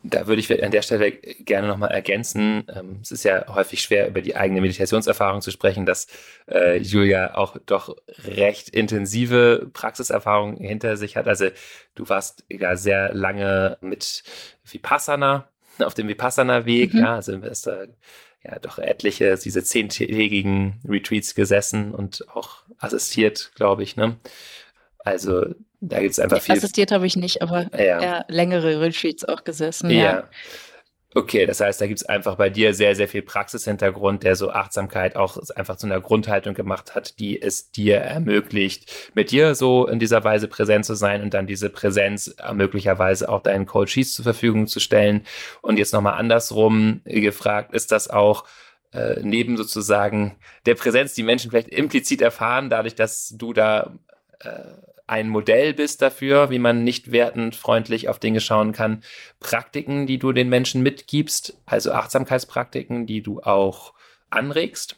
Da 0.04 0.28
würde 0.28 0.40
ich 0.40 0.62
an 0.62 0.70
der 0.70 0.82
Stelle 0.82 1.10
gerne 1.10 1.66
nochmal 1.66 1.90
ergänzen. 1.90 2.64
Ähm, 2.72 3.00
es 3.02 3.10
ist 3.10 3.24
ja 3.24 3.52
häufig 3.52 3.82
schwer, 3.82 4.06
über 4.06 4.22
die 4.22 4.36
eigene 4.36 4.60
Meditationserfahrung 4.60 5.40
zu 5.42 5.50
sprechen, 5.50 5.86
dass 5.86 6.06
äh, 6.48 6.78
Julia 6.78 7.34
auch 7.34 7.56
doch 7.66 7.96
recht 8.24 8.68
intensive 8.68 9.68
Praxiserfahrung 9.72 10.56
hinter 10.58 10.96
sich 10.96 11.16
hat. 11.16 11.26
Also 11.26 11.48
du 11.96 12.08
warst 12.08 12.44
ja 12.48 12.76
sehr 12.76 13.12
lange 13.12 13.76
mit 13.80 14.22
Vipassana 14.62 15.48
auf 15.82 15.94
dem 15.94 16.08
Vipassana-Weg, 16.08 16.94
mhm. 16.94 17.00
ja, 17.00 17.14
also 17.16 17.40
hast 17.42 17.66
da 17.66 17.84
ja 18.44 18.58
doch 18.60 18.78
etliche, 18.78 19.36
diese 19.36 19.64
zehntägigen 19.64 20.80
Retreats 20.88 21.34
gesessen 21.34 21.94
und 21.94 22.26
auch 22.34 22.62
assistiert, 22.78 23.50
glaube 23.54 23.82
ich, 23.82 23.96
ne? 23.96 24.16
Also 24.98 25.46
da 25.80 26.00
gibt 26.00 26.12
es 26.12 26.18
einfach 26.18 26.40
viel. 26.40 26.56
Assistiert 26.56 26.90
habe 26.90 27.06
ich 27.06 27.16
nicht, 27.16 27.42
aber 27.42 27.66
ja. 27.78 28.24
längere 28.28 28.80
Retreats 28.80 29.24
auch 29.24 29.44
gesessen. 29.44 29.90
Ja. 29.90 29.96
ja. 29.98 30.24
Okay, 31.14 31.46
das 31.46 31.60
heißt, 31.60 31.80
da 31.80 31.86
gibt 31.86 32.00
es 32.00 32.06
einfach 32.06 32.36
bei 32.36 32.50
dir 32.50 32.74
sehr, 32.74 32.94
sehr 32.94 33.08
viel 33.08 33.22
Praxishintergrund, 33.22 34.24
der 34.24 34.36
so 34.36 34.50
Achtsamkeit 34.50 35.16
auch 35.16 35.38
einfach 35.56 35.76
zu 35.76 35.86
einer 35.86 36.02
Grundhaltung 36.02 36.52
gemacht 36.52 36.94
hat, 36.94 37.18
die 37.18 37.40
es 37.40 37.70
dir 37.70 37.96
ermöglicht, 37.96 39.10
mit 39.14 39.30
dir 39.30 39.54
so 39.54 39.86
in 39.86 39.98
dieser 39.98 40.22
Weise 40.22 40.48
präsent 40.48 40.84
zu 40.84 40.94
sein 40.94 41.22
und 41.22 41.32
dann 41.32 41.46
diese 41.46 41.70
Präsenz 41.70 42.36
möglicherweise 42.52 43.30
auch 43.30 43.42
deinen 43.42 43.64
Coaches 43.64 44.12
zur 44.12 44.22
Verfügung 44.24 44.66
zu 44.66 44.80
stellen. 44.80 45.24
Und 45.62 45.78
jetzt 45.78 45.94
nochmal 45.94 46.18
andersrum 46.18 47.00
gefragt, 47.06 47.72
ist 47.72 47.90
das 47.90 48.10
auch 48.10 48.44
äh, 48.92 49.20
neben 49.22 49.56
sozusagen 49.56 50.36
der 50.66 50.74
Präsenz, 50.74 51.14
die 51.14 51.22
Menschen 51.22 51.50
vielleicht 51.50 51.68
implizit 51.68 52.20
erfahren, 52.20 52.68
dadurch, 52.68 52.94
dass 52.94 53.34
du 53.34 53.54
da 53.54 53.94
äh, 54.40 54.60
ein 55.08 55.28
Modell 55.28 55.74
bist 55.74 56.02
dafür, 56.02 56.50
wie 56.50 56.58
man 56.58 56.84
nicht 56.84 57.10
wertend 57.10 57.56
freundlich 57.56 58.08
auf 58.08 58.18
Dinge 58.18 58.40
schauen 58.40 58.72
kann. 58.72 59.02
Praktiken, 59.40 60.06
die 60.06 60.18
du 60.18 60.32
den 60.32 60.48
Menschen 60.48 60.82
mitgibst, 60.82 61.56
also 61.66 61.92
Achtsamkeitspraktiken, 61.92 63.06
die 63.06 63.22
du 63.22 63.40
auch 63.40 63.94
anregst? 64.30 64.96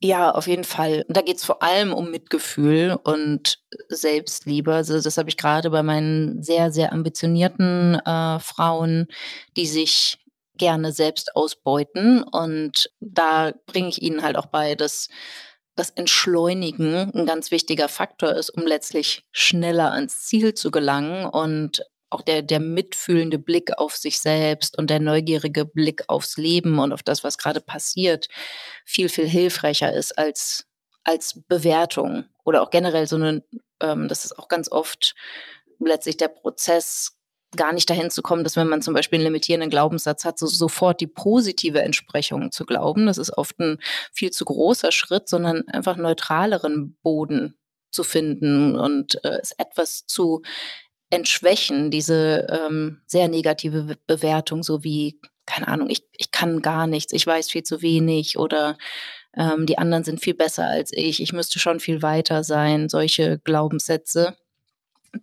Ja, 0.00 0.30
auf 0.30 0.46
jeden 0.46 0.64
Fall. 0.64 1.04
Da 1.08 1.22
geht 1.22 1.38
es 1.38 1.44
vor 1.44 1.60
allem 1.60 1.92
um 1.92 2.12
Mitgefühl 2.12 2.96
und 3.02 3.58
Selbstliebe. 3.88 4.72
Also 4.72 5.00
das 5.00 5.18
habe 5.18 5.28
ich 5.28 5.36
gerade 5.36 5.70
bei 5.70 5.82
meinen 5.82 6.40
sehr, 6.40 6.70
sehr 6.70 6.92
ambitionierten 6.92 7.96
äh, 7.96 8.38
Frauen, 8.38 9.08
die 9.56 9.66
sich 9.66 10.18
gerne 10.56 10.92
selbst 10.92 11.34
ausbeuten. 11.34 12.22
Und 12.22 12.90
da 13.00 13.52
bringe 13.66 13.88
ich 13.88 14.00
ihnen 14.00 14.22
halt 14.22 14.36
auch 14.36 14.46
bei, 14.46 14.76
dass 14.76 15.08
das 15.78 15.90
Entschleunigen 15.90 17.12
ein 17.14 17.26
ganz 17.26 17.50
wichtiger 17.50 17.88
Faktor 17.88 18.32
ist, 18.34 18.50
um 18.50 18.66
letztlich 18.66 19.24
schneller 19.30 19.92
ans 19.92 20.26
Ziel 20.26 20.54
zu 20.54 20.70
gelangen 20.70 21.26
und 21.26 21.84
auch 22.10 22.22
der, 22.22 22.42
der 22.42 22.58
mitfühlende 22.58 23.38
Blick 23.38 23.78
auf 23.78 23.96
sich 23.96 24.18
selbst 24.18 24.76
und 24.76 24.90
der 24.90 24.98
neugierige 24.98 25.64
Blick 25.64 26.04
aufs 26.08 26.36
Leben 26.36 26.78
und 26.78 26.92
auf 26.92 27.02
das, 27.02 27.22
was 27.22 27.38
gerade 27.38 27.60
passiert, 27.60 28.28
viel, 28.84 29.08
viel 29.08 29.28
hilfreicher 29.28 29.92
ist 29.92 30.18
als, 30.18 30.66
als 31.04 31.42
Bewertung 31.46 32.24
oder 32.44 32.62
auch 32.62 32.70
generell 32.70 33.06
so 33.06 33.16
eine, 33.16 33.44
ähm, 33.80 34.08
das 34.08 34.24
ist 34.24 34.38
auch 34.38 34.48
ganz 34.48 34.72
oft 34.72 35.14
letztlich 35.78 36.16
der 36.16 36.28
Prozess, 36.28 37.17
gar 37.56 37.72
nicht 37.72 37.88
dahin 37.88 38.10
zu 38.10 38.22
kommen, 38.22 38.44
dass 38.44 38.56
wenn 38.56 38.68
man 38.68 38.82
zum 38.82 38.94
Beispiel 38.94 39.18
einen 39.18 39.26
limitierenden 39.26 39.70
Glaubenssatz 39.70 40.24
hat, 40.24 40.38
so 40.38 40.46
sofort 40.46 41.00
die 41.00 41.06
positive 41.06 41.80
Entsprechung 41.80 42.52
zu 42.52 42.66
glauben. 42.66 43.06
Das 43.06 43.18
ist 43.18 43.36
oft 43.36 43.58
ein 43.58 43.78
viel 44.12 44.30
zu 44.30 44.44
großer 44.44 44.92
Schritt, 44.92 45.28
sondern 45.28 45.66
einfach 45.68 45.96
neutraleren 45.96 46.96
Boden 47.02 47.54
zu 47.90 48.04
finden 48.04 48.76
und 48.76 49.24
äh, 49.24 49.38
es 49.40 49.52
etwas 49.52 50.04
zu 50.06 50.42
entschwächen, 51.10 51.90
diese 51.90 52.46
ähm, 52.50 53.00
sehr 53.06 53.28
negative 53.28 53.96
Bewertung, 54.06 54.62
so 54.62 54.84
wie, 54.84 55.18
keine 55.46 55.68
Ahnung, 55.68 55.88
ich, 55.88 56.02
ich 56.16 56.30
kann 56.30 56.60
gar 56.60 56.86
nichts, 56.86 57.14
ich 57.14 57.26
weiß 57.26 57.50
viel 57.50 57.62
zu 57.62 57.80
wenig 57.80 58.38
oder 58.38 58.76
ähm, 59.34 59.64
die 59.64 59.78
anderen 59.78 60.04
sind 60.04 60.20
viel 60.20 60.34
besser 60.34 60.66
als 60.66 60.92
ich, 60.92 61.22
ich 61.22 61.32
müsste 61.32 61.58
schon 61.58 61.80
viel 61.80 62.02
weiter 62.02 62.44
sein, 62.44 62.90
solche 62.90 63.38
Glaubenssätze 63.38 64.36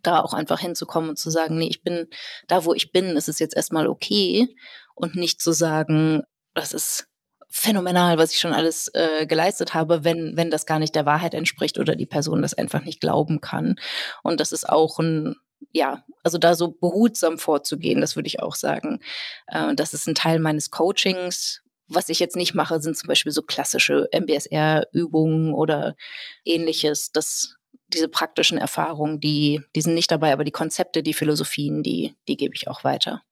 da 0.04 0.22
auch 0.22 0.34
einfach 0.34 0.60
hinzukommen 0.60 1.12
und 1.12 1.18
zu 1.18 1.30
sagen, 1.30 1.58
nee, 1.58 1.68
ich 1.68 1.84
bin 1.84 2.08
da, 2.48 2.66
wo 2.66 2.74
ich 2.74 2.92
bin, 2.92 3.18
ist 3.18 3.30
es 3.30 3.40
jetzt 3.40 3.56
erstmal 3.56 3.88
okay 3.88 4.48
und 4.96 5.16
nicht 5.16 5.42
zu 5.42 5.52
sagen, 5.52 6.24
das 6.54 6.74
ist 6.74 7.08
phänomenal, 7.50 8.18
was 8.18 8.32
ich 8.32 8.40
schon 8.40 8.54
alles 8.54 8.90
äh, 8.94 9.26
geleistet 9.26 9.74
habe, 9.74 10.04
wenn, 10.04 10.36
wenn 10.36 10.52
das 10.52 10.66
gar 10.66 10.78
nicht 10.78 10.94
der 10.94 11.06
Wahrheit 11.06 11.34
entspricht 11.34 11.80
oder 11.80 11.96
die 11.96 12.06
Person 12.06 12.42
das 12.42 12.54
einfach 12.54 12.84
nicht 12.84 13.00
glauben 13.00 13.40
kann. 13.40 13.76
Und 14.24 14.42
das 14.42 14.52
ist 14.52 14.68
auch 14.68 15.00
ein, 15.00 15.36
ja, 15.72 16.04
also 16.22 16.38
da 16.38 16.54
so 16.56 16.72
behutsam 16.72 17.38
vorzugehen, 17.38 18.02
das 18.02 18.18
würde 18.18 18.28
ich 18.28 18.42
auch 18.42 18.56
sagen. 18.56 19.00
Äh, 19.48 19.74
das 19.76 19.94
ist 19.94 20.06
ein 20.08 20.16
Teil 20.16 20.40
meines 20.40 20.70
Coachings. 20.70 21.62
Was 21.88 22.10
ich 22.10 22.20
jetzt 22.20 22.36
nicht 22.36 22.56
mache, 22.56 22.82
sind 22.82 22.98
zum 22.98 23.08
Beispiel 23.08 23.32
so 23.32 23.42
klassische 23.42 24.10
MBSR-Übungen 24.12 25.54
oder 25.54 25.96
ähnliches. 26.44 27.12
Das, 27.12 27.56
diese 27.96 28.10
praktischen 28.10 28.58
Erfahrungen, 28.58 29.20
die, 29.20 29.62
die 29.76 29.82
sind 29.82 29.96
nicht 29.96 30.12
dabei, 30.12 30.34
aber 30.34 30.44
die 30.44 30.52
Konzepte, 30.52 31.02
die 31.02 31.14
Philosophien, 31.14 31.82
die, 31.82 32.16
die 32.28 32.38
gebe 32.38 32.54
ich 32.56 32.68
auch 32.68 32.84
weiter. 32.84 33.24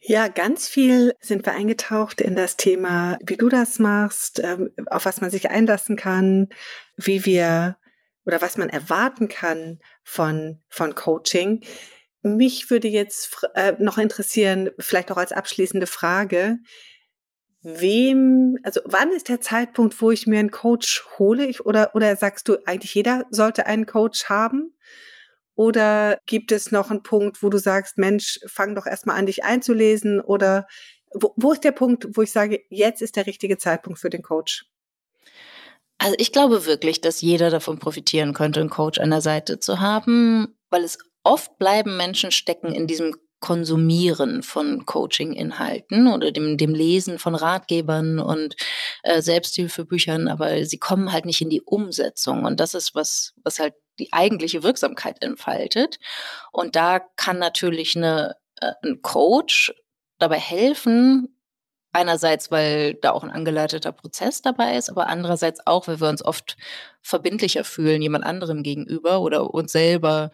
Ja, 0.00 0.28
ganz 0.28 0.68
viel 0.68 1.14
sind 1.20 1.46
wir 1.46 1.52
eingetaucht 1.54 2.20
in 2.20 2.36
das 2.36 2.56
Thema, 2.56 3.18
wie 3.24 3.36
du 3.36 3.48
das 3.48 3.78
machst, 3.78 4.40
ähm, 4.40 4.70
auf 4.86 5.04
was 5.04 5.20
man 5.20 5.30
sich 5.30 5.50
einlassen 5.50 5.96
kann, 5.96 6.48
wie 6.96 7.24
wir 7.24 7.76
oder 8.24 8.40
was 8.40 8.56
man 8.56 8.68
erwarten 8.68 9.28
kann 9.28 9.80
von, 10.04 10.60
von 10.68 10.94
Coaching. 10.94 11.64
Mich 12.22 12.70
würde 12.70 12.88
jetzt 12.88 13.36
äh, 13.54 13.74
noch 13.78 13.98
interessieren, 13.98 14.70
vielleicht 14.78 15.10
auch 15.10 15.16
als 15.16 15.32
abschließende 15.32 15.86
Frage, 15.86 16.58
wem, 17.66 18.58
also 18.62 18.80
wann 18.84 19.10
ist 19.10 19.28
der 19.28 19.40
Zeitpunkt, 19.40 20.00
wo 20.00 20.12
ich 20.12 20.28
mir 20.28 20.38
einen 20.38 20.52
Coach 20.52 21.04
hole? 21.18 21.50
oder, 21.64 21.94
oder 21.94 22.14
sagst 22.14 22.48
du, 22.48 22.58
eigentlich 22.64 22.94
jeder 22.94 23.26
sollte 23.30 23.66
einen 23.66 23.86
Coach 23.86 24.26
haben? 24.26 24.72
Oder 25.56 26.20
gibt 26.26 26.52
es 26.52 26.70
noch 26.70 26.90
einen 26.90 27.02
Punkt, 27.02 27.42
wo 27.42 27.48
du 27.48 27.58
sagst, 27.58 27.98
Mensch, 27.98 28.38
fang 28.46 28.74
doch 28.74 28.86
erstmal 28.86 29.18
an, 29.18 29.26
dich 29.26 29.42
einzulesen? 29.42 30.20
Oder 30.20 30.68
wo, 31.12 31.32
wo 31.36 31.52
ist 31.52 31.64
der 31.64 31.72
Punkt, 31.72 32.06
wo 32.16 32.22
ich 32.22 32.30
sage, 32.30 32.62
jetzt 32.68 33.02
ist 33.02 33.16
der 33.16 33.26
richtige 33.26 33.58
Zeitpunkt 33.58 33.98
für 33.98 34.10
den 34.10 34.22
Coach? 34.22 34.66
Also 35.98 36.14
ich 36.18 36.30
glaube 36.30 36.66
wirklich, 36.66 37.00
dass 37.00 37.20
jeder 37.20 37.50
davon 37.50 37.78
profitieren 37.78 38.32
könnte, 38.32 38.60
einen 38.60 38.70
Coach 38.70 39.00
an 39.00 39.10
der 39.10 39.22
Seite 39.22 39.58
zu 39.58 39.80
haben, 39.80 40.54
weil 40.70 40.84
es 40.84 40.98
oft 41.24 41.58
bleiben 41.58 41.96
Menschen 41.96 42.30
stecken 42.30 42.72
in 42.72 42.86
diesem 42.86 43.16
Konsumieren 43.46 44.42
von 44.42 44.86
Coaching-Inhalten 44.86 46.08
oder 46.08 46.32
dem, 46.32 46.56
dem 46.56 46.74
Lesen 46.74 47.20
von 47.20 47.36
Ratgebern 47.36 48.18
und 48.18 48.56
äh, 49.04 49.22
Selbsthilfebüchern, 49.22 50.26
aber 50.26 50.64
sie 50.64 50.78
kommen 50.78 51.12
halt 51.12 51.26
nicht 51.26 51.40
in 51.40 51.48
die 51.48 51.62
Umsetzung. 51.62 52.44
Und 52.44 52.58
das 52.58 52.74
ist 52.74 52.96
was, 52.96 53.34
was 53.44 53.60
halt 53.60 53.74
die 54.00 54.12
eigentliche 54.12 54.64
Wirksamkeit 54.64 55.22
entfaltet. 55.22 56.00
Und 56.50 56.74
da 56.74 56.98
kann 56.98 57.38
natürlich 57.38 57.96
eine, 57.96 58.34
äh, 58.60 58.72
ein 58.82 59.00
Coach 59.00 59.72
dabei 60.18 60.40
helfen, 60.40 61.28
einerseits, 61.92 62.50
weil 62.50 62.94
da 62.94 63.12
auch 63.12 63.22
ein 63.22 63.30
angeleiteter 63.30 63.92
Prozess 63.92 64.42
dabei 64.42 64.76
ist, 64.76 64.90
aber 64.90 65.06
andererseits 65.06 65.64
auch, 65.68 65.86
weil 65.86 66.00
wir 66.00 66.08
uns 66.08 66.24
oft 66.24 66.56
verbindlicher 67.00 67.62
fühlen 67.62 68.02
jemand 68.02 68.24
anderem 68.24 68.64
gegenüber 68.64 69.20
oder 69.20 69.54
uns 69.54 69.70
selber 69.70 70.32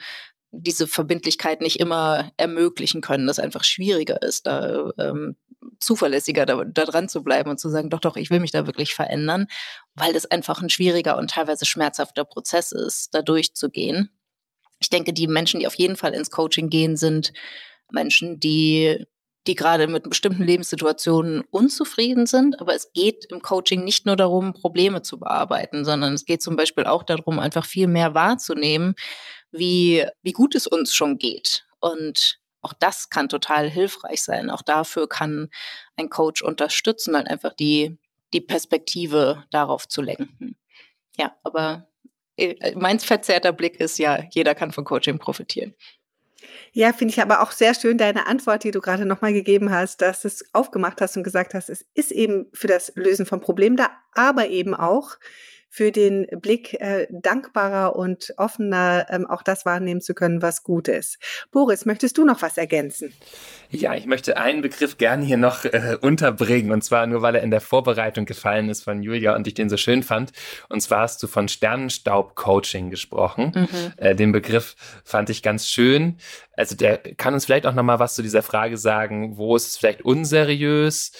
diese 0.53 0.87
Verbindlichkeit 0.87 1.61
nicht 1.61 1.81
immer 1.81 2.31
ermöglichen 2.37 3.01
können, 3.01 3.27
das 3.27 3.39
einfach 3.39 3.65
schwieriger 3.65 4.21
ist, 4.23 4.47
da 4.47 4.91
ähm, 4.99 5.37
zuverlässiger 5.81 6.45
da, 6.45 6.65
da 6.65 6.85
dran 6.85 7.09
zu 7.09 7.23
bleiben 7.23 7.51
und 7.51 7.59
zu 7.59 7.71
sagen, 7.71 7.89
doch, 7.89 8.01
doch, 8.01 8.17
ich 8.17 8.31
will 8.31 8.41
mich 8.41 8.51
da 8.51 8.67
wirklich 8.67 8.95
verändern, 8.95 9.47
weil 9.95 10.13
das 10.13 10.31
einfach 10.31 10.63
ein 10.63 10.71
schwieriger 10.71 11.17
und 11.17 11.31
teilweise 11.31 11.65
schmerzhafter 11.65 12.25
Prozess 12.25 12.73
ist, 12.73 13.15
da 13.15 13.23
durchzugehen. 13.23 14.11
Ich 14.79 14.91
denke, 14.91 15.13
die 15.13 15.27
Menschen, 15.27 15.61
die 15.61 15.67
auf 15.67 15.77
jeden 15.77 15.97
Fall 15.97 16.13
ins 16.13 16.31
Coaching 16.31 16.69
gehen, 16.69 16.97
sind 16.97 17.33
Menschen, 17.91 18.39
die 18.39 19.07
die 19.47 19.55
gerade 19.57 19.89
mit 19.89 20.09
bestimmten 20.09 20.45
Lebenssituationen 20.45 21.43
unzufrieden 21.51 22.27
sind. 22.27 22.61
Aber 22.61 22.75
es 22.75 22.93
geht 22.93 23.27
im 23.31 23.43
Coaching 23.43 23.85
nicht 23.85 24.07
nur 24.07 24.17
darum, 24.17 24.53
Probleme 24.53 25.03
zu 25.03 25.19
bearbeiten, 25.19 25.85
sondern 25.85 26.15
es 26.15 26.25
geht 26.25 26.43
zum 26.43 26.55
Beispiel 26.57 26.85
auch 26.85 27.03
darum, 27.03 27.39
einfach 27.39 27.67
viel 27.67 27.89
mehr 27.89 28.15
wahrzunehmen, 28.15 28.95
wie, 29.53 30.07
wie 30.23 30.33
gut 30.33 30.55
es 30.55 30.67
uns 30.67 30.95
schon 30.95 31.19
geht. 31.19 31.67
Und 31.81 32.41
auch 32.63 32.73
das 32.73 33.11
kann 33.11 33.29
total 33.29 33.69
hilfreich 33.69 34.23
sein. 34.23 34.51
Auch 34.51 34.63
dafür 34.63 35.09
kann 35.09 35.51
ein 35.97 36.11
Coach 36.11 36.43
unterstützen, 36.43 37.17
halt 37.17 37.29
einfach 37.29 37.55
die, 37.55 37.99
die 38.33 38.41
Perspektive 38.41 39.45
darauf 39.51 39.89
zu 39.89 40.01
lenken. 40.01 40.57
Ja, 41.17 41.37
aber 41.43 41.89
äh, 42.37 42.75
mein 42.77 43.01
verzerrter 43.01 43.53
Blick 43.53 43.79
ist 43.81 43.99
ja, 43.99 44.25
jeder 44.31 44.55
kann 44.55 44.73
von 44.73 44.85
Coaching 44.85 45.19
profitieren. 45.19 45.75
Ja, 46.73 46.93
finde 46.93 47.13
ich 47.13 47.21
aber 47.21 47.43
auch 47.43 47.53
sehr 47.53 47.75
schön 47.75 47.99
deine 47.99 48.27
Antwort, 48.27 48.65
die 48.65 48.71
du 48.71 48.81
gerade 48.81 49.05
nochmal 49.05 49.33
gegeben 49.33 49.71
hast, 49.71 50.01
dass 50.01 50.23
du 50.23 50.29
es 50.29 50.45
aufgemacht 50.55 51.01
hast 51.01 51.17
und 51.17 51.23
gesagt 51.23 51.55
hast, 51.55 51.69
es 51.69 51.85
ist 51.95 52.11
eben 52.11 52.47
für 52.53 52.67
das 52.67 52.93
Lösen 52.95 53.27
von 53.27 53.41
Problemen 53.41 53.77
da, 53.77 53.91
aber 54.13 54.49
eben 54.49 54.75
auch 54.75 55.17
für 55.75 55.91
den 55.91 56.27
Blick 56.43 56.75
äh, 56.83 57.07
dankbarer 57.09 57.97
und 57.97 58.35
offener 58.37 59.07
ähm, 59.09 59.27
auch 59.27 59.43
das 59.43 59.65
wahrnehmen 59.65 60.03
zu 60.03 60.13
können, 60.13 60.43
was 60.43 60.65
gut 60.65 60.87
ist. 60.87 61.19
Boris, 61.51 61.87
möchtest 61.87 62.19
du 62.19 62.27
noch 62.27 62.43
was 62.43 62.59
ergänzen? 62.59 63.15
Ja, 63.71 63.95
ich 63.95 64.05
möchte 64.05 64.37
einen 64.37 64.61
Begriff 64.61 64.99
gerne 64.99 65.25
hier 65.25 65.39
noch 65.39 65.65
äh, 65.65 65.97
unterbringen 65.99 66.73
und 66.73 66.85
zwar 66.85 67.07
nur, 67.07 67.23
weil 67.23 67.37
er 67.37 67.43
in 67.43 67.51
der 67.51 67.63
Vorbereitung 67.63 68.27
gefallen 68.27 68.69
ist 68.69 68.83
von 68.85 69.03
Julia 69.03 69.35
und 69.35 69.47
ich 69.47 69.55
den 69.55 69.71
so 69.71 69.79
schön 69.79 70.03
fand. 70.03 70.33
Und 70.69 70.83
zwar 70.83 71.01
hast 71.01 71.23
du 71.23 71.27
von 71.27 71.49
Sternenstaub-Coaching 71.49 72.91
gesprochen. 72.91 73.53
Mhm. 73.55 73.93
Äh, 73.97 74.15
den 74.15 74.31
Begriff 74.31 74.77
fand 75.05 75.31
ich 75.31 75.43
ganz 75.43 75.67
schön. 75.69 76.19
Also 76.55 76.77
der 76.77 76.99
kann 76.99 77.33
uns 77.33 77.47
vielleicht 77.47 77.65
auch 77.65 77.73
noch 77.73 77.83
mal 77.83 77.99
was 77.99 78.15
zu 78.15 78.21
dieser 78.21 78.43
Frage 78.43 78.77
sagen, 78.77 79.39
wo 79.39 79.57
ist 79.57 79.69
es 79.69 79.79
vielleicht 79.79 80.03
unseriös? 80.03 81.13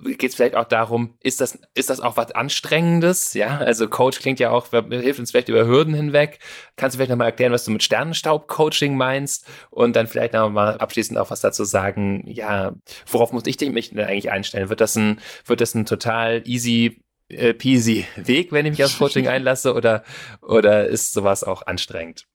Geht 0.00 0.30
es 0.30 0.36
vielleicht 0.36 0.54
auch 0.54 0.66
darum, 0.66 1.16
ist 1.20 1.40
das, 1.40 1.58
ist 1.74 1.90
das 1.90 2.00
auch 2.00 2.16
was 2.16 2.30
Anstrengendes? 2.30 3.34
Ja, 3.34 3.58
also 3.58 3.88
Coach 3.88 4.20
klingt 4.20 4.38
ja 4.38 4.50
auch, 4.50 4.68
hilft 4.70 5.18
uns 5.18 5.32
vielleicht 5.32 5.48
über 5.48 5.66
Hürden 5.66 5.94
hinweg. 5.94 6.38
Kannst 6.76 6.94
du 6.94 6.98
vielleicht 6.98 7.10
nochmal 7.10 7.28
erklären, 7.28 7.52
was 7.52 7.64
du 7.64 7.72
mit 7.72 7.82
Sternenstaub-Coaching 7.82 8.96
meinst? 8.96 9.46
Und 9.70 9.96
dann 9.96 10.06
vielleicht 10.06 10.34
nochmal 10.34 10.78
abschließend 10.78 11.18
auch 11.18 11.30
was 11.30 11.40
dazu 11.40 11.64
sagen, 11.64 12.22
ja, 12.26 12.74
worauf 13.10 13.32
muss 13.32 13.46
ich 13.46 13.60
mich 13.60 13.90
denn 13.90 14.00
eigentlich 14.00 14.30
einstellen? 14.30 14.68
Wird 14.68 14.80
das 14.80 14.94
ein, 14.96 15.20
wird 15.46 15.60
das 15.60 15.74
ein 15.74 15.84
total 15.84 16.42
easy 16.46 17.02
äh, 17.28 17.52
peasy 17.52 18.06
Weg, 18.16 18.52
wenn 18.52 18.66
ich 18.66 18.72
mich 18.72 18.84
aufs 18.84 18.98
Coaching 18.98 19.26
einlasse 19.28 19.74
oder, 19.74 20.04
oder 20.42 20.86
ist 20.86 21.12
sowas 21.12 21.42
auch 21.42 21.62
anstrengend? 21.66 22.26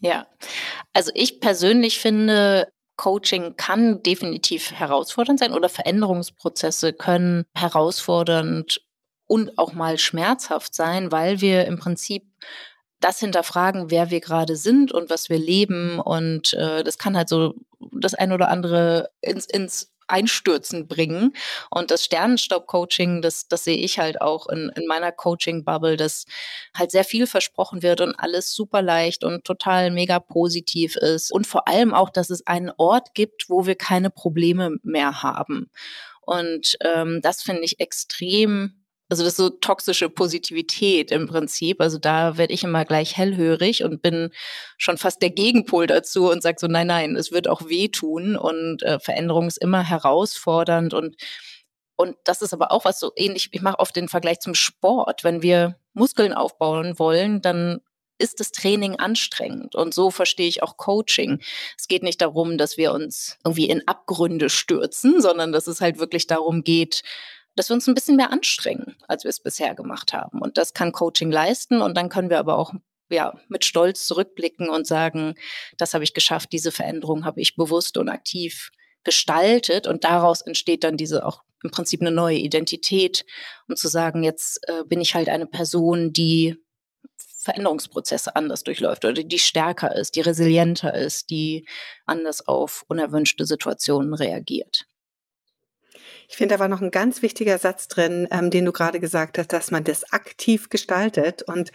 Ja, 0.00 0.26
also 0.92 1.10
ich 1.14 1.40
persönlich 1.40 1.98
finde, 1.98 2.68
Coaching 2.98 3.56
kann 3.56 4.02
definitiv 4.02 4.72
herausfordernd 4.72 5.38
sein 5.38 5.54
oder 5.54 5.70
Veränderungsprozesse 5.70 6.92
können 6.92 7.46
herausfordernd 7.54 8.82
und 9.26 9.56
auch 9.56 9.72
mal 9.72 9.98
schmerzhaft 9.98 10.74
sein, 10.74 11.10
weil 11.10 11.40
wir 11.40 11.64
im 11.66 11.78
Prinzip 11.78 12.24
das 13.00 13.20
hinterfragen, 13.20 13.90
wer 13.90 14.10
wir 14.10 14.20
gerade 14.20 14.56
sind 14.56 14.92
und 14.92 15.08
was 15.08 15.28
wir 15.28 15.38
leben. 15.38 16.00
Und 16.00 16.52
äh, 16.54 16.82
das 16.82 16.98
kann 16.98 17.16
halt 17.16 17.28
so 17.28 17.54
das 17.92 18.14
ein 18.14 18.32
oder 18.32 18.48
andere 18.48 19.10
ins, 19.20 19.46
ins 19.46 19.92
Einstürzen 20.08 20.88
bringen. 20.88 21.34
Und 21.70 21.90
das 21.90 22.04
Sternenstaub-Coaching, 22.04 23.22
das, 23.22 23.48
das 23.48 23.64
sehe 23.64 23.76
ich 23.76 23.98
halt 23.98 24.20
auch 24.20 24.48
in, 24.48 24.70
in 24.74 24.86
meiner 24.86 25.12
Coaching-Bubble, 25.12 25.96
dass 25.96 26.24
halt 26.76 26.90
sehr 26.90 27.04
viel 27.04 27.26
versprochen 27.26 27.82
wird 27.82 28.00
und 28.00 28.14
alles 28.14 28.54
super 28.54 28.82
leicht 28.82 29.24
und 29.24 29.44
total 29.44 29.90
mega 29.90 30.18
positiv 30.18 30.96
ist. 30.96 31.32
Und 31.32 31.46
vor 31.46 31.68
allem 31.68 31.94
auch, 31.94 32.10
dass 32.10 32.30
es 32.30 32.46
einen 32.46 32.72
Ort 32.76 33.14
gibt, 33.14 33.48
wo 33.48 33.66
wir 33.66 33.74
keine 33.74 34.10
Probleme 34.10 34.76
mehr 34.82 35.22
haben. 35.22 35.70
Und 36.28 36.76
ähm, 36.84 37.20
das 37.22 37.40
finde 37.40 37.62
ich 37.62 37.80
extrem 37.80 38.77
also 39.08 39.24
das 39.24 39.32
ist 39.32 39.38
so 39.38 39.48
toxische 39.50 40.10
Positivität 40.10 41.10
im 41.10 41.26
Prinzip. 41.26 41.80
Also 41.80 41.98
da 41.98 42.36
werde 42.36 42.52
ich 42.52 42.64
immer 42.64 42.84
gleich 42.84 43.16
hellhörig 43.16 43.84
und 43.84 44.02
bin 44.02 44.30
schon 44.76 44.98
fast 44.98 45.22
der 45.22 45.30
Gegenpol 45.30 45.86
dazu 45.86 46.30
und 46.30 46.42
sage 46.42 46.58
so, 46.60 46.66
nein, 46.66 46.88
nein, 46.88 47.16
es 47.16 47.32
wird 47.32 47.48
auch 47.48 47.68
wehtun 47.68 48.36
und 48.36 48.82
äh, 48.82 48.98
Veränderung 49.00 49.46
ist 49.46 49.58
immer 49.58 49.82
herausfordernd 49.82 50.94
und 50.94 51.16
und 52.00 52.16
das 52.22 52.42
ist 52.42 52.52
aber 52.52 52.70
auch 52.70 52.84
was 52.84 53.00
so 53.00 53.10
ähnlich, 53.16 53.48
ich 53.50 53.60
mache 53.60 53.80
oft 53.80 53.96
den 53.96 54.08
Vergleich 54.08 54.38
zum 54.38 54.54
Sport. 54.54 55.24
Wenn 55.24 55.42
wir 55.42 55.80
Muskeln 55.94 56.32
aufbauen 56.32 56.96
wollen, 57.00 57.42
dann 57.42 57.80
ist 58.18 58.38
das 58.38 58.52
Training 58.52 58.96
anstrengend. 58.96 59.74
Und 59.74 59.94
so 59.94 60.12
verstehe 60.12 60.46
ich 60.46 60.62
auch 60.62 60.76
Coaching. 60.76 61.40
Es 61.76 61.88
geht 61.88 62.04
nicht 62.04 62.20
darum, 62.20 62.56
dass 62.56 62.76
wir 62.76 62.92
uns 62.92 63.36
irgendwie 63.44 63.68
in 63.68 63.86
Abgründe 63.88 64.48
stürzen, 64.48 65.20
sondern 65.20 65.50
dass 65.50 65.66
es 65.66 65.80
halt 65.80 65.98
wirklich 65.98 66.28
darum 66.28 66.62
geht, 66.62 67.02
dass 67.56 67.70
wir 67.70 67.74
uns 67.74 67.86
ein 67.86 67.94
bisschen 67.94 68.16
mehr 68.16 68.30
anstrengen, 68.30 68.96
als 69.08 69.24
wir 69.24 69.30
es 69.30 69.40
bisher 69.40 69.74
gemacht 69.74 70.12
haben. 70.12 70.40
Und 70.40 70.58
das 70.58 70.74
kann 70.74 70.92
Coaching 70.92 71.30
leisten. 71.30 71.82
Und 71.82 71.96
dann 71.96 72.08
können 72.08 72.30
wir 72.30 72.38
aber 72.38 72.56
auch 72.56 72.72
ja, 73.10 73.38
mit 73.48 73.64
Stolz 73.64 74.06
zurückblicken 74.06 74.68
und 74.68 74.86
sagen, 74.86 75.34
das 75.76 75.94
habe 75.94 76.04
ich 76.04 76.14
geschafft, 76.14 76.52
diese 76.52 76.72
Veränderung 76.72 77.24
habe 77.24 77.40
ich 77.40 77.56
bewusst 77.56 77.96
und 77.96 78.08
aktiv 78.08 78.70
gestaltet. 79.04 79.86
Und 79.86 80.04
daraus 80.04 80.40
entsteht 80.40 80.84
dann 80.84 80.96
diese 80.96 81.24
auch 81.24 81.42
im 81.62 81.70
Prinzip 81.70 82.00
eine 82.00 82.10
neue 82.10 82.38
Identität, 82.38 83.24
um 83.68 83.76
zu 83.76 83.88
sagen, 83.88 84.22
jetzt 84.22 84.60
äh, 84.68 84.84
bin 84.84 85.00
ich 85.00 85.14
halt 85.14 85.28
eine 85.28 85.46
Person, 85.46 86.12
die 86.12 86.56
Veränderungsprozesse 87.48 88.36
anders 88.36 88.62
durchläuft 88.62 89.04
oder 89.04 89.22
die 89.22 89.38
stärker 89.38 89.94
ist, 89.94 90.16
die 90.16 90.20
resilienter 90.20 90.94
ist, 90.94 91.30
die 91.30 91.66
anders 92.04 92.46
auf 92.46 92.84
unerwünschte 92.88 93.46
Situationen 93.46 94.12
reagiert. 94.12 94.86
Ich 96.30 96.36
finde, 96.36 96.54
da 96.54 96.58
war 96.58 96.68
noch 96.68 96.82
ein 96.82 96.90
ganz 96.90 97.22
wichtiger 97.22 97.56
Satz 97.56 97.88
drin, 97.88 98.28
ähm, 98.30 98.50
den 98.50 98.66
du 98.66 98.72
gerade 98.72 99.00
gesagt 99.00 99.38
hast, 99.38 99.50
dass 99.50 99.70
man 99.70 99.82
das 99.82 100.12
aktiv 100.12 100.68
gestaltet. 100.68 101.42
Und 101.42 101.72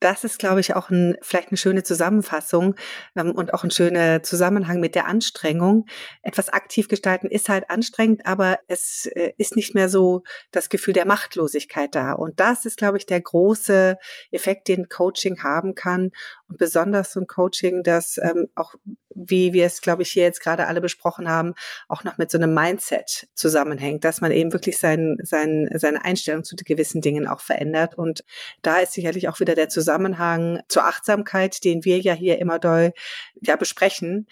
das 0.00 0.24
ist, 0.24 0.40
glaube 0.40 0.60
ich, 0.60 0.74
auch 0.74 0.90
ein, 0.90 1.16
vielleicht 1.22 1.48
eine 1.48 1.56
schöne 1.56 1.84
Zusammenfassung 1.84 2.74
ähm, 3.16 3.30
und 3.30 3.54
auch 3.54 3.62
ein 3.62 3.70
schöner 3.70 4.22
Zusammenhang 4.24 4.80
mit 4.80 4.96
der 4.96 5.06
Anstrengung. 5.06 5.86
Etwas 6.22 6.48
aktiv 6.48 6.88
gestalten 6.88 7.28
ist 7.28 7.48
halt 7.48 7.70
anstrengend, 7.70 8.26
aber 8.26 8.58
es 8.66 9.06
äh, 9.06 9.32
ist 9.38 9.54
nicht 9.54 9.74
mehr 9.74 9.88
so 9.88 10.24
das 10.50 10.68
Gefühl 10.68 10.92
der 10.92 11.06
Machtlosigkeit 11.06 11.94
da. 11.94 12.12
Und 12.12 12.40
das 12.40 12.66
ist, 12.66 12.76
glaube 12.76 12.98
ich, 12.98 13.06
der 13.06 13.20
große 13.20 13.96
Effekt, 14.32 14.66
den 14.66 14.88
Coaching 14.88 15.42
haben 15.44 15.76
kann. 15.76 16.10
Und 16.48 16.58
besonders 16.58 17.12
so 17.12 17.20
ein 17.20 17.26
Coaching, 17.26 17.82
das 17.82 18.18
ähm, 18.18 18.48
auch, 18.54 18.74
wie 19.14 19.52
wir 19.52 19.66
es, 19.66 19.80
glaube 19.80 20.02
ich, 20.02 20.12
hier 20.12 20.24
jetzt 20.24 20.40
gerade 20.40 20.66
alle 20.66 20.80
besprochen 20.80 21.28
haben, 21.28 21.54
auch 21.88 22.04
noch 22.04 22.18
mit 22.18 22.30
so 22.30 22.38
einem 22.38 22.54
Mindset 22.54 23.28
zusammenhängt 23.34 24.04
dass 24.04 24.20
man 24.20 24.32
eben 24.32 24.52
wirklich 24.52 24.78
sein, 24.78 25.16
sein, 25.22 25.68
seine 25.74 26.04
Einstellung 26.04 26.44
zu 26.44 26.56
gewissen 26.56 27.00
Dingen 27.00 27.26
auch 27.26 27.40
verändert. 27.40 27.96
Und 27.96 28.24
da 28.62 28.78
ist 28.78 28.92
sicherlich 28.92 29.28
auch 29.28 29.40
wieder 29.40 29.54
der 29.54 29.68
Zusammenhang 29.68 30.62
zur 30.68 30.84
Achtsamkeit, 30.84 31.64
den 31.64 31.84
wir 31.84 31.98
ja 32.00 32.12
hier 32.12 32.38
immer 32.38 32.58
doll 32.58 32.92
ja, 33.40 33.56
besprechen, 33.56 34.26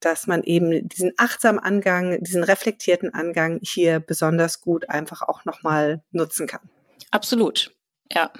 dass 0.00 0.26
man 0.26 0.42
eben 0.44 0.88
diesen 0.88 1.12
achtsamen 1.16 1.58
Angang, 1.58 2.22
diesen 2.22 2.44
reflektierten 2.44 3.12
Angang 3.14 3.58
hier 3.62 4.00
besonders 4.00 4.60
gut 4.60 4.88
einfach 4.88 5.22
auch 5.22 5.44
nochmal 5.44 6.02
nutzen 6.12 6.46
kann. 6.46 6.70
Absolut. 7.10 7.74
Ja, 8.12 8.30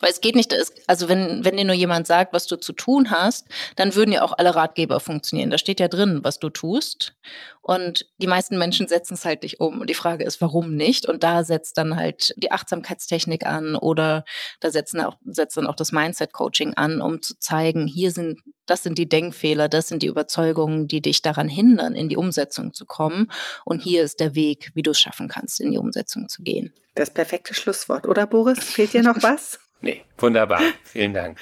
weil 0.00 0.10
es 0.10 0.20
geht 0.20 0.34
nicht, 0.34 0.54
also 0.86 1.08
wenn, 1.08 1.44
wenn 1.44 1.56
dir 1.56 1.64
nur 1.64 1.74
jemand 1.74 2.06
sagt, 2.06 2.32
was 2.32 2.46
du 2.46 2.56
zu 2.56 2.72
tun 2.72 3.10
hast, 3.10 3.46
dann 3.76 3.94
würden 3.94 4.12
ja 4.12 4.22
auch 4.22 4.36
alle 4.36 4.54
Ratgeber 4.54 5.00
funktionieren. 5.00 5.50
Da 5.50 5.58
steht 5.58 5.80
ja 5.80 5.88
drin, 5.88 6.20
was 6.22 6.38
du 6.38 6.50
tust. 6.50 7.14
Und 7.62 8.06
die 8.18 8.26
meisten 8.26 8.58
Menschen 8.58 8.88
setzen 8.88 9.14
es 9.14 9.24
halt 9.24 9.42
nicht 9.42 9.60
um. 9.60 9.80
Und 9.80 9.90
die 9.90 9.94
Frage 9.94 10.24
ist, 10.24 10.40
warum 10.40 10.74
nicht? 10.74 11.06
Und 11.06 11.22
da 11.22 11.44
setzt 11.44 11.78
dann 11.78 11.96
halt 11.96 12.34
die 12.36 12.52
Achtsamkeitstechnik 12.52 13.46
an 13.46 13.74
oder 13.74 14.24
da 14.60 14.70
setzen 14.70 15.00
auch, 15.00 15.16
setzt 15.24 15.56
dann 15.56 15.66
auch 15.66 15.76
das 15.76 15.92
Mindset-Coaching 15.92 16.74
an, 16.74 17.00
um 17.00 17.22
zu 17.22 17.38
zeigen, 17.38 17.86
hier 17.86 18.10
sind, 18.10 18.40
das 18.66 18.82
sind 18.82 18.98
die 18.98 19.08
Denkfehler, 19.08 19.68
das 19.68 19.88
sind 19.88 20.02
die 20.02 20.06
Überzeugungen, 20.08 20.88
die 20.88 21.00
dich 21.00 21.22
daran 21.22 21.48
hindern, 21.48 21.94
in 21.94 22.08
die 22.08 22.16
Umsetzung 22.16 22.72
zu 22.72 22.84
kommen. 22.84 23.30
Und 23.64 23.82
hier 23.82 24.02
ist 24.02 24.20
der 24.20 24.34
Weg, 24.34 24.70
wie 24.74 24.82
du 24.82 24.90
es 24.90 25.00
schaffen 25.00 25.28
kannst, 25.28 25.60
in 25.60 25.70
die 25.70 25.78
Umsetzung 25.78 26.28
zu 26.28 26.42
gehen. 26.42 26.72
Das 26.94 27.10
perfekte 27.10 27.54
Schlusswort, 27.54 28.06
oder 28.06 28.26
Boris? 28.26 28.58
Fehlt 28.58 28.92
dir 28.92 29.02
noch 29.02 29.22
was? 29.22 29.58
Nee, 29.82 30.04
wunderbar. 30.16 30.62
Vielen 30.84 31.12
Dank. 31.12 31.38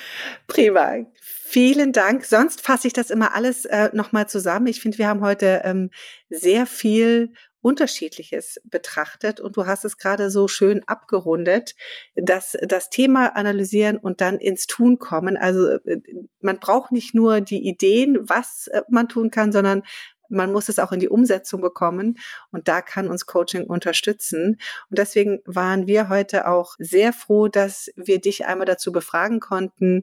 Prima. 0.48 1.06
Vielen 1.20 1.92
Dank. 1.92 2.24
Sonst 2.24 2.60
fasse 2.60 2.88
ich 2.88 2.92
das 2.92 3.10
immer 3.10 3.32
alles 3.34 3.64
äh, 3.64 3.90
nochmal 3.92 4.28
zusammen. 4.28 4.66
Ich 4.66 4.80
finde, 4.80 4.98
wir 4.98 5.06
haben 5.06 5.20
heute 5.20 5.62
ähm, 5.64 5.90
sehr 6.30 6.66
viel 6.66 7.32
Unterschiedliches 7.64 8.60
betrachtet 8.64 9.40
und 9.40 9.56
du 9.56 9.64
hast 9.64 9.86
es 9.86 9.96
gerade 9.96 10.30
so 10.30 10.48
schön 10.48 10.86
abgerundet, 10.86 11.74
dass 12.14 12.58
das 12.60 12.90
Thema 12.90 13.36
analysieren 13.36 13.96
und 13.96 14.20
dann 14.20 14.38
ins 14.38 14.66
Tun 14.66 14.98
kommen. 14.98 15.38
Also 15.38 15.78
äh, 15.86 16.00
man 16.42 16.58
braucht 16.58 16.92
nicht 16.92 17.14
nur 17.14 17.40
die 17.40 17.66
Ideen, 17.66 18.18
was 18.28 18.66
äh, 18.66 18.82
man 18.90 19.08
tun 19.08 19.30
kann, 19.30 19.50
sondern 19.50 19.82
man 20.28 20.52
muss 20.52 20.68
es 20.68 20.78
auch 20.78 20.92
in 20.92 21.00
die 21.00 21.08
Umsetzung 21.08 21.62
bekommen 21.62 22.18
und 22.50 22.68
da 22.68 22.82
kann 22.82 23.08
uns 23.08 23.24
Coaching 23.24 23.64
unterstützen. 23.64 24.58
Und 24.90 24.98
deswegen 24.98 25.40
waren 25.46 25.86
wir 25.86 26.10
heute 26.10 26.48
auch 26.48 26.74
sehr 26.78 27.14
froh, 27.14 27.48
dass 27.48 27.90
wir 27.96 28.20
dich 28.20 28.44
einmal 28.44 28.66
dazu 28.66 28.92
befragen 28.92 29.40
konnten, 29.40 30.02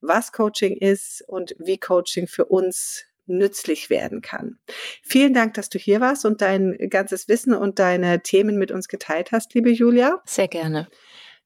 was 0.00 0.30
Coaching 0.30 0.76
ist 0.76 1.24
und 1.26 1.56
wie 1.58 1.78
Coaching 1.78 2.28
für 2.28 2.44
uns 2.44 3.04
nützlich 3.36 3.90
werden 3.90 4.20
kann. 4.20 4.58
Vielen 5.02 5.34
Dank, 5.34 5.54
dass 5.54 5.68
du 5.68 5.78
hier 5.78 6.00
warst 6.00 6.24
und 6.24 6.40
dein 6.40 6.76
ganzes 6.90 7.28
Wissen 7.28 7.54
und 7.54 7.78
deine 7.78 8.22
Themen 8.22 8.56
mit 8.56 8.70
uns 8.70 8.88
geteilt 8.88 9.32
hast, 9.32 9.54
liebe 9.54 9.70
Julia. 9.70 10.20
Sehr 10.26 10.48
gerne. 10.48 10.88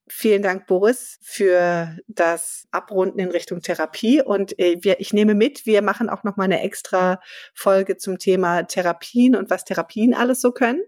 Vielen 0.07 0.43
Dank, 0.43 0.67
Boris, 0.67 1.17
für 1.23 1.97
das 2.07 2.67
Abrunden 2.69 3.17
in 3.17 3.31
Richtung 3.31 3.61
Therapie. 3.61 4.21
Und 4.21 4.57
äh, 4.59 4.77
wir, 4.81 4.99
ich 4.99 5.13
nehme 5.13 5.33
mit, 5.33 5.65
wir 5.65 5.81
machen 5.81 6.09
auch 6.09 6.23
noch 6.23 6.37
mal 6.37 6.43
eine 6.43 6.61
extra 6.61 7.19
Folge 7.55 7.97
zum 7.97 8.19
Thema 8.19 8.63
Therapien 8.63 9.35
und 9.35 9.49
was 9.49 9.65
Therapien 9.65 10.13
alles 10.13 10.41
so 10.41 10.51
können. 10.51 10.83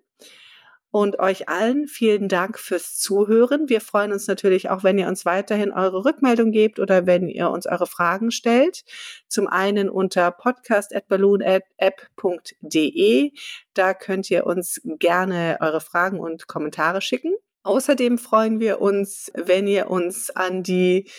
Und 0.97 1.19
euch 1.19 1.47
allen 1.47 1.85
vielen 1.85 2.27
Dank 2.27 2.57
fürs 2.57 2.97
Zuhören. 2.97 3.69
Wir 3.69 3.81
freuen 3.81 4.11
uns 4.11 4.25
natürlich 4.25 4.71
auch, 4.71 4.83
wenn 4.83 4.97
ihr 4.97 5.07
uns 5.07 5.25
weiterhin 5.25 5.71
eure 5.71 6.03
Rückmeldung 6.03 6.49
gebt 6.49 6.79
oder 6.79 7.05
wenn 7.05 7.29
ihr 7.29 7.51
uns 7.51 7.67
eure 7.67 7.85
Fragen 7.85 8.31
stellt. 8.31 8.83
Zum 9.27 9.45
einen 9.45 9.91
unter 9.91 10.31
podcast.balloon.app.de. 10.31 13.31
Da 13.75 13.93
könnt 13.93 14.31
ihr 14.31 14.47
uns 14.47 14.81
gerne 14.97 15.59
eure 15.61 15.81
Fragen 15.81 16.19
und 16.19 16.47
Kommentare 16.47 17.01
schicken. 17.01 17.35
Außerdem 17.61 18.17
freuen 18.17 18.59
wir 18.59 18.81
uns, 18.81 19.31
wenn 19.35 19.67
ihr 19.67 19.91
uns 19.91 20.31
an 20.31 20.63
die 20.63 21.11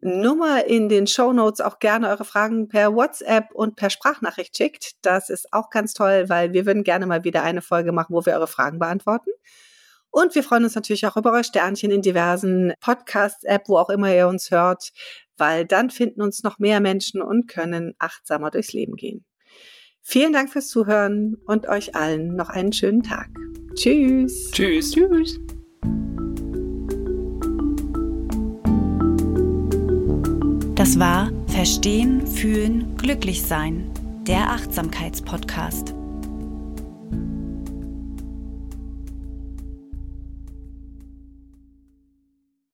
Nummer 0.00 0.66
in 0.66 0.88
den 0.88 1.06
Show 1.06 1.32
Notes 1.32 1.60
auch 1.60 1.78
gerne 1.78 2.08
eure 2.08 2.24
Fragen 2.24 2.68
per 2.68 2.94
WhatsApp 2.94 3.52
und 3.52 3.76
per 3.76 3.90
Sprachnachricht 3.90 4.56
schickt. 4.56 4.92
Das 5.02 5.30
ist 5.30 5.52
auch 5.52 5.70
ganz 5.70 5.94
toll, 5.94 6.28
weil 6.28 6.52
wir 6.52 6.66
würden 6.66 6.84
gerne 6.84 7.06
mal 7.06 7.24
wieder 7.24 7.42
eine 7.42 7.62
Folge 7.62 7.92
machen, 7.92 8.14
wo 8.14 8.24
wir 8.24 8.34
eure 8.34 8.46
Fragen 8.46 8.78
beantworten. 8.78 9.30
Und 10.10 10.34
wir 10.34 10.42
freuen 10.42 10.64
uns 10.64 10.74
natürlich 10.74 11.06
auch 11.06 11.16
über 11.16 11.32
eure 11.32 11.44
Sternchen 11.44 11.90
in 11.90 12.02
diversen 12.02 12.72
Podcasts-App, 12.80 13.68
wo 13.68 13.76
auch 13.76 13.90
immer 13.90 14.14
ihr 14.14 14.28
uns 14.28 14.50
hört, 14.50 14.92
weil 15.36 15.66
dann 15.66 15.90
finden 15.90 16.22
uns 16.22 16.42
noch 16.42 16.58
mehr 16.58 16.80
Menschen 16.80 17.20
und 17.20 17.48
können 17.48 17.94
achtsamer 17.98 18.50
durchs 18.50 18.72
Leben 18.72 18.96
gehen. 18.96 19.24
Vielen 20.00 20.32
Dank 20.32 20.50
fürs 20.50 20.68
Zuhören 20.68 21.36
und 21.46 21.66
euch 21.68 21.96
allen 21.96 22.36
noch 22.36 22.48
einen 22.48 22.72
schönen 22.72 23.02
Tag. 23.02 23.28
Tschüss. 23.74 24.50
Tschüss. 24.52 24.92
Tschüss. 24.92 25.38
Das 30.86 31.00
war 31.00 31.32
Verstehen, 31.48 32.24
Fühlen, 32.28 32.96
Glücklich 32.96 33.42
Sein, 33.42 33.90
der 34.24 34.52
Achtsamkeitspodcast. 34.52 35.95